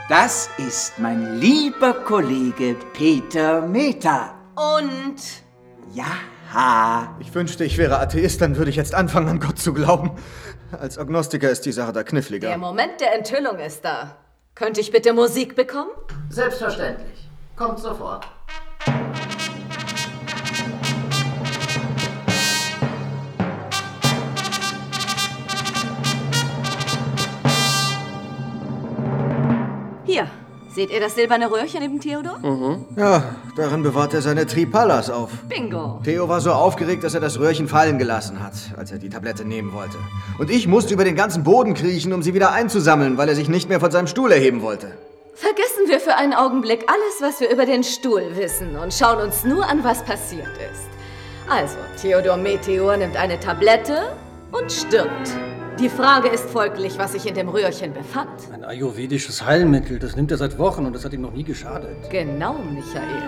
das 0.07 0.49
ist 0.59 0.99
mein 0.99 1.39
lieber 1.39 1.93
Kollege 1.93 2.76
Peter 2.93 3.61
Meta. 3.61 4.36
Und? 4.55 5.15
Ja. 5.93 6.05
Ich 7.19 7.34
wünschte, 7.34 7.65
ich 7.65 7.80
wäre 7.80 7.97
Atheist, 7.97 8.39
dann 8.39 8.57
würde 8.57 8.69
ich 8.69 8.76
jetzt 8.76 8.93
anfangen, 8.93 9.28
an 9.28 9.39
Gott 9.39 9.57
zu 9.57 9.74
glauben. 9.74 10.11
Als 10.80 10.97
Agnostiker 10.97 11.49
ist 11.49 11.65
die 11.65 11.71
Sache 11.71 11.93
da 11.93 12.03
kniffliger. 12.03 12.47
Der 12.47 12.57
Moment 12.57 12.99
der 12.99 13.15
Enthüllung 13.15 13.59
ist 13.59 13.86
da. 13.86 14.17
Könnte 14.55 14.82
ich 14.82 14.91
bitte 14.91 15.13
Musik 15.13 15.55
bekommen? 15.55 15.91
Selbstverständlich. 16.30 17.30
Kommt 17.55 17.80
sofort. 17.80 18.26
Hier, 30.05 30.28
seht 30.74 30.89
ihr 30.91 30.99
das 30.99 31.15
silberne 31.15 31.49
Röhrchen 31.51 31.82
neben 31.82 31.99
Theodor? 31.99 32.39
Ja, 32.95 33.24
darin 33.55 33.84
bewahrt 33.84 34.13
er 34.13 34.21
seine 34.21 34.45
Tripalas 34.45 35.09
auf. 35.09 35.30
Bingo. 35.47 35.99
Theo 36.03 36.28
war 36.30 36.41
so 36.41 36.51
aufgeregt, 36.51 37.03
dass 37.03 37.13
er 37.13 37.21
das 37.21 37.39
Röhrchen 37.39 37.67
fallen 37.67 37.97
gelassen 37.97 38.43
hat, 38.43 38.53
als 38.78 38.91
er 38.91 38.97
die 38.97 39.09
Tablette 39.09 39.45
nehmen 39.45 39.74
wollte. 39.74 39.97
Und 40.39 40.49
ich 40.49 40.67
musste 40.67 40.93
über 40.93 41.03
den 41.03 41.15
ganzen 41.15 41.43
Boden 41.43 41.74
kriechen, 41.74 42.13
um 42.13 42.24
sie 42.24 42.34
wieder 42.34 42.51
einzusammeln, 42.51 43.17
weil 43.17 43.30
er 43.30 43.36
sich 43.36 43.49
nicht 43.49 43.69
mehr 43.69 43.80
von 43.80 43.91
seinem 43.91 44.07
Stuhl 44.07 44.32
erheben 44.32 44.61
wollte. 44.61 44.91
Vergessen 45.36 45.88
wir 45.88 45.99
für 45.99 46.15
einen 46.15 46.34
Augenblick 46.34 46.86
alles, 46.88 47.21
was 47.21 47.39
wir 47.39 47.49
über 47.49 47.65
den 47.65 47.84
Stuhl 47.84 48.36
wissen 48.36 48.76
und 48.76 48.93
schauen 48.93 49.19
uns 49.19 49.43
nur 49.43 49.67
an, 49.67 49.84
was 49.84 50.03
passiert 50.03 50.47
ist. 50.71 50.89
Also, 51.49 51.78
Theodor 52.01 52.38
Meteor 52.38 52.97
nimmt 52.97 53.17
eine 53.17 53.39
Tablette 53.39 54.15
und 54.51 54.71
stirbt. 54.71 55.32
Die 55.80 55.89
Frage 55.89 56.30
ist 56.30 56.49
folglich, 56.51 56.99
was 56.99 57.13
sich 57.13 57.26
in 57.26 57.34
dem 57.34 57.49
Röhrchen 57.49 57.93
befand. 57.93 58.30
Ein 58.53 58.63
ayurvedisches 58.63 59.43
Heilmittel, 59.43 59.97
das 59.97 60.15
nimmt 60.15 60.30
er 60.30 60.38
seit 60.38 60.59
Wochen 60.59 60.86
und 60.86 60.93
das 60.93 61.03
hat 61.03 61.13
ihm 61.13 61.21
noch 61.21 61.34
nie 61.34 61.43
geschadet. 61.43 61.95
Genau, 62.11 62.53
Michael. 62.53 63.24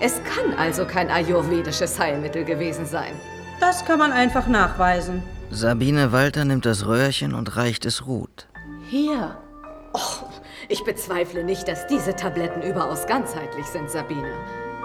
Es 0.00 0.14
kann 0.24 0.54
also 0.58 0.86
kein 0.86 1.10
ayurvedisches 1.10 1.98
Heilmittel 1.98 2.44
gewesen 2.44 2.86
sein. 2.86 3.12
Das 3.60 3.84
kann 3.84 3.98
man 3.98 4.12
einfach 4.12 4.46
nachweisen. 4.46 5.22
Sabine 5.50 6.10
Walter 6.10 6.46
nimmt 6.46 6.64
das 6.64 6.86
Röhrchen 6.86 7.34
und 7.34 7.56
reicht 7.56 7.84
es 7.84 8.06
Ruth. 8.06 8.48
Hier. 8.88 9.36
Och, 9.92 10.24
ich 10.68 10.82
bezweifle 10.84 11.44
nicht, 11.44 11.68
dass 11.68 11.86
diese 11.86 12.16
Tabletten 12.16 12.62
überaus 12.62 13.06
ganzheitlich 13.06 13.66
sind, 13.66 13.90
Sabine. 13.90 14.32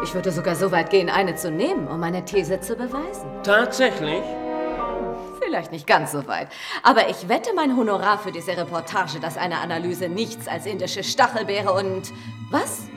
Ich 0.03 0.13
würde 0.13 0.32
sogar 0.32 0.55
so 0.55 0.72
weit 0.72 0.89
gehen, 0.89 1.09
eine 1.09 1.36
zu 1.36 1.49
nehmen, 1.49 1.88
um 1.88 2.01
meine 2.01 2.26
These 2.26 2.59
zu 2.59 2.76
beweisen. 2.76 3.30
Tatsächlich? 3.43 4.22
Vielleicht 5.56 5.72
nicht 5.72 5.88
ganz 5.88 6.12
so 6.12 6.28
weit. 6.28 6.49
Aber 6.84 7.08
ich 7.08 7.30
wette 7.30 7.53
mein 7.56 7.78
Honorar 7.78 8.20
für 8.20 8.34
diese 8.34 8.58
Reportage, 8.58 9.22
dass 9.22 9.38
eine 9.38 9.60
Analyse 9.60 10.10
nichts 10.10 10.49
als 10.49 10.66
indische 10.66 11.01
Stachelbeere 11.01 11.72
und 11.72 12.12
was 12.51 12.89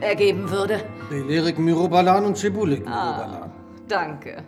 ergeben 0.00 0.48
würde. 0.50 0.82
Belerik 1.10 1.58
Myrobalan 1.58 2.24
und 2.24 2.38
Cebulik 2.38 2.86
Myrobalan. 2.86 3.42
Ah, 3.42 3.50
danke. 3.86 4.44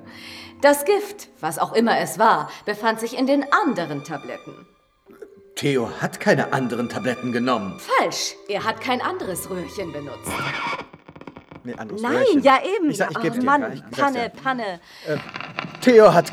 Das 0.62 0.86
Gift, 0.86 1.28
was 1.42 1.58
auch 1.58 1.74
immer 1.74 1.98
es 1.98 2.18
war, 2.18 2.50
befand 2.64 3.00
sich 3.00 3.18
in 3.18 3.26
den 3.26 3.44
anderen 3.52 4.02
Tabletten. 4.02 4.66
Theo 5.54 5.90
hat 6.00 6.20
keine 6.20 6.54
anderen 6.54 6.88
Tabletten 6.88 7.32
genommen. 7.32 7.78
Falsch. 7.78 8.34
Er 8.48 8.64
hat 8.64 8.80
kein 8.80 9.02
anderes 9.02 9.50
Röhrchen 9.50 9.92
benutzt. 9.92 10.32
Nee, 11.64 11.74
anderes 11.74 12.00
Nein, 12.00 12.14
Röhrchen. 12.16 12.42
ja 12.42 12.60
eben. 12.78 12.88
Ich, 12.88 12.96
sag, 12.96 13.10
ich 13.10 13.16
Ach, 13.18 13.22
geb's 13.22 13.40
dir. 13.40 13.44
Mann, 13.44 13.82
Panne. 13.90 14.32
Panne. 14.42 14.80
Theo 15.82 16.14
hat 16.14 16.32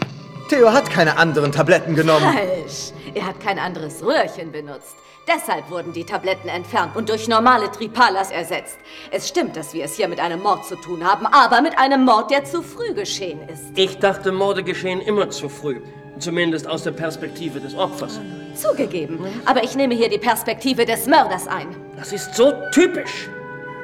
Theo 0.50 0.72
hat 0.72 0.90
keine 0.90 1.18
anderen 1.18 1.52
Tabletten 1.52 1.96
genommen. 1.96 2.34
Falsch. 2.34 2.92
Er 3.14 3.26
hat 3.26 3.40
kein 3.40 3.58
anderes 3.58 4.04
Röhrchen 4.04 4.52
benutzt. 4.52 4.96
Deshalb 5.28 5.72
wurden 5.72 5.92
die 5.92 6.04
Tabletten 6.04 6.50
entfernt 6.50 6.96
und 6.96 7.10
durch 7.10 7.28
normale 7.28 7.72
Tripalas 7.72 8.30
ersetzt. 8.30 8.78
Es 9.10 9.28
stimmt, 9.28 9.56
dass 9.56 9.74
wir 9.74 9.86
es 9.86 9.96
hier 9.96 10.08
mit 10.08 10.20
einem 10.20 10.42
Mord 10.42 10.66
zu 10.66 10.76
tun 10.76 11.04
haben, 11.04 11.26
aber 11.26 11.62
mit 11.62 11.80
einem 11.80 12.06
Mord, 12.06 12.30
der 12.30 12.46
zu 12.46 12.62
früh 12.62 12.94
geschehen 12.94 13.40
ist. 13.50 13.64
Ich 13.76 13.98
dachte, 13.98 14.32
Morde 14.32 14.62
geschehen 14.62 15.02
immer 15.02 15.32
zu 15.32 15.50
früh. 15.50 15.82
Zumindest 16.20 16.68
aus 16.68 16.84
der 16.84 16.92
Perspektive 16.92 17.60
des 17.60 17.76
Opfers. 17.76 18.20
Zugegeben. 18.56 19.20
Aber 19.46 19.64
ich 19.64 19.76
nehme 19.76 19.96
hier 19.96 20.10
die 20.10 20.20
Perspektive 20.20 20.86
des 20.86 21.08
Mörders 21.08 21.48
ein. 21.48 21.76
Das 21.98 22.14
ist 22.14 22.36
so 22.36 22.54
typisch. 22.72 23.28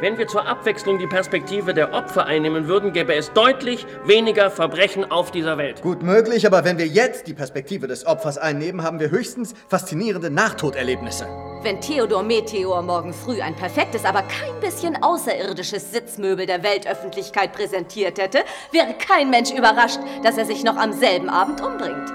Wenn 0.02 0.18
wir 0.18 0.26
zur 0.26 0.48
Abwechslung 0.48 0.98
die 0.98 1.06
Perspektive 1.06 1.76
der 1.76 1.94
Opfer 1.94 2.26
einnehmen 2.26 2.68
würden, 2.68 2.92
gäbe 2.92 3.14
es 3.14 3.34
deutlich 3.34 3.86
weniger 4.04 4.50
Verbrechen 4.50 5.12
auf 5.12 5.30
dieser 5.30 5.60
Welt. 5.60 5.84
Gut 5.84 6.02
möglich, 6.02 6.48
aber 6.48 6.66
wenn 6.66 6.80
wir 6.80 6.88
jetzt 6.88 7.28
die 7.28 7.36
Perspektive 7.36 7.86
des 7.86 8.08
Opfers 8.08 8.40
einnehmen, 8.40 8.82
haben 8.82 9.00
wir 9.00 9.12
höchstens 9.12 9.54
faszinierende 9.68 10.32
Nahtoderlebnisse. 10.32 11.28
Wenn 11.62 11.80
Theodor 11.82 12.24
Meteor 12.24 12.82
morgen 12.82 13.14
früh 13.14 13.42
ein 13.42 13.56
perfektes, 13.56 14.04
aber 14.04 14.24
kein 14.24 14.60
bisschen 14.60 15.04
außerirdisches 15.04 15.92
Sitzmöbel 15.92 16.48
der 16.48 16.64
Weltöffentlichkeit 16.64 17.54
präsentiert 17.54 18.18
hätte, 18.18 18.40
wäre 18.72 18.96
kein 18.96 19.30
Mensch 19.30 19.52
überrascht, 19.52 20.00
dass 20.24 20.36
er 20.36 20.46
sich 20.46 20.64
noch 20.64 20.78
am 20.78 20.94
selben 20.94 21.30
Abend 21.30 21.62
umbringt. 21.62 22.10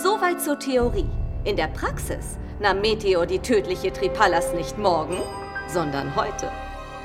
Soweit 0.00 0.40
zur 0.40 0.60
Theorie. 0.60 1.10
In 1.42 1.56
der 1.56 1.66
Praxis 1.66 2.38
nahm 2.60 2.80
Meteor 2.80 3.26
die 3.26 3.40
tödliche 3.40 3.92
Tripallas 3.92 4.54
nicht 4.54 4.78
morgen, 4.78 5.16
sondern 5.66 6.14
heute. 6.14 6.52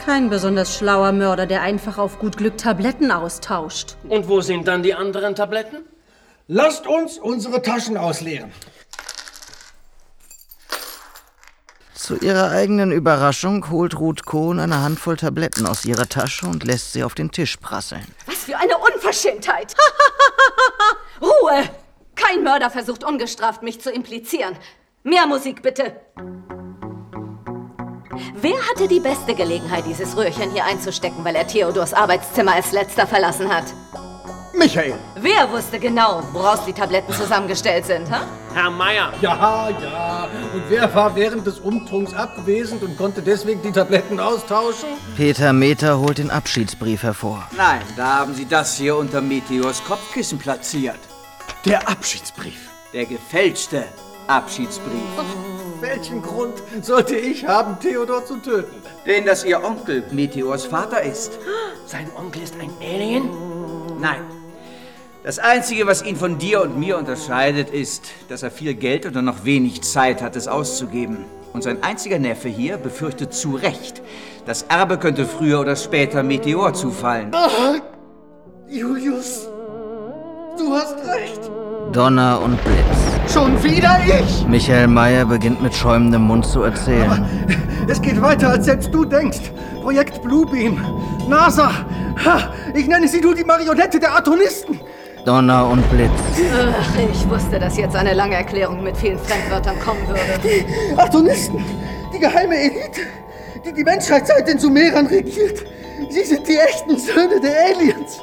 Kein 0.05 0.31
besonders 0.31 0.75
schlauer 0.75 1.11
Mörder, 1.11 1.45
der 1.45 1.61
einfach 1.61 1.99
auf 1.99 2.17
gut 2.17 2.35
Glück 2.35 2.57
Tabletten 2.57 3.11
austauscht. 3.11 3.97
Und 4.09 4.27
wo 4.27 4.41
sind 4.41 4.67
dann 4.67 4.81
die 4.81 4.95
anderen 4.95 5.35
Tabletten? 5.35 5.85
Lasst 6.47 6.87
uns 6.87 7.19
unsere 7.19 7.61
Taschen 7.61 7.97
ausleeren. 7.97 8.51
Zu 11.93 12.15
ihrer 12.15 12.49
eigenen 12.49 12.91
Überraschung 12.91 13.69
holt 13.69 13.99
Ruth 13.99 14.25
Kohn 14.25 14.59
eine 14.59 14.81
Handvoll 14.81 15.17
Tabletten 15.17 15.67
aus 15.67 15.85
ihrer 15.85 16.09
Tasche 16.09 16.47
und 16.47 16.63
lässt 16.63 16.93
sie 16.93 17.03
auf 17.03 17.13
den 17.13 17.31
Tisch 17.31 17.57
prasseln. 17.57 18.05
Was 18.25 18.43
für 18.45 18.57
eine 18.57 18.77
Unverschämtheit! 18.79 19.75
Ruhe! 21.21 21.69
Kein 22.15 22.43
Mörder 22.43 22.71
versucht 22.71 23.03
ungestraft, 23.03 23.61
mich 23.61 23.81
zu 23.81 23.91
implizieren. 23.91 24.57
Mehr 25.03 25.27
Musik 25.27 25.61
bitte! 25.61 25.95
Wer 28.36 28.57
hatte 28.69 28.88
die 28.88 28.99
beste 28.99 29.36
Gelegenheit, 29.36 29.86
dieses 29.86 30.15
Röhrchen 30.15 30.51
hier 30.51 30.65
einzustecken, 30.65 31.24
weil 31.24 31.36
er 31.36 31.47
Theodors 31.47 31.93
Arbeitszimmer 31.93 32.53
als 32.53 32.72
letzter 32.72 33.07
verlassen 33.07 33.53
hat? 33.53 33.65
Michael! 34.53 34.95
Wer 35.15 35.49
wusste 35.51 35.80
genau, 35.80 36.22
woraus 36.34 36.65
die 36.65 36.74
Tabletten 36.74 37.13
zusammengestellt 37.13 37.86
sind, 37.86 38.11
ha? 38.11 38.22
Herr 38.53 38.69
Meier! 38.69 39.11
Ja, 39.22 39.69
ja. 39.69 40.28
Und 40.53 40.63
wer 40.67 40.93
war 40.93 41.15
während 41.15 41.47
des 41.47 41.59
Umtrunks 41.59 42.13
abwesend 42.13 42.84
und 42.84 42.97
konnte 42.97 43.22
deswegen 43.22 43.61
die 43.61 43.72
Tabletten 43.72 44.19
austauschen? 44.19 44.89
Peter 45.15 45.53
Meter 45.53 45.99
holt 45.99 46.17
den 46.17 46.30
Abschiedsbrief 46.30 47.03
hervor. 47.03 47.47
Nein, 47.55 47.82
da 47.95 48.19
haben 48.19 48.36
Sie 48.36 48.45
das 48.45 48.76
hier 48.78 48.97
unter 48.97 49.22
Meteors 49.22 49.84
Kopfkissen 49.84 50.38
platziert. 50.38 50.99
Der 51.65 51.88
Abschiedsbrief. 51.88 52.69
Der 52.93 53.05
gefälschte 53.05 53.86
Abschiedsbrief. 54.28 54.91
Welchen 55.82 56.21
Grund 56.21 56.61
sollte 56.84 57.15
ich 57.15 57.47
haben, 57.47 57.79
Theodor 57.79 58.23
zu 58.23 58.38
töten? 58.38 58.75
Den, 59.07 59.25
dass 59.25 59.43
Ihr 59.43 59.63
Onkel 59.63 60.03
Meteors 60.11 60.65
Vater 60.65 61.01
ist. 61.01 61.39
Sein 61.88 62.07
Onkel 62.15 62.43
ist 62.43 62.53
ein 62.61 62.69
Alien? 62.79 63.29
Nein. 63.99 64.21
Das 65.23 65.39
Einzige, 65.39 65.88
was 65.88 66.03
ihn 66.03 66.15
von 66.15 66.38
dir 66.38 66.61
und 66.61 66.79
mir 66.79 66.97
unterscheidet, 66.97 67.71
ist, 67.71 68.05
dass 68.29 68.43
er 68.43 68.51
viel 68.51 68.75
Geld 68.75 69.05
und 69.05 69.25
noch 69.25 69.43
wenig 69.43 69.82
Zeit 69.82 70.21
hat, 70.21 70.36
es 70.36 70.47
auszugeben. 70.47 71.25
Und 71.53 71.63
sein 71.63 71.84
einziger 71.84 72.19
Neffe 72.19 72.47
hier 72.47 72.77
befürchtet 72.77 73.34
zu 73.34 73.55
Recht, 73.55 74.01
das 74.45 74.63
Erbe 74.63 74.97
könnte 74.97 75.25
früher 75.25 75.59
oder 75.59 75.75
später 75.75 76.23
Meteor 76.23 76.73
zufallen. 76.73 77.32
Julius, 78.67 79.47
du 80.57 80.73
hast 80.73 80.95
recht. 81.07 81.51
Donner 81.91 82.41
und 82.41 82.63
Blitz. 82.63 83.11
Schon 83.28 83.63
wieder 83.63 83.99
ich! 84.05 84.45
Michael 84.47 84.88
Meyer 84.88 85.26
beginnt 85.26 85.61
mit 85.61 85.74
schäumendem 85.74 86.24
Mund 86.24 86.45
zu 86.45 86.63
erzählen. 86.63 87.26
Es 87.88 88.01
geht 88.01 88.22
weiter, 88.22 88.49
als 88.49 88.65
selbst 88.65 88.93
du 88.93 89.05
denkst. 89.05 89.51
Projekt 89.82 90.22
Bluebeam. 90.22 90.80
NASA. 91.28 91.72
Ha, 92.26 92.53
ich 92.74 92.88
nenne 92.88 93.07
sie 93.07 93.22
nur 93.22 93.34
die 93.36 93.43
Marionette 93.43 93.99
der 93.99 94.15
Atomisten. 94.15 94.80
Donner 95.26 95.67
und 95.67 95.88
Blitz. 95.91 96.09
Ach, 96.80 96.95
ich 97.11 97.30
wusste, 97.30 97.59
dass 97.59 97.78
jetzt 97.78 97.95
eine 97.95 98.13
lange 98.13 98.36
Erklärung 98.36 98.84
mit 98.84 98.97
vielen 98.97 99.19
Fremdwörtern 99.19 99.80
kommen 99.80 100.07
würde. 100.07 100.22
Die 100.43 100.97
Atomisten. 100.99 101.63
Die 102.13 102.19
geheime 102.19 102.55
Elite, 102.55 103.01
die 103.65 103.74
die 103.74 103.84
Menschheit 103.84 104.28
seit 104.28 104.47
den 104.47 104.59
Sumerern 104.59 105.07
regiert. 105.07 105.63
Sie 106.09 106.24
sind 106.24 106.47
die 106.47 106.57
echten 106.57 106.97
Söhne 106.97 107.39
der 107.39 107.53
Aliens. 107.76 108.22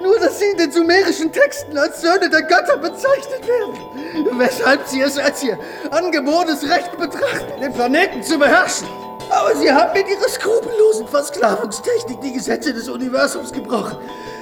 Nur, 0.00 0.18
dass 0.20 0.38
sie 0.38 0.46
in 0.46 0.58
den 0.58 0.70
sumerischen 0.70 1.32
Texten 1.32 1.76
als 1.76 2.00
Söhne 2.00 2.30
der 2.30 2.42
Götter 2.42 2.76
bezeichnet 2.76 3.46
werden. 3.46 4.38
Weshalb 4.38 4.86
sie 4.86 5.00
es 5.02 5.18
als 5.18 5.42
ihr 5.42 5.58
angeborenes 5.90 6.68
Recht 6.68 6.96
betrachten, 6.96 7.60
den 7.60 7.72
Planeten 7.72 8.22
zu 8.22 8.38
beherrschen. 8.38 8.86
Aber 9.30 9.54
sie 9.56 9.70
haben 9.70 9.92
mit 9.92 10.08
ihrer 10.08 10.28
skrupellosen 10.28 11.08
Versklavungstechnik 11.08 12.20
die 12.20 12.32
Gesetze 12.32 12.72
des 12.72 12.88
Universums 12.88 13.52
gebrochen. 13.52 13.98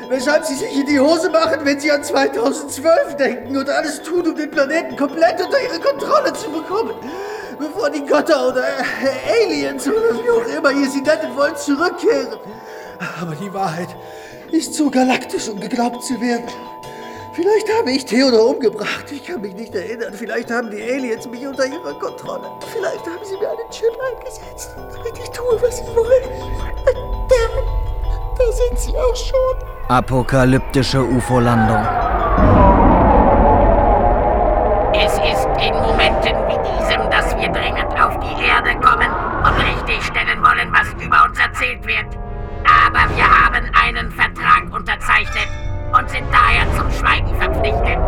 Weshalb 0.09 0.45
sie 0.45 0.55
sich 0.55 0.73
in 0.79 0.87
die 0.87 1.01
Hose 1.01 1.31
machen, 1.31 1.61
wenn 1.65 1.81
sie 1.81 1.91
an 1.91 2.05
2012 2.05 3.17
denken 3.17 3.57
und 3.57 3.69
alles 3.69 4.03
tun, 4.03 4.27
um 4.29 4.37
den 4.37 4.51
Planeten 4.51 4.95
komplett 4.97 5.43
unter 5.45 5.61
ihre 5.61 5.81
Kontrolle 5.81 6.33
zu 6.35 6.51
bekommen. 6.51 6.95
Bevor 7.59 7.91
die 7.91 8.05
Götter 8.05 8.49
oder 8.49 8.63
äh, 8.63 9.45
Aliens 9.45 9.89
oder 9.89 10.15
wie 10.23 10.31
auch 10.31 10.59
immer 10.59 10.71
ihr 10.71 10.89
sie 10.89 11.01
nennen 11.01 11.35
wollt, 11.35 11.59
zurückkehren. 11.59 12.39
Aber 13.21 13.35
die 13.35 13.53
Wahrheit 13.53 13.89
ist 14.53 14.75
zu 14.75 14.91
galaktisch, 14.91 15.49
um 15.49 15.61
geglaubt 15.61 16.03
zu 16.05 16.21
werden. 16.21 16.47
Vielleicht 17.37 17.69
habe 17.79 17.91
ich 17.91 18.07
Theodor 18.07 18.49
umgebracht. 18.55 19.13
Ich 19.13 19.25
kann 19.27 19.43
mich 19.43 19.55
nicht 19.55 19.75
erinnern. 19.75 20.15
Vielleicht 20.15 20.51
haben 20.51 20.71
die 20.71 20.83
Aliens 20.83 21.29
mich 21.29 21.47
unter 21.47 21.67
ihrer 21.67 21.93
Kontrolle. 21.99 22.51
Vielleicht 22.73 23.05
haben 23.05 23.25
sie 23.25 23.37
mir 23.37 23.51
einen 23.51 23.71
Chip 23.71 23.93
eingesetzt, 24.11 24.75
damit 24.75 25.19
ich 25.19 25.29
tue, 25.31 25.61
was 25.61 25.77
sie 25.77 25.85
wollen. 25.95 26.23
Da, 27.29 27.37
da 28.39 28.53
sind 28.53 28.79
sie 28.79 28.97
auch 28.97 29.15
schon. 29.15 29.69
Apokalyptische 29.89 31.05
UFO-Landung. 31.05 31.85
Es 34.95 35.13
ist 35.13 35.47
in 35.61 35.75
Momenten 35.75 36.37
wie 36.49 36.59
diesem, 36.65 37.11
dass 37.11 37.37
wir 37.37 37.53
dringend 37.53 37.93
auf 38.01 38.19
die 38.21 38.47
Erde 38.49 38.81
kommen 38.81 39.11
und 39.45 39.63
richtigstellen 39.63 40.41
wollen, 40.43 40.73
was 40.73 40.89
über 41.05 41.25
uns 41.29 41.39
erzählt 41.39 41.87
wird. 41.87 42.17
Aber 42.67 43.15
wir 43.15 43.25
haben 43.25 43.71
einen 43.75 44.11
Vertrag 44.11 44.65
unterzeichnet 44.73 45.49
und 45.93 46.11
sind 46.11 46.27
daher 46.33 46.67
zum 46.77 46.91
Schweigen 46.91 47.35
verpflichtet. 47.37 47.99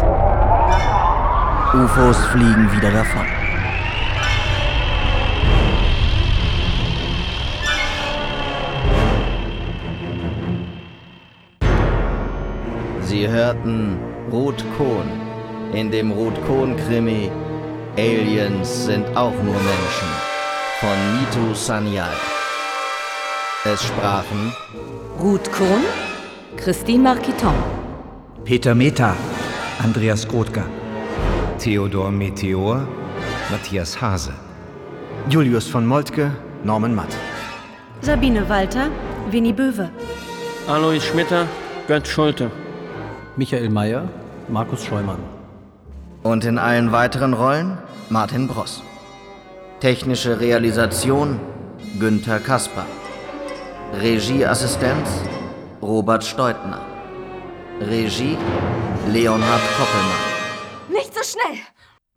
UFOs 1.74 2.24
fliegen 2.26 2.70
wieder 2.72 2.90
davon. 2.90 3.26
Sie 13.00 13.28
hörten 13.28 13.98
Ruth 14.30 14.64
Kohn 14.76 15.28
in 15.72 15.90
dem 15.90 16.10
Ruth 16.12 16.34
Kohn-Krimi 16.46 17.30
Aliens 17.96 18.86
sind 18.86 19.06
auch 19.16 19.34
nur 19.42 19.54
Menschen 19.54 20.08
von 20.80 20.96
Mitu 21.20 21.54
Sanyal. 21.54 22.37
Es 23.64 23.82
sprachen 23.82 24.52
Ruth 25.18 25.50
Kohn, 25.50 25.82
Christine 26.56 27.02
Marquiton, 27.02 27.54
Peter 28.44 28.72
Meta, 28.72 29.16
Andreas 29.82 30.26
Grothka, 30.28 30.64
Theodor 31.58 32.12
Meteor, 32.12 32.86
Matthias 33.50 34.00
Hase. 34.00 34.32
Julius 35.28 35.66
von 35.68 35.84
Moltke, 35.84 36.30
Norman 36.62 36.94
Matt. 36.94 37.16
Sabine 38.00 38.48
Walter, 38.48 38.90
Winnie 39.32 39.52
Böwe. 39.52 39.90
Alois 40.68 41.00
Schmitter, 41.00 41.48
Gerd 41.88 42.06
Schulte. 42.06 42.52
Michael 43.36 43.70
Mayer, 43.70 44.08
Markus 44.48 44.84
Scheumann. 44.84 45.18
Und 46.22 46.44
in 46.44 46.58
allen 46.58 46.92
weiteren 46.92 47.34
Rollen 47.34 47.76
Martin 48.08 48.46
Bross. 48.46 48.82
Technische 49.80 50.38
Realisation 50.38 51.40
Günther 51.98 52.38
Kasper. 52.38 52.86
Regieassistenz 53.94 55.08
Robert 55.80 56.22
Steutner. 56.22 56.84
Regie 57.80 58.36
Leonhard 59.08 59.62
Koppelmann. 59.76 60.90
Nicht 60.90 61.14
so 61.14 61.22
schnell! 61.22 61.58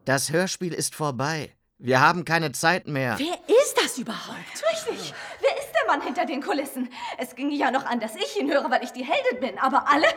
Das 0.04 0.32
Hörspiel 0.32 0.74
ist 0.74 0.96
vorbei. 0.96 1.56
Wir 1.78 2.02
haben 2.02 2.26
keine 2.26 2.52
Zeit 2.52 2.88
mehr. 2.88 3.16
Wer 3.18 3.36
ist 3.48 3.76
das 3.82 3.98
überhaupt? 3.98 4.38
Richtig. 4.70 5.14
Wer 5.40 5.58
ist 5.58 5.72
der 5.74 5.88
Mann 5.88 6.02
hinter 6.02 6.26
den 6.26 6.44
Kulissen? 6.44 6.90
Es 7.18 7.36
ging 7.36 7.50
ja 7.52 7.72
noch 7.72 7.86
an, 7.86 8.02
dass 8.02 8.16
ich 8.16 8.38
ihn 8.38 8.52
höre, 8.52 8.70
weil 8.70 8.84
ich 8.84 8.92
die 8.92 9.06
Heldin 9.06 9.40
bin. 9.40 9.58
Aber 9.58 9.88
alle? 9.90 10.08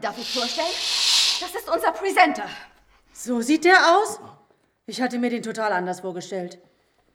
Darf 0.00 0.18
ich 0.18 0.34
vorstellen? 0.34 0.66
Das 1.40 1.54
ist 1.54 1.70
unser 1.72 1.92
Presenter. 1.92 2.44
So 3.12 3.40
sieht 3.40 3.64
der 3.64 3.96
aus? 3.96 4.18
Ich 4.86 5.00
hatte 5.00 5.18
mir 5.18 5.30
den 5.30 5.42
total 5.42 5.72
anders 5.72 6.00
vorgestellt. 6.00 6.58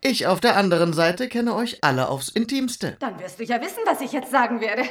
Ich 0.06 0.28
auf 0.28 0.42
der 0.42 0.58
anderen 0.58 0.92
Seite 0.92 1.30
kenne 1.30 1.56
euch 1.56 1.78
alle 1.80 2.10
aufs 2.10 2.28
Intimste. 2.28 2.98
Dann 3.00 3.18
wirst 3.22 3.40
du 3.40 3.46
ja 3.46 3.62
wissen, 3.62 3.80
was 3.86 4.02
ich 4.02 4.12
jetzt 4.12 4.32
sagen 4.32 4.60
werde. 4.60 4.82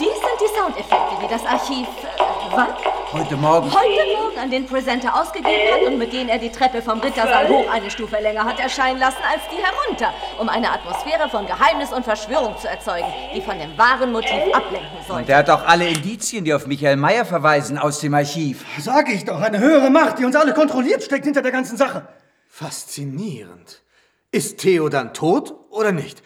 Dies 0.00 0.08
sind 0.08 0.40
die 0.40 0.58
Soundeffekte, 0.58 1.16
die 1.22 1.28
das 1.28 1.44
Archiv. 1.44 1.86
Äh, 1.86 2.56
wann? 2.56 2.68
Heute 3.12 3.36
Morgen. 3.36 3.70
Heute 3.70 4.16
Morgen 4.16 4.38
an 4.38 4.50
den 4.50 4.64
Presenter 4.64 5.14
ausgegeben 5.14 5.74
hat 5.74 5.82
und 5.86 5.98
mit 5.98 6.14
denen 6.14 6.30
er 6.30 6.38
die 6.38 6.48
Treppe 6.48 6.80
vom 6.80 7.00
Rittersaal 7.00 7.46
hoch 7.50 7.70
eine 7.70 7.90
Stufe 7.90 8.16
länger 8.16 8.46
hat 8.46 8.58
erscheinen 8.60 8.98
lassen 8.98 9.20
als 9.30 9.42
die 9.52 9.62
herunter, 9.62 10.14
um 10.40 10.48
eine 10.48 10.70
Atmosphäre 10.70 11.28
von 11.28 11.46
Geheimnis 11.46 11.92
und 11.92 12.02
Verschwörung 12.02 12.56
zu 12.56 12.66
erzeugen, 12.66 13.12
die 13.34 13.42
von 13.42 13.58
dem 13.58 13.76
wahren 13.76 14.10
Motiv 14.10 14.54
ablenken 14.54 14.88
soll. 15.06 15.18
Und 15.18 15.28
er 15.28 15.36
hat 15.36 15.50
auch 15.50 15.66
alle 15.66 15.86
Indizien, 15.86 16.46
die 16.46 16.54
auf 16.54 16.66
Michael 16.66 16.96
Mayer 16.96 17.26
verweisen, 17.26 17.76
aus 17.76 18.00
dem 18.00 18.14
Archiv. 18.14 18.64
Sag 18.80 19.10
ich 19.10 19.26
doch, 19.26 19.42
eine 19.42 19.58
höhere 19.58 19.90
Macht, 19.90 20.18
die 20.18 20.24
uns 20.24 20.34
alle 20.34 20.54
kontrolliert, 20.54 21.02
steckt 21.02 21.26
hinter 21.26 21.42
der 21.42 21.52
ganzen 21.52 21.76
Sache. 21.76 22.08
Faszinierend. 22.56 23.82
Ist 24.30 24.58
Theo 24.58 24.88
dann 24.88 25.12
tot 25.12 25.56
oder 25.70 25.90
nicht? 25.90 26.22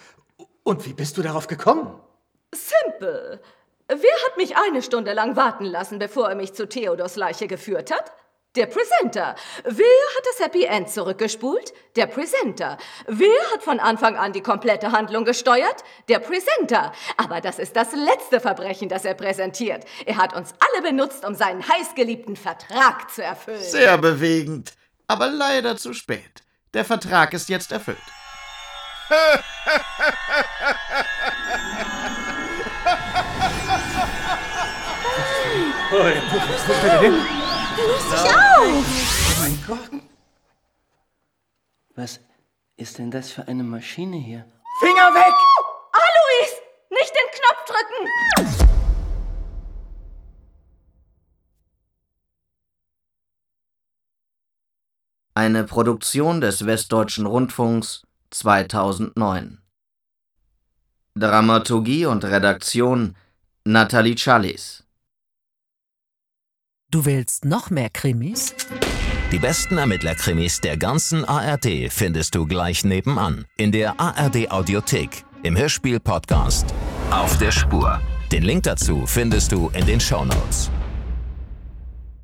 Und 0.62 0.85
wie 0.85 0.93
bist 0.93 1.16
du 1.16 1.22
darauf 1.22 1.47
gekommen? 1.47 1.99
Simpel. 2.55 3.41
Wer 3.87 3.97
hat 3.97 4.37
mich 4.37 4.55
eine 4.55 4.83
Stunde 4.83 5.14
lang 5.14 5.37
warten 5.37 5.64
lassen, 5.64 5.99
bevor 5.99 6.29
er 6.29 6.35
mich 6.35 6.53
zu 6.53 6.68
Theodors 6.68 7.16
Leiche 7.16 7.47
geführt 7.47 7.91
hat? 7.91 8.12
Der 8.57 8.66
Presenter. 8.66 9.37
Wer 9.64 9.87
hat 10.16 10.26
das 10.26 10.45
Happy 10.45 10.64
End 10.64 10.91
zurückgespult? 10.91 11.72
Der 11.97 12.07
Presenter. 12.07 12.76
Wer 13.07 13.41
hat 13.55 13.62
von 13.62 13.81
Anfang 13.81 14.18
an 14.18 14.35
die 14.35 14.43
komplette 14.43 14.93
Handlung 14.93 15.24
gesteuert? 15.24 15.83
Der 16.11 16.18
Presenter. 16.18 16.93
Aber 17.16 17.41
das 17.41 17.59
ist 17.59 17.74
das 17.74 17.95
letzte 17.95 18.41
Verbrechen, 18.41 18.91
das 18.91 19.07
er 19.07 19.14
präsentiert. 19.14 19.87
Er 20.05 20.18
hat 20.18 20.37
uns 20.37 20.53
alle 20.59 20.83
benutzt, 20.83 21.24
um 21.24 21.35
seinen 21.35 21.66
heißgeliebten 21.66 22.37
Vertrag 22.37 23.11
zu 23.11 23.22
erfüllen. 23.22 23.62
Sehr 23.62 23.97
bewegend. 23.97 24.74
Aber 25.09 25.29
leider 25.29 25.77
zu 25.77 25.95
spät. 25.95 26.45
Der 26.75 26.85
Vertrag 26.85 27.33
ist 27.33 27.49
jetzt 27.49 27.73
erfüllt. 27.73 27.99
Oh, 35.91 36.03
der 36.83 37.01
denn? 37.01 37.15
Löst 37.15 38.11
sich 38.11 38.21
auf! 38.21 38.59
Oh 38.59 39.41
mein 39.41 39.65
Gott. 39.67 40.03
Was 41.97 42.21
ist 42.77 42.99
denn 42.99 43.11
das 43.11 43.31
für 43.33 43.49
eine 43.49 43.63
Maschine 43.63 44.19
hier? 44.19 44.45
Finger 44.81 45.15
weg! 45.15 45.35
Alois! 45.93 46.53
Nicht 46.91 47.13
den 47.15 47.31
Knopf 47.33 47.65
drücken! 47.65 48.78
Eine 55.39 55.62
Produktion 55.62 56.41
des 56.41 56.66
Westdeutschen 56.66 57.24
Rundfunks 57.24 58.03
2009. 58.30 59.59
Dramaturgie 61.14 62.07
und 62.07 62.24
Redaktion 62.24 63.14
Nathalie 63.62 64.16
Challis. 64.16 64.82
Du 66.91 67.05
willst 67.05 67.45
noch 67.45 67.70
mehr 67.70 67.89
Krimis? 67.89 68.53
Die 69.30 69.39
besten 69.39 69.78
Ermittlerkrimis 69.78 70.61
der 70.61 70.76
ganzen 70.76 71.24
ARD 71.24 71.89
findest 71.89 72.34
du 72.34 72.45
gleich 72.45 72.84
nebenan 72.84 73.45
in 73.57 73.70
der 73.70 74.01
ARD 74.01 74.51
Audiothek 74.51 75.24
im 75.45 75.57
Hörspiel 75.57 76.01
Podcast 76.01 76.66
Auf 77.12 77.39
der 77.39 77.53
Spur. 77.53 78.01
Den 78.32 78.43
Link 78.43 78.64
dazu 78.64 79.07
findest 79.07 79.53
du 79.53 79.68
in 79.68 79.86
den 79.86 80.01
Shownotes. 80.01 80.68